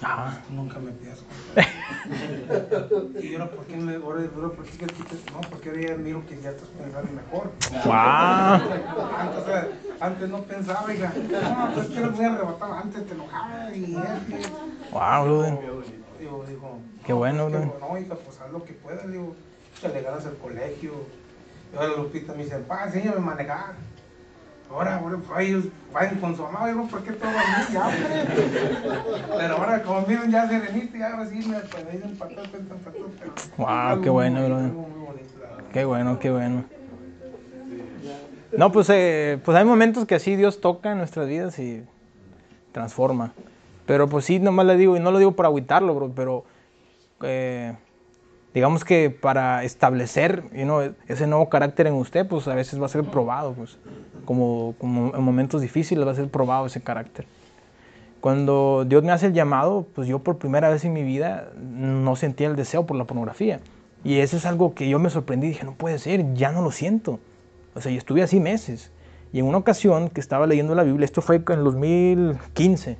Ajá. 0.04 0.42
nunca 0.50 0.78
me 0.78 0.92
pidas 0.92 1.24
y 3.22 3.30
yo, 3.30 3.50
¿por 3.50 3.64
qué 3.66 3.76
me, 3.76 3.94
ahora, 3.94 4.22
ahora, 4.34 4.48
¿por 4.54 4.64
qué 4.64 4.86
No, 4.86 5.40
porque 5.48 5.70
ahora 5.70 5.82
ya 5.82 5.96
miro 5.96 6.26
que 6.26 6.40
ya 6.40 6.50
estás 6.50 6.68
pensando 6.68 7.12
mejor. 7.12 7.50
Wow. 7.84 7.94
Antes, 9.18 10.00
antes 10.00 10.28
no 10.28 10.42
pensaba, 10.42 10.94
hija. 10.94 11.12
No, 11.14 11.74
pues 11.74 11.88
que 11.88 12.00
muy 12.00 12.24
arrebatado. 12.24 12.74
Antes 12.74 13.06
te 13.06 13.14
enojabas 13.14 13.76
y. 13.76 13.94
Wow, 14.92 15.24
brother. 15.24 15.58
Digo, 16.18 16.44
digo, 16.46 16.78
Qué 17.04 17.12
no, 17.12 17.18
bueno, 17.18 17.48
pues, 17.48 17.62
que, 17.62 17.66
bro. 17.66 17.78
No, 17.80 17.98
hija, 17.98 18.14
pues 18.14 18.40
haz 18.40 18.50
lo 18.50 18.64
que 18.64 18.72
puedas. 18.74 19.10
Digo, 19.10 19.34
échale 19.78 20.02
ganas 20.02 20.26
al 20.26 20.36
colegio. 20.36 20.92
Y 21.72 21.76
ahora 21.76 21.96
Lupita 21.96 22.34
me 22.34 22.44
dice, 22.44 22.58
pa, 22.58 22.84
enséñame 22.84 23.16
a 23.16 23.20
manejar. 23.20 23.74
Ahora, 24.74 24.96
ahora, 24.96 25.18
pues, 25.18 25.48
ellos 25.48 25.64
vayan 25.92 26.18
con 26.18 26.34
su 26.34 26.42
mamá, 26.42 26.66
digo, 26.66 26.88
¿por 26.88 27.04
qué 27.04 27.12
todo 27.12 27.30
a 27.30 27.32
mí? 27.32 27.72
Ya, 27.72 27.86
hombre. 27.86 29.14
Pero 29.36 29.56
ahora, 29.56 29.82
como 29.84 30.00
miren 30.02 30.32
ya 30.32 30.48
serenita, 30.48 30.98
ya 30.98 31.12
ahora 31.12 31.26
sí 31.28 31.36
me 31.36 31.60
pues, 31.60 31.92
dicen 31.92 32.16
atrás. 32.20 32.48
Pero 32.52 33.10
Guau, 33.56 33.88
algo 33.88 34.02
qué 34.02 34.10
bueno, 34.10 34.44
bro. 34.44 34.86
Qué 35.72 35.84
bueno, 35.84 36.18
qué 36.18 36.30
bueno. 36.32 36.64
No, 38.56 38.72
pues, 38.72 38.90
eh, 38.90 39.38
pues 39.44 39.56
hay 39.56 39.64
momentos 39.64 40.06
que 40.06 40.16
así 40.16 40.34
Dios 40.34 40.60
toca 40.60 40.90
en 40.90 40.98
nuestras 40.98 41.28
vidas 41.28 41.56
y 41.60 41.84
transforma. 42.72 43.32
Pero 43.86 44.08
pues 44.08 44.24
sí, 44.24 44.40
nomás 44.40 44.66
le 44.66 44.76
digo, 44.76 44.96
y 44.96 45.00
no 45.00 45.12
lo 45.12 45.18
digo 45.18 45.32
para 45.32 45.50
agüitarlo, 45.50 45.94
bro, 45.94 46.10
pero 46.16 46.44
eh, 47.22 47.76
digamos 48.54 48.84
que 48.84 49.10
para 49.10 49.64
establecer 49.64 50.44
you 50.54 50.62
know, 50.62 50.94
ese 51.08 51.26
nuevo 51.26 51.48
carácter 51.48 51.88
en 51.88 51.94
usted, 51.94 52.26
pues 52.26 52.46
a 52.46 52.54
veces 52.54 52.80
va 52.80 52.86
a 52.86 52.88
ser 52.88 53.02
probado, 53.02 53.52
pues 53.52 53.78
como, 54.24 54.76
como 54.78 55.14
en 55.14 55.22
momentos 55.22 55.60
difíciles 55.60 56.06
va 56.06 56.12
a 56.12 56.14
ser 56.14 56.28
probado 56.28 56.66
ese 56.66 56.80
carácter. 56.80 57.26
Cuando 58.20 58.86
Dios 58.86 59.02
me 59.02 59.12
hace 59.12 59.26
el 59.26 59.34
llamado, 59.34 59.86
pues 59.94 60.08
yo 60.08 60.20
por 60.20 60.38
primera 60.38 60.70
vez 60.70 60.84
en 60.84 60.92
mi 60.92 61.02
vida 61.02 61.50
no 61.60 62.16
sentía 62.16 62.46
el 62.46 62.56
deseo 62.56 62.86
por 62.86 62.96
la 62.96 63.04
pornografía. 63.04 63.60
Y 64.04 64.18
eso 64.20 64.36
es 64.36 64.46
algo 64.46 64.74
que 64.74 64.88
yo 64.88 64.98
me 64.98 65.10
sorprendí, 65.10 65.48
dije, 65.48 65.64
no 65.64 65.74
puede 65.74 65.98
ser, 65.98 66.32
ya 66.34 66.52
no 66.52 66.62
lo 66.62 66.70
siento. 66.70 67.18
O 67.74 67.80
sea, 67.80 67.90
y 67.90 67.96
estuve 67.96 68.22
así 68.22 68.38
meses. 68.40 68.92
Y 69.32 69.40
en 69.40 69.46
una 69.46 69.58
ocasión 69.58 70.08
que 70.08 70.20
estaba 70.20 70.46
leyendo 70.46 70.74
la 70.74 70.84
Biblia, 70.84 71.04
esto 71.04 71.20
fue 71.20 71.36
en 71.36 71.58
el 71.58 71.64
2015, 71.64 72.96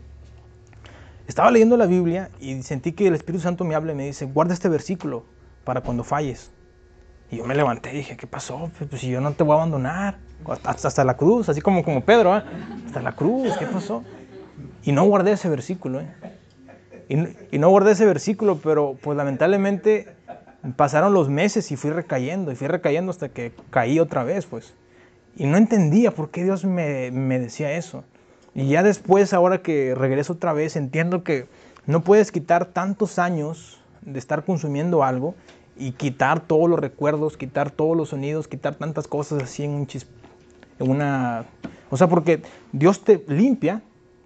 estaba 1.28 1.50
leyendo 1.50 1.76
la 1.76 1.86
Biblia 1.86 2.30
y 2.40 2.60
sentí 2.62 2.92
que 2.92 3.06
el 3.06 3.14
Espíritu 3.14 3.42
Santo 3.42 3.64
me 3.64 3.74
habla 3.74 3.92
y 3.92 3.94
me 3.94 4.06
dice, 4.06 4.26
guarda 4.26 4.52
este 4.52 4.68
versículo 4.68 5.22
para 5.64 5.80
cuando 5.80 6.04
falles. 6.04 6.50
Y 7.30 7.38
yo 7.38 7.44
me 7.44 7.54
levanté 7.54 7.92
y 7.92 7.98
dije, 7.98 8.16
¿qué 8.16 8.26
pasó? 8.26 8.70
Pues, 8.76 8.88
pues, 8.90 9.00
si 9.00 9.08
yo 9.08 9.20
no 9.20 9.32
te 9.32 9.42
voy 9.42 9.54
a 9.54 9.56
abandonar, 9.56 10.18
hasta, 10.46 10.88
hasta 10.88 11.04
la 11.04 11.16
cruz, 11.16 11.48
así 11.48 11.60
como, 11.60 11.82
como 11.82 12.02
Pedro, 12.02 12.36
¿eh? 12.36 12.42
hasta 12.86 13.00
la 13.00 13.12
cruz, 13.12 13.56
¿qué 13.58 13.66
pasó? 13.66 14.04
Y 14.82 14.92
no 14.92 15.04
guardé 15.04 15.32
ese 15.32 15.48
versículo, 15.48 16.00
¿eh? 16.00 16.08
Y, 17.08 17.56
y 17.56 17.58
no 17.58 17.68
guardé 17.68 17.92
ese 17.92 18.06
versículo, 18.06 18.58
pero 18.62 18.96
pues 19.02 19.16
lamentablemente 19.16 20.08
pasaron 20.76 21.12
los 21.12 21.28
meses 21.28 21.70
y 21.70 21.76
fui 21.76 21.90
recayendo, 21.90 22.50
y 22.52 22.56
fui 22.56 22.66
recayendo 22.66 23.10
hasta 23.10 23.28
que 23.28 23.52
caí 23.70 24.00
otra 24.00 24.24
vez, 24.24 24.46
pues. 24.46 24.74
Y 25.36 25.46
no 25.46 25.56
entendía 25.56 26.12
por 26.12 26.30
qué 26.30 26.44
Dios 26.44 26.64
me, 26.64 27.10
me 27.10 27.38
decía 27.38 27.72
eso. 27.72 28.04
Y 28.54 28.68
ya 28.68 28.82
después, 28.82 29.32
ahora 29.34 29.62
que 29.62 29.94
regreso 29.94 30.34
otra 30.34 30.52
vez, 30.52 30.76
entiendo 30.76 31.24
que 31.24 31.48
no 31.86 32.02
puedes 32.02 32.30
quitar 32.32 32.66
tantos 32.66 33.18
años 33.18 33.80
de 34.04 34.18
estar 34.18 34.44
consumiendo 34.44 35.02
algo 35.04 35.34
y 35.76 35.92
quitar 35.92 36.40
todos 36.40 36.68
los 36.68 36.78
recuerdos, 36.78 37.36
quitar 37.36 37.70
todos 37.70 37.96
los 37.96 38.10
sonidos, 38.10 38.48
quitar 38.48 38.76
tantas 38.76 39.08
cosas 39.08 39.42
así 39.42 39.64
en 39.64 39.72
un 39.72 39.86
chis, 39.86 40.06
en 40.78 40.90
una... 40.90 41.44
O 41.90 41.96
sea, 41.96 42.08
porque 42.08 42.42
Dios 42.72 43.02
te 43.02 43.24
limpia, 43.28 43.82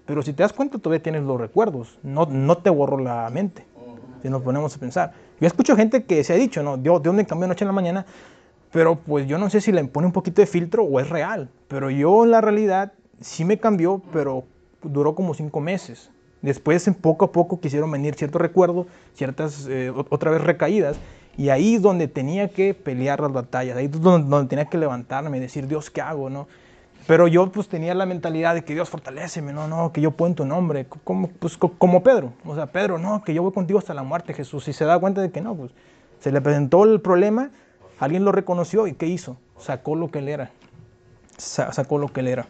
pero 0.06 0.22
si 0.22 0.32
te 0.32 0.42
das 0.42 0.52
cuenta 0.52 0.78
todavía 0.78 1.02
tienes 1.02 1.22
los 1.22 1.40
recuerdos, 1.40 1.98
no, 2.02 2.26
no 2.26 2.58
te 2.58 2.70
borró 2.70 2.98
la 2.98 3.28
mente, 3.30 3.66
si 4.22 4.28
nos 4.28 4.42
ponemos 4.42 4.74
a 4.74 4.78
pensar. 4.78 5.12
Yo 5.40 5.46
escucho 5.46 5.76
gente 5.76 6.04
que 6.04 6.24
se 6.24 6.32
ha 6.32 6.36
dicho, 6.36 6.62
no, 6.62 6.76
Dios, 6.76 7.02
Dios 7.02 7.14
me 7.14 7.26
cambió 7.26 7.46
noche 7.48 7.64
en 7.64 7.68
la 7.68 7.72
mañana, 7.72 8.06
pero 8.72 8.96
pues 8.96 9.26
yo 9.26 9.38
no 9.38 9.48
sé 9.50 9.60
si 9.60 9.72
le 9.72 9.84
pone 9.84 10.06
un 10.06 10.12
poquito 10.12 10.42
de 10.42 10.46
filtro 10.46 10.82
o 10.84 11.00
es 11.00 11.08
real, 11.08 11.48
pero 11.68 11.90
yo 11.90 12.24
en 12.24 12.30
la 12.30 12.40
realidad 12.40 12.92
sí 13.20 13.44
me 13.44 13.58
cambió, 13.58 14.02
pero 14.12 14.44
duró 14.82 15.14
como 15.14 15.34
cinco 15.34 15.60
meses. 15.60 16.10
Después, 16.42 16.88
poco 17.00 17.26
a 17.26 17.32
poco, 17.32 17.60
quisieron 17.60 17.90
venir 17.90 18.14
ciertos 18.14 18.40
recuerdos, 18.40 18.86
ciertas, 19.14 19.66
eh, 19.68 19.90
ot- 19.92 20.06
otra 20.10 20.30
vez 20.30 20.40
recaídas, 20.40 20.96
y 21.36 21.48
ahí 21.50 21.76
es 21.76 21.82
donde 21.82 22.08
tenía 22.08 22.48
que 22.48 22.74
pelear 22.74 23.20
las 23.20 23.32
batallas, 23.32 23.76
ahí 23.76 23.86
es 23.86 24.00
donde, 24.00 24.28
donde 24.28 24.48
tenía 24.48 24.64
que 24.66 24.78
levantarme 24.78 25.36
y 25.36 25.40
decir, 25.40 25.66
Dios, 25.66 25.90
¿qué 25.90 26.00
hago? 26.00 26.30
¿no? 26.30 26.46
Pero 27.06 27.26
yo 27.26 27.50
pues 27.50 27.68
tenía 27.68 27.94
la 27.94 28.06
mentalidad 28.06 28.54
de 28.54 28.62
que 28.64 28.74
Dios 28.74 28.88
fortaleceme, 28.90 29.52
no, 29.52 29.66
no, 29.66 29.92
que 29.92 30.00
yo 30.00 30.10
puedo 30.10 30.28
en 30.28 30.34
tu 30.34 30.44
nombre, 30.44 30.86
co- 30.86 30.98
como, 31.04 31.28
pues, 31.28 31.56
co- 31.56 31.72
como 31.78 32.02
Pedro. 32.02 32.32
O 32.44 32.54
sea, 32.54 32.66
Pedro, 32.66 32.98
no, 32.98 33.24
que 33.24 33.32
yo 33.34 33.42
voy 33.42 33.52
contigo 33.52 33.78
hasta 33.78 33.94
la 33.94 34.02
muerte, 34.02 34.34
Jesús. 34.34 34.68
Y 34.68 34.72
se 34.72 34.84
da 34.84 34.98
cuenta 34.98 35.22
de 35.22 35.30
que 35.30 35.40
no, 35.40 35.54
pues 35.54 35.70
se 36.20 36.30
le 36.32 36.40
presentó 36.40 36.84
el 36.84 37.00
problema, 37.00 37.50
alguien 37.98 38.24
lo 38.24 38.32
reconoció 38.32 38.86
y 38.86 38.92
¿qué 38.94 39.06
hizo? 39.06 39.36
Sacó 39.58 39.96
lo 39.96 40.10
que 40.10 40.18
él 40.18 40.28
era. 40.28 40.50
Sa- 41.36 41.72
sacó 41.72 41.98
lo 41.98 42.08
que 42.08 42.20
él 42.20 42.28
era. 42.28 42.46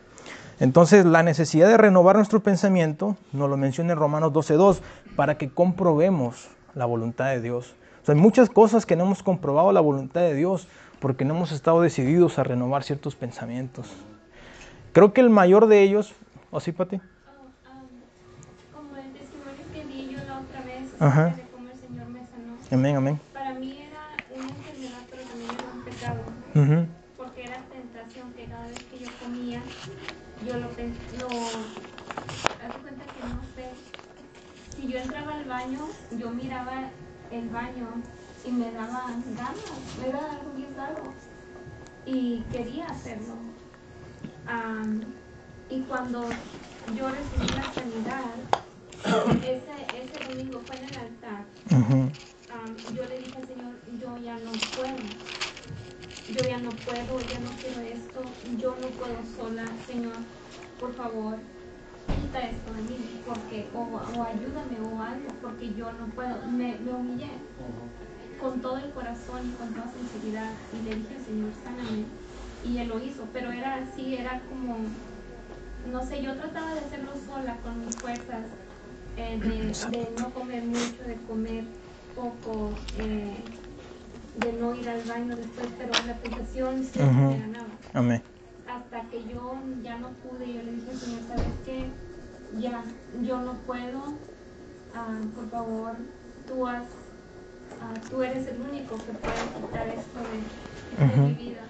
Entonces, 0.60 1.04
la 1.04 1.22
necesidad 1.22 1.68
de 1.68 1.76
renovar 1.76 2.16
nuestro 2.16 2.40
pensamiento 2.40 3.16
nos 3.32 3.48
lo 3.48 3.56
menciona 3.56 3.92
en 3.92 3.98
Romanos 3.98 4.32
12.2 4.32 4.80
para 5.14 5.38
que 5.38 5.50
comprobemos 5.50 6.48
la 6.74 6.84
voluntad 6.84 7.26
de 7.26 7.40
Dios. 7.40 7.74
O 8.02 8.06
sea, 8.06 8.14
hay 8.14 8.20
muchas 8.20 8.50
cosas 8.50 8.84
que 8.84 8.96
no 8.96 9.04
hemos 9.04 9.22
comprobado 9.22 9.70
la 9.70 9.80
voluntad 9.80 10.20
de 10.22 10.34
Dios 10.34 10.66
porque 10.98 11.24
no 11.24 11.34
hemos 11.36 11.52
estado 11.52 11.80
decididos 11.80 12.38
a 12.38 12.44
renovar 12.44 12.82
ciertos 12.82 13.14
pensamientos. 13.14 13.86
Creo 14.92 15.12
que 15.12 15.20
el 15.20 15.30
mayor 15.30 15.68
de 15.68 15.82
ellos, 15.82 16.12
¿o 16.50 16.58
sí, 16.58 16.72
Pati? 16.72 16.96
Oh, 16.96 17.02
um, 17.70 18.86
como 18.86 18.96
el 18.96 19.12
testimonio 19.12 19.62
que 19.72 19.84
di 19.84 20.08
yo 20.12 20.18
la 20.26 20.40
otra 20.40 20.62
vez 20.62 20.90
Ajá. 20.98 21.24
de 21.36 21.42
cómo 21.52 21.68
el 21.68 21.78
Señor 21.78 22.08
me 22.08 22.20
sanó. 22.20 22.56
Amén, 22.72 22.96
amén. 22.96 23.20
Para 23.32 23.54
mí 23.54 23.78
era 23.78 24.00
una 24.34 24.48
enfermedad, 24.48 25.02
pero 25.08 25.22
también 25.22 25.50
era 25.54 25.72
un 25.72 25.84
pecado. 25.84 26.86
Porque 27.16 27.44
era 27.44 27.58
tentación 27.70 28.32
que 28.32 28.46
cada 28.46 28.66
vez 28.66 28.78
que 28.90 28.98
yo 28.98 29.10
comía, 29.22 29.62
yo 30.48 30.56
lo 30.56 30.68
pensé, 30.70 31.18
lo... 31.18 31.26
Haz 31.28 32.74
de 32.74 32.80
cuenta 32.80 33.04
que 33.04 33.20
no 33.28 33.42
sé. 33.54 33.68
Si 34.74 34.88
yo 34.88 34.98
entraba 34.98 35.34
al 35.34 35.44
baño, 35.44 35.88
yo 36.18 36.30
miraba 36.30 36.90
el 37.30 37.48
baño 37.50 37.88
y 38.44 38.52
me 38.52 38.72
daba 38.72 39.12
ganas, 39.26 39.98
era 40.06 40.32
algo 40.32 40.52
bien 40.56 40.74
raro. 40.74 41.12
Y 42.06 42.40
quería 42.50 42.86
hacerlo. 42.86 43.34
Y 45.68 45.80
cuando 45.82 46.24
yo 46.96 47.10
recibí 47.10 47.48
la 47.54 47.70
sanidad, 47.74 48.34
ese, 49.44 49.76
ese 50.02 50.24
domingo 50.28 50.62
fue 50.66 50.76
en 50.76 50.84
el 50.84 50.96
altar. 50.96 51.44
Yo 52.96 53.04
le 53.04 53.18
dije 53.18 53.36
al 53.36 53.46
Señor, 53.46 53.74
yo 54.00 54.16
ya 54.24 54.38
no 54.38 54.52
puedo. 54.74 54.96
Yo 56.28 56.44
ya 56.44 56.58
no 56.58 56.84
puedo, 56.84 57.22
ya 57.22 57.40
no 57.40 57.58
quiero 57.58 57.80
esto. 57.80 58.40
Yo 58.44 58.76
no 58.78 58.96
puedo 58.96 59.24
sola, 59.24 59.78
Señor. 59.86 60.26
Por 60.78 60.94
favor, 60.94 61.40
quita 62.14 62.40
esto 62.48 62.72
de 62.74 62.82
mí. 62.82 63.22
Porque, 63.24 63.70
o, 63.74 63.80
o 63.82 64.22
ayúdame 64.24 64.80
o 64.80 65.02
algo, 65.02 65.38
porque 65.40 65.74
yo 65.74 65.92
no 65.92 66.14
puedo. 66.14 66.46
Me, 66.48 66.78
me 66.80 66.92
humillé 66.94 67.48
con 68.36 68.60
todo 68.62 68.78
el 68.78 68.92
corazón 68.92 69.48
y 69.48 69.56
con 69.56 69.74
toda 69.74 69.88
sinceridad. 69.88 70.68
Y 70.72 70.82
le 70.82 70.96
dije 70.96 71.20
Señor, 71.20 71.54
sáname. 71.54 72.18
Y 72.62 72.78
Él 72.78 72.88
lo 72.88 73.00
hizo. 73.00 73.32
Pero 73.32 73.52
era 73.52 73.76
así, 73.76 74.16
era 74.16 74.46
como, 74.46 74.96
no 75.84 76.02
sé, 76.04 76.22
yo 76.22 76.36
trataba 76.36 76.74
de 76.74 76.80
hacerlo 76.80 77.16
sola 77.16 77.60
con 77.62 77.80
mis 77.80 77.98
fuerzas. 77.98 78.52
eh, 79.16 79.40
de, 79.40 79.78
de 79.90 80.10
no 80.12 80.32
comer 80.32 80.64
mucho, 80.64 81.04
de 81.04 81.22
comer 81.24 81.74
poco, 82.14 82.86
eh, 82.94 83.67
de 84.38 84.52
no 84.52 84.74
ir 84.74 84.88
al 84.88 85.02
baño 85.02 85.36
después, 85.36 85.68
pero 85.78 85.92
la 86.06 86.14
tentación 86.14 86.84
siempre 86.84 87.24
Ujú. 87.24 87.32
me 87.34 87.38
ganaba. 87.40 87.68
Amén. 87.92 88.22
Hasta 88.66 89.08
que 89.10 89.24
yo 89.26 89.54
ya 89.82 89.98
no 89.98 90.10
pude, 90.22 90.52
yo 90.52 90.62
le 90.62 90.72
dije, 90.72 90.92
Señor, 90.94 91.22
¿sabes 91.26 91.52
qué? 91.64 91.90
Ya, 92.58 92.84
yo 93.22 93.40
no 93.40 93.54
puedo, 93.66 94.18
ah, 94.94 95.18
por 95.34 95.50
favor, 95.50 95.96
tú, 96.46 96.66
has, 96.66 96.84
ah, 97.80 97.94
tú 98.10 98.22
eres 98.22 98.46
el 98.46 98.60
único 98.60 98.96
que 99.04 99.12
puede 99.12 99.36
quitar 99.56 99.88
esto 99.88 100.18
de, 100.20 101.04
de 101.04 101.12
Ujú. 101.12 101.22
mi 101.28 101.34
vida. 101.34 101.62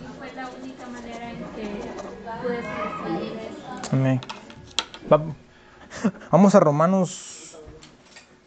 Y 0.00 0.06
fue 0.16 0.32
la 0.34 0.48
única 0.48 0.86
manera 0.86 1.30
en 1.30 1.38
que 1.54 1.90
pude 2.42 2.62
salir 3.02 3.32
de 3.34 3.48
eso. 3.48 3.92
Amén. 3.92 4.20
Va- 5.12 5.36
Vamos 6.30 6.54
a 6.54 6.60
Romanos, 6.60 7.58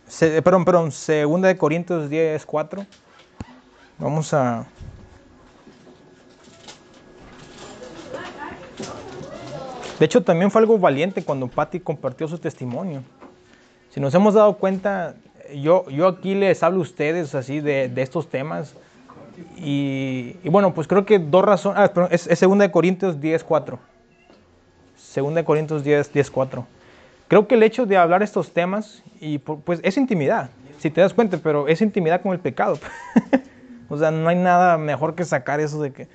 se- 0.07 0.41
perdón, 0.41 0.63
perdón, 0.65 0.91
segunda 0.91 1.47
de 1.49 1.57
Corintios 1.57 2.09
10, 2.09 2.45
4. 2.45 2.85
Vamos 3.99 4.33
a... 4.33 4.65
De 9.99 10.05
hecho, 10.05 10.23
también 10.23 10.51
fue 10.51 10.61
algo 10.61 10.77
valiente 10.77 11.23
cuando 11.23 11.47
Patty 11.47 11.79
compartió 11.79 12.27
su 12.27 12.37
testimonio. 12.37 13.03
Si 13.89 13.99
nos 13.99 14.13
hemos 14.13 14.33
dado 14.33 14.55
cuenta, 14.57 15.15
yo, 15.55 15.87
yo 15.89 16.07
aquí 16.07 16.35
les 16.35 16.63
hablo 16.63 16.79
a 16.79 16.81
ustedes 16.81 17.35
así 17.35 17.61
de, 17.61 17.87
de 17.87 18.01
estos 18.01 18.27
temas. 18.27 18.75
Y, 19.55 20.35
y 20.43 20.49
bueno, 20.49 20.73
pues 20.73 20.87
creo 20.87 21.05
que 21.05 21.19
dos 21.19 21.45
razones... 21.45 21.79
Ah, 21.79 21.93
perdón, 21.93 22.09
es, 22.11 22.27
es 22.27 22.39
segunda 22.39 22.65
de 22.65 22.71
Corintios 22.71 23.21
10, 23.21 23.43
4. 23.43 23.79
Segunda 24.97 25.41
de 25.41 25.45
Corintios 25.45 25.83
10, 25.83 26.11
10, 26.11 26.31
4. 26.31 26.67
Creo 27.27 27.47
que 27.47 27.55
el 27.55 27.63
hecho 27.63 27.85
de 27.85 27.97
hablar 27.97 28.23
estos 28.23 28.51
temas, 28.51 29.03
y 29.19 29.37
pues 29.37 29.79
es 29.83 29.97
intimidad, 29.97 30.49
si 30.79 30.89
te 30.89 31.01
das 31.01 31.13
cuenta, 31.13 31.37
pero 31.37 31.67
es 31.67 31.81
intimidad 31.81 32.21
con 32.21 32.33
el 32.33 32.39
pecado. 32.39 32.77
o 33.93 33.97
sea, 33.97 34.11
no 34.11 34.27
hay 34.29 34.35
nada 34.35 34.77
mejor 34.77 35.15
que 35.15 35.25
sacar 35.25 35.59
eso 35.59 35.81
de 35.81 35.91
que... 35.91 36.07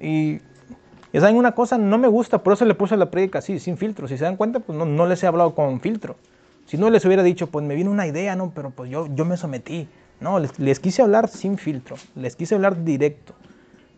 Y, 0.00 0.40
y 1.12 1.20
saben 1.20 1.36
una 1.36 1.52
cosa, 1.52 1.78
no 1.78 1.98
me 1.98 2.08
gusta, 2.08 2.42
por 2.42 2.54
eso 2.54 2.64
le 2.64 2.74
puse 2.74 2.96
la 2.96 3.10
prédica 3.10 3.38
así, 3.38 3.58
sin 3.58 3.76
filtro. 3.76 4.08
Si 4.08 4.16
se 4.16 4.24
dan 4.24 4.36
cuenta, 4.36 4.60
pues 4.60 4.76
no, 4.76 4.86
no 4.86 5.06
les 5.06 5.22
he 5.22 5.26
hablado 5.26 5.54
con 5.54 5.80
filtro. 5.80 6.16
Si 6.66 6.78
no 6.78 6.90
les 6.90 7.04
hubiera 7.04 7.22
dicho, 7.22 7.48
pues 7.48 7.64
me 7.64 7.74
vino 7.74 7.90
una 7.90 8.06
idea, 8.06 8.34
¿no? 8.34 8.52
Pero 8.54 8.70
pues 8.70 8.90
yo, 8.90 9.06
yo 9.14 9.24
me 9.24 9.36
sometí. 9.36 9.88
No, 10.20 10.38
les, 10.38 10.80
quise 10.80 11.02
hablar 11.02 11.28
sin 11.28 11.58
filtro, 11.58 11.96
les 12.14 12.36
quise 12.36 12.54
hablar 12.54 12.84
directo. 12.84 13.34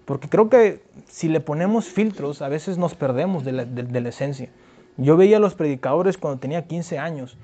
Porque 0.07 0.29
creo 0.29 0.49
que 0.49 0.83
si 1.07 1.29
le 1.29 1.41
ponemos 1.41 1.87
filtros, 1.87 2.43
a 2.43 2.49
veces 2.49 2.79
nos 2.79 2.95
perdemos 2.95 3.45
de 3.45 3.53
la, 3.53 3.65
de 3.65 4.01
la 4.01 4.09
esencia. 4.09 4.49
Yo 4.97 5.17
veía 5.17 5.37
a 5.37 5.41
los 5.41 5.55
predicadores 5.55 6.19
cuando 6.19 6.41
tenía 6.41 6.67
15 6.67 6.99
años 6.99 7.37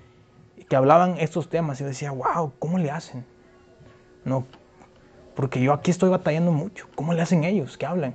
que 0.69 0.77
hablaban 0.77 1.17
estos 1.19 1.49
temas 1.49 1.81
y 1.81 1.85
yo 1.85 1.89
decía, 1.89 2.13
wow, 2.13 2.53
¿cómo 2.59 2.79
le 2.79 2.91
hacen? 2.91 3.25
No, 4.25 4.47
porque 5.41 5.59
yo 5.63 5.73
aquí 5.73 5.91
estoy 5.91 6.11
batallando 6.11 6.53
mucho. 6.53 6.87
¿Cómo 6.95 7.15
le 7.15 7.23
hacen 7.23 7.45
ellos? 7.45 7.79
¿Qué 7.79 7.87
hablan? 7.87 8.15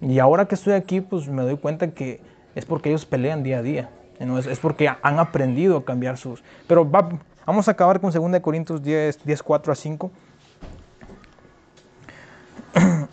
Y 0.00 0.20
ahora 0.20 0.46
que 0.46 0.54
estoy 0.54 0.74
aquí, 0.74 1.00
pues 1.00 1.26
me 1.26 1.42
doy 1.42 1.56
cuenta 1.56 1.90
que 1.90 2.20
es 2.54 2.64
porque 2.64 2.90
ellos 2.90 3.04
pelean 3.04 3.42
día 3.42 3.58
a 3.58 3.62
día. 3.62 3.90
¿no? 4.20 4.38
Es, 4.38 4.60
porque 4.60 4.88
han 4.88 5.18
aprendido 5.18 5.78
a 5.78 5.84
cambiar 5.84 6.18
sus... 6.18 6.44
Pero 6.68 6.88
va- 6.88 7.08
vamos 7.44 7.66
a 7.66 7.72
acabar 7.72 8.00
con 8.00 8.12
2 8.12 8.40
Corintios 8.40 8.80
10, 8.80 9.24
10, 9.24 9.42
4 9.42 9.72
a 9.72 9.74
5. 9.74 10.12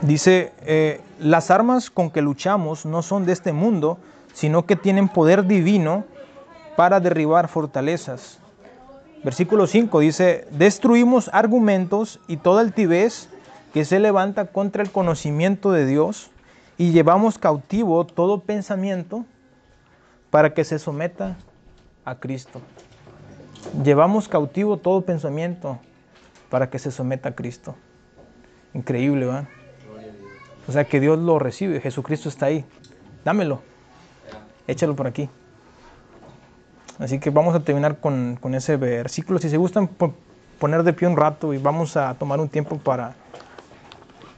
Dice, 0.00 0.54
eh, 0.62 1.02
las 1.18 1.50
armas 1.50 1.90
con 1.90 2.10
que 2.10 2.22
luchamos 2.22 2.86
no 2.86 3.02
son 3.02 3.26
de 3.26 3.34
este 3.34 3.52
mundo, 3.52 3.98
sino 4.32 4.64
que 4.64 4.74
tienen 4.76 5.10
poder 5.10 5.44
divino 5.44 6.06
para 6.80 6.98
derribar 6.98 7.48
fortalezas. 7.48 8.38
Versículo 9.22 9.66
5 9.66 10.00
dice, 10.00 10.48
destruimos 10.50 11.28
argumentos 11.30 12.20
y 12.26 12.38
toda 12.38 12.62
altivez 12.62 13.28
que 13.74 13.84
se 13.84 14.00
levanta 14.00 14.46
contra 14.46 14.82
el 14.82 14.90
conocimiento 14.90 15.72
de 15.72 15.84
Dios 15.84 16.30
y 16.78 16.92
llevamos 16.92 17.36
cautivo 17.36 18.06
todo 18.06 18.40
pensamiento 18.40 19.26
para 20.30 20.54
que 20.54 20.64
se 20.64 20.78
someta 20.78 21.36
a 22.06 22.14
Cristo. 22.14 22.62
Llevamos 23.84 24.26
cautivo 24.26 24.78
todo 24.78 25.02
pensamiento 25.02 25.78
para 26.48 26.70
que 26.70 26.78
se 26.78 26.90
someta 26.90 27.28
a 27.28 27.34
Cristo. 27.34 27.74
Increíble, 28.72 29.26
¿verdad? 29.26 29.48
O 30.66 30.72
sea 30.72 30.84
que 30.84 30.98
Dios 30.98 31.18
lo 31.18 31.38
recibe, 31.38 31.82
Jesucristo 31.82 32.30
está 32.30 32.46
ahí. 32.46 32.64
Dámelo, 33.22 33.60
échalo 34.66 34.96
por 34.96 35.08
aquí. 35.08 35.28
Así 37.00 37.18
que 37.18 37.30
vamos 37.30 37.54
a 37.54 37.60
terminar 37.60 37.98
con, 37.98 38.38
con 38.40 38.54
ese 38.54 38.76
versículo. 38.76 39.38
Si 39.38 39.48
se 39.48 39.56
gustan 39.56 39.88
po- 39.88 40.14
poner 40.58 40.82
de 40.82 40.92
pie 40.92 41.08
un 41.08 41.16
rato 41.16 41.54
y 41.54 41.58
vamos 41.58 41.96
a 41.96 42.14
tomar 42.14 42.38
un 42.38 42.48
tiempo 42.48 42.76
para, 42.76 43.14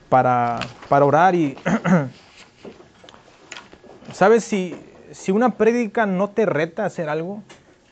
para, 0.09 0.61
para 0.89 1.05
orar 1.05 1.35
y... 1.35 1.57
¿Sabes? 4.13 4.45
Si, 4.45 4.81
si 5.11 5.33
una 5.33 5.57
prédica 5.57 6.07
no 6.07 6.31
te 6.31 6.47
reta 6.47 6.85
a 6.85 6.87
hacer 6.87 7.09
algo, 7.09 7.43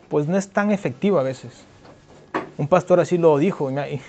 pues 0.08 0.28
no 0.28 0.36
es 0.36 0.50
tan 0.50 0.70
efectiva 0.70 1.20
a 1.20 1.24
veces. 1.24 1.64
Un 2.56 2.68
pastor 2.68 3.00
así 3.00 3.18
lo 3.18 3.36
dijo 3.38 3.70
y 3.70 3.74
me, 3.74 4.00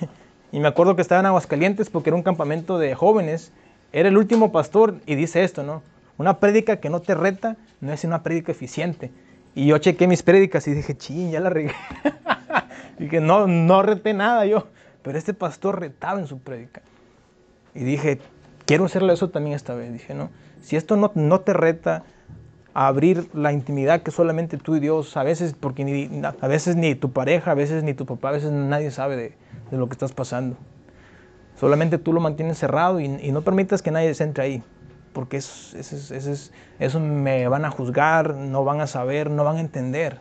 y 0.52 0.60
me 0.60 0.68
acuerdo 0.68 0.96
que 0.96 1.02
estaba 1.02 1.22
en 1.22 1.28
Aguascalientes 1.28 1.90
porque 1.90 2.10
era 2.10 2.18
un 2.18 2.24
campamento 2.24 2.78
de 2.78 2.94
jóvenes. 2.94 3.52
Era 3.94 4.10
el 4.10 4.18
último 4.18 4.52
pastor 4.52 4.96
y 5.08 5.16
dice 5.16 5.44
esto, 5.44 5.64
¿no? 5.64 5.82
Una 6.18 6.40
prédica 6.40 6.78
que 6.78 6.90
no 6.90 7.00
te 7.00 7.16
reta 7.16 7.56
no 7.80 7.94
es 7.94 8.04
una 8.04 8.22
prédica 8.22 8.52
eficiente. 8.52 9.10
Y 9.54 9.68
yo 9.68 9.78
chequé 9.78 10.08
mis 10.08 10.24
prédicas 10.24 10.68
y 10.68 10.74
dije, 10.74 10.96
ching, 10.96 11.32
ya 11.32 11.40
la 11.40 11.50
regué. 11.50 11.74
dije, 13.00 13.20
no, 13.20 13.48
no 13.48 13.82
reté 13.82 14.14
nada 14.14 14.46
yo. 14.46 14.68
Pero 15.04 15.18
este 15.18 15.34
pastor 15.34 15.80
retaba 15.80 16.20
en 16.20 16.28
su 16.28 16.40
prédica. 16.40 16.82
Y 17.74 17.84
dije, 17.84 18.20
quiero 18.66 18.86
hacerle 18.86 19.14
eso 19.14 19.30
también 19.30 19.56
esta 19.56 19.76
vez. 19.76 19.92
Dije, 19.92 20.14
no, 20.14 20.30
si 20.62 20.76
esto 20.76 20.96
no, 20.96 21.12
no 21.16 21.42
te 21.42 21.54
reta 21.54 22.04
a 22.74 22.88
abrir 22.88 23.30
la 23.34 23.52
intimidad 23.52 24.02
que 24.02 24.12
solamente 24.12 24.58
tú 24.58 24.76
y 24.76 24.80
Dios, 24.80 25.18
a 25.18 25.24
veces, 25.24 25.54
porque 25.60 25.84
ni, 25.84 26.22
a 26.24 26.48
veces 26.48 26.78
ni 26.78 26.96
tu 26.96 27.12
pareja, 27.12 27.52
a 27.52 27.56
veces 27.56 27.84
ni 27.84 27.94
tu 27.94 28.06
papá, 28.06 28.30
a 28.30 28.34
veces 28.34 28.52
nadie 28.52 28.92
sabe 28.92 29.18
de, 29.18 29.34
de 29.72 29.78
lo 29.78 29.88
que 29.88 29.94
estás 29.94 30.14
pasando. 30.14 30.56
Solamente 31.60 31.98
tú 31.98 32.14
lo 32.14 32.22
mantienes 32.22 32.58
cerrado 32.58 33.00
y, 33.02 33.06
y 33.06 33.32
no 33.32 33.42
permitas 33.42 33.82
que 33.82 33.92
nadie 33.92 34.14
se 34.14 34.24
entre 34.24 34.44
ahí, 34.44 34.64
porque 35.14 35.38
eso, 35.38 35.78
eso, 35.78 35.96
es- 35.96 36.12
eso, 36.12 36.32
es- 36.32 36.52
eso 36.80 37.00
me 37.00 37.48
van 37.48 37.66
a 37.66 37.72
juzgar, 37.72 38.36
no 38.36 38.64
van 38.64 38.82
a 38.82 38.88
saber, 38.88 39.30
no 39.30 39.44
van 39.44 39.58
a 39.58 39.62
entender. 39.62 40.20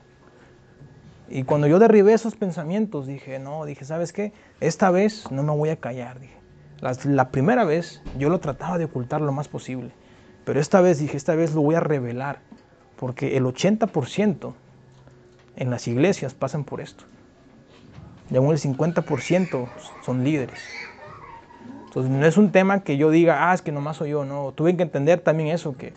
Y 1.29 1.45
cuando 1.45 1.67
yo 1.69 1.79
derribé 1.79 2.13
esos 2.13 2.35
pensamientos, 2.35 3.07
dije, 3.07 3.39
no, 3.39 3.65
dije, 3.65 3.85
¿sabes 3.85 4.13
qué? 4.13 4.33
Esta 4.61 4.91
vez 4.91 5.31
no 5.31 5.43
me 5.45 5.53
voy 5.53 5.69
a 5.69 5.77
callar, 5.77 6.19
dije. 6.19 6.35
La, 6.81 6.97
la 7.05 7.31
primera 7.31 7.65
vez 7.65 8.03
yo 8.19 8.31
lo 8.31 8.41
trataba 8.41 8.79
de 8.79 8.87
ocultar 8.87 9.21
lo 9.21 9.31
más 9.33 9.49
posible, 9.49 9.91
pero 10.45 10.59
esta 10.61 10.81
vez 10.81 10.99
dije, 10.99 11.17
esta 11.17 11.35
vez 11.35 11.55
lo 11.55 11.61
voy 11.63 11.75
a 11.77 11.81
revelar, 11.81 12.41
porque 12.97 13.37
el 13.37 13.45
80% 13.45 14.55
en 15.57 15.71
las 15.71 15.87
iglesias 15.87 16.35
pasan 16.35 16.65
por 16.65 16.81
esto. 16.81 17.05
Y 18.31 18.37
aún 18.37 18.51
el 18.53 18.59
50% 18.59 19.69
son 20.05 20.25
líderes. 20.25 20.61
Entonces 21.91 22.13
no 22.13 22.25
es 22.25 22.37
un 22.37 22.53
tema 22.53 22.85
que 22.85 22.97
yo 22.97 23.11
diga, 23.11 23.51
ah, 23.51 23.53
es 23.55 23.63
que 23.63 23.73
nomás 23.73 23.97
soy 23.97 24.11
yo, 24.11 24.25
no. 24.25 24.53
Tuve 24.53 24.77
que 24.77 24.85
entender 24.85 25.19
también 25.19 25.49
eso, 25.49 25.77
que, 25.77 25.93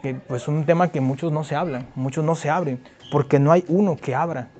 que 0.00 0.14
pues 0.14 0.42
es 0.42 0.48
un 0.48 0.64
tema 0.64 0.92
que 0.92 1.00
muchos 1.00 1.32
no 1.32 1.42
se 1.42 1.56
hablan, 1.56 1.88
muchos 1.96 2.24
no 2.24 2.36
se 2.36 2.48
abren, 2.48 2.80
porque 3.10 3.40
no 3.40 3.50
hay 3.50 3.64
uno 3.66 3.96
que 3.96 4.14
abra 4.14 4.50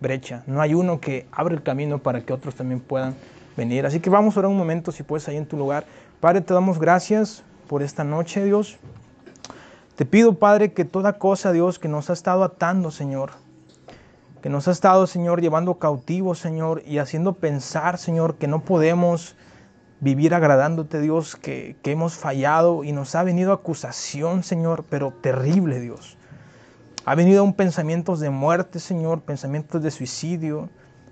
brecha, 0.00 0.42
no 0.48 0.60
hay 0.60 0.74
uno 0.74 0.98
que 0.98 1.28
abra 1.30 1.54
el 1.54 1.62
camino 1.62 1.98
para 1.98 2.22
que 2.22 2.32
otros 2.32 2.56
también 2.56 2.80
puedan 2.80 3.14
venir. 3.56 3.86
Así 3.86 4.00
que 4.00 4.10
vamos 4.10 4.36
a 4.36 4.40
orar 4.40 4.50
un 4.50 4.58
momento, 4.58 4.90
si 4.90 5.04
puedes, 5.04 5.28
ahí 5.28 5.36
en 5.36 5.46
tu 5.46 5.56
lugar. 5.56 5.84
Padre, 6.18 6.40
te 6.40 6.52
damos 6.52 6.80
gracias 6.80 7.44
por 7.68 7.84
esta 7.84 8.02
noche, 8.02 8.44
Dios. 8.44 8.80
Te 9.94 10.04
pido, 10.04 10.34
Padre, 10.34 10.72
que 10.72 10.84
toda 10.84 11.12
cosa, 11.12 11.52
Dios, 11.52 11.78
que 11.78 11.86
nos 11.86 12.10
ha 12.10 12.14
estado 12.14 12.42
atando, 12.42 12.90
Señor, 12.90 13.30
que 14.42 14.48
nos 14.48 14.66
ha 14.66 14.72
estado, 14.72 15.06
Señor, 15.06 15.40
llevando 15.40 15.74
cautivos, 15.74 16.40
Señor, 16.40 16.82
y 16.84 16.98
haciendo 16.98 17.34
pensar, 17.34 17.98
Señor, 17.98 18.34
que 18.34 18.48
no 18.48 18.62
podemos 18.62 19.36
vivir 20.02 20.34
agradándote, 20.34 21.00
Dios, 21.00 21.36
que, 21.36 21.76
que 21.80 21.92
hemos 21.92 22.16
fallado 22.16 22.82
y 22.82 22.90
nos 22.90 23.14
ha 23.14 23.22
venido 23.22 23.52
acusación, 23.52 24.42
Señor, 24.42 24.84
pero 24.90 25.12
terrible, 25.12 25.78
Dios. 25.78 26.18
Ha 27.04 27.14
venido 27.14 27.44
un 27.44 27.54
pensamientos 27.54 28.18
de 28.18 28.28
muerte, 28.28 28.80
Señor, 28.80 29.20
pensamientos 29.20 29.80
de 29.80 29.92
suicidio. 29.92 30.68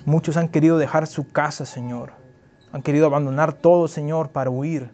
Muchos 0.07 0.37
han 0.37 0.49
querido 0.49 0.77
dejar 0.77 1.07
su 1.07 1.31
casa, 1.31 1.67
Señor. 1.67 2.11
Han 2.73 2.83
querido 2.83 3.07
abandonar 3.07 3.53
todo, 3.53 3.87
Señor, 3.87 4.31
para 4.31 4.51
huir. 4.51 4.91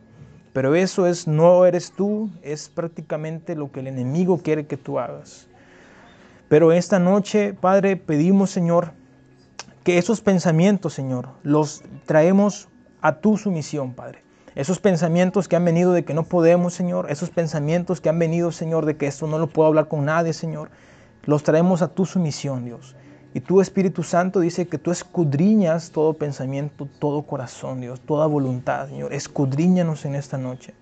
Pero 0.53 0.75
eso 0.75 1.07
es, 1.07 1.27
no 1.27 1.65
eres 1.65 1.91
tú, 1.91 2.31
es 2.43 2.69
prácticamente 2.69 3.57
lo 3.57 3.73
que 3.73 3.81
el 3.81 3.87
enemigo 3.87 4.39
quiere 4.43 4.67
que 4.67 4.77
tú 4.77 4.99
hagas. 4.99 5.49
Pero 6.49 6.71
esta 6.71 6.99
noche, 6.99 7.55
Padre, 7.55 7.97
pedimos, 7.97 8.51
Señor, 8.51 8.93
que 9.85 9.97
esos 9.97 10.21
pensamientos, 10.21 10.93
Señor, 10.93 11.31
los 11.43 11.83
traemos 12.05 12.69
a 13.01 13.17
tu 13.21 13.37
sumisión, 13.37 13.95
Padre. 13.95 14.23
Esos 14.55 14.79
pensamientos 14.79 15.49
que 15.49 15.57
han 15.57 15.65
venido 15.65 15.93
de 15.93 16.05
que 16.05 16.15
no 16.15 16.25
podemos, 16.25 16.73
Señor, 16.73 17.11
esos 17.11 17.29
pensamientos 17.29 18.01
que 18.01 18.09
han 18.09 18.19
venido, 18.19 18.53
Señor, 18.53 18.87
de 18.87 18.97
que 18.97 19.07
esto 19.07 19.27
no 19.27 19.39
lo 19.39 19.49
puedo 19.49 19.69
hablar 19.69 19.89
con 19.89 20.07
nadie, 20.07 20.33
Señor, 20.33 20.71
los 21.25 21.43
traemos 21.43 21.83
a 21.83 21.89
tu 21.89 22.07
sumisión, 22.07 22.65
Dios. 22.65 22.97
Y 23.35 23.41
tu 23.41 23.61
Espíritu 23.61 24.03
Santo 24.03 24.41
dice 24.41 24.67
que 24.67 24.79
tú 24.79 24.91
escudriñas 24.91 25.91
todo 25.91 26.15
pensamiento, 26.15 26.89
todo 26.99 27.21
corazón, 27.23 27.83
Dios, 27.83 28.01
toda 28.01 28.27
voluntad, 28.27 28.89
Señor. 28.89 29.13
Escudriñanos 29.13 30.07
en 30.07 30.15
esta 30.15 30.39
noche. 30.39 30.73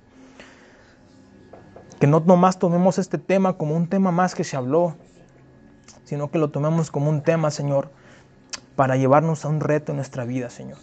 Que 1.99 2.07
no 2.07 2.21
nomás 2.21 2.61
tomemos 2.61 2.99
este 2.99 3.19
tema 3.19 3.55
como 3.55 3.75
un 3.75 3.89
tema 3.89 4.13
más 4.13 4.37
que 4.37 4.45
se 4.45 4.57
habló, 4.57 4.95
sino 6.05 6.31
que 6.31 6.39
lo 6.39 6.51
tomemos 6.51 6.93
como 6.93 7.11
un 7.11 7.23
tema, 7.23 7.51
Señor, 7.51 7.91
para 8.77 8.97
llevarnos 8.97 9.45
a 9.45 9.49
un 9.49 9.59
reto 9.59 9.91
en 9.91 9.97
nuestra 9.97 10.25
vida, 10.25 10.49
Señor. 10.49 10.79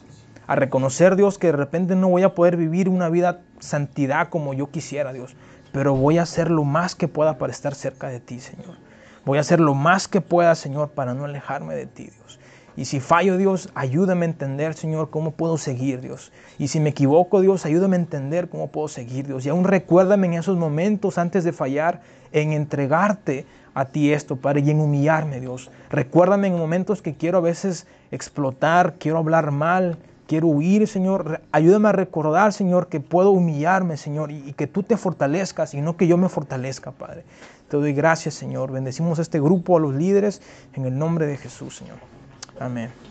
A 0.52 0.56
reconocer, 0.56 1.16
Dios, 1.16 1.38
que 1.38 1.48
de 1.48 1.54
repente 1.54 1.96
no 1.96 2.10
voy 2.10 2.24
a 2.24 2.36
poder 2.36 2.58
vivir 2.58 2.90
una 2.90 3.08
vida 3.08 3.40
santidad 3.60 4.28
como 4.28 4.54
yo 4.54 4.70
quisiera, 4.70 5.14
Dios, 5.14 5.34
pero 5.72 5.96
voy 5.96 6.18
a 6.18 6.24
hacer 6.24 6.52
lo 6.52 6.66
más 6.66 6.94
que 6.94 7.08
pueda 7.08 7.38
para 7.38 7.54
estar 7.54 7.74
cerca 7.74 8.10
de 8.10 8.20
ti, 8.20 8.42
Señor. 8.42 8.76
Voy 9.24 9.38
a 9.38 9.42
hacer 9.42 9.62
lo 9.62 9.76
más 9.76 10.10
que 10.10 10.20
pueda, 10.20 10.54
Señor, 10.56 10.90
para 10.90 11.14
no 11.14 11.24
alejarme 11.24 11.74
de 11.74 11.86
ti, 11.86 12.10
Dios. 12.10 12.38
Y 12.76 12.84
si 12.84 13.00
fallo, 13.00 13.38
Dios, 13.38 13.70
ayúdame 13.76 14.26
a 14.26 14.30
entender, 14.30 14.74
Señor, 14.74 15.10
cómo 15.10 15.32
puedo 15.32 15.58
seguir, 15.58 16.02
Dios. 16.02 16.34
Y 16.60 16.68
si 16.68 16.82
me 16.82 16.90
equivoco, 16.90 17.40
Dios, 17.40 17.66
ayúdame 17.66 17.96
a 17.96 18.02
entender 18.02 18.50
cómo 18.50 18.74
puedo 18.74 18.90
seguir, 18.90 19.28
Dios. 19.28 19.46
Y 19.46 19.50
aún 19.50 19.64
recuérdame 19.64 20.28
en 20.28 20.34
esos 20.34 20.58
momentos 20.58 21.18
antes 21.18 21.46
de 21.46 21.54
fallar, 21.54 22.02
en 22.34 22.52
entregarte 22.52 23.46
a 23.74 23.86
ti 23.86 24.12
esto, 24.12 24.36
Padre, 24.36 24.64
y 24.66 24.72
en 24.72 24.82
humillarme, 24.82 25.40
Dios. 25.40 25.72
Recuérdame 25.90 26.50
en 26.50 26.58
momentos 26.58 27.02
que 27.02 27.16
quiero 27.16 27.38
a 27.38 27.42
veces 27.42 27.88
explotar, 28.12 28.96
quiero 29.00 29.18
hablar 29.18 29.52
mal, 29.52 29.98
quiero 30.32 30.48
huir, 30.48 30.88
Señor. 30.88 31.42
Ayúdame 31.52 31.90
a 31.90 31.92
recordar, 31.92 32.54
Señor, 32.54 32.88
que 32.88 33.02
puedo 33.02 33.32
humillarme, 33.32 33.98
Señor, 33.98 34.32
y, 34.32 34.54
que 34.54 34.66
tú 34.66 34.82
te 34.82 34.96
fortalezcas 34.96 35.74
y 35.74 35.82
no 35.82 35.98
que 35.98 36.08
yo 36.08 36.16
me 36.16 36.30
fortalezca, 36.30 36.92
Padre. 36.92 37.26
Te 37.68 37.76
doy 37.76 37.92
gracias, 37.92 38.36
Señor. 38.36 38.72
Bendecimos 38.72 39.20
a 39.20 39.24
este 39.24 39.42
grupo, 39.42 39.76
a 39.76 39.82
los 39.82 39.94
líderes, 39.94 40.42
en 40.74 40.86
el 40.86 40.98
nombre 40.98 41.26
de 41.26 41.36
Jesús, 41.36 41.76
Señor. 41.76 41.98
Amén. 42.62 43.11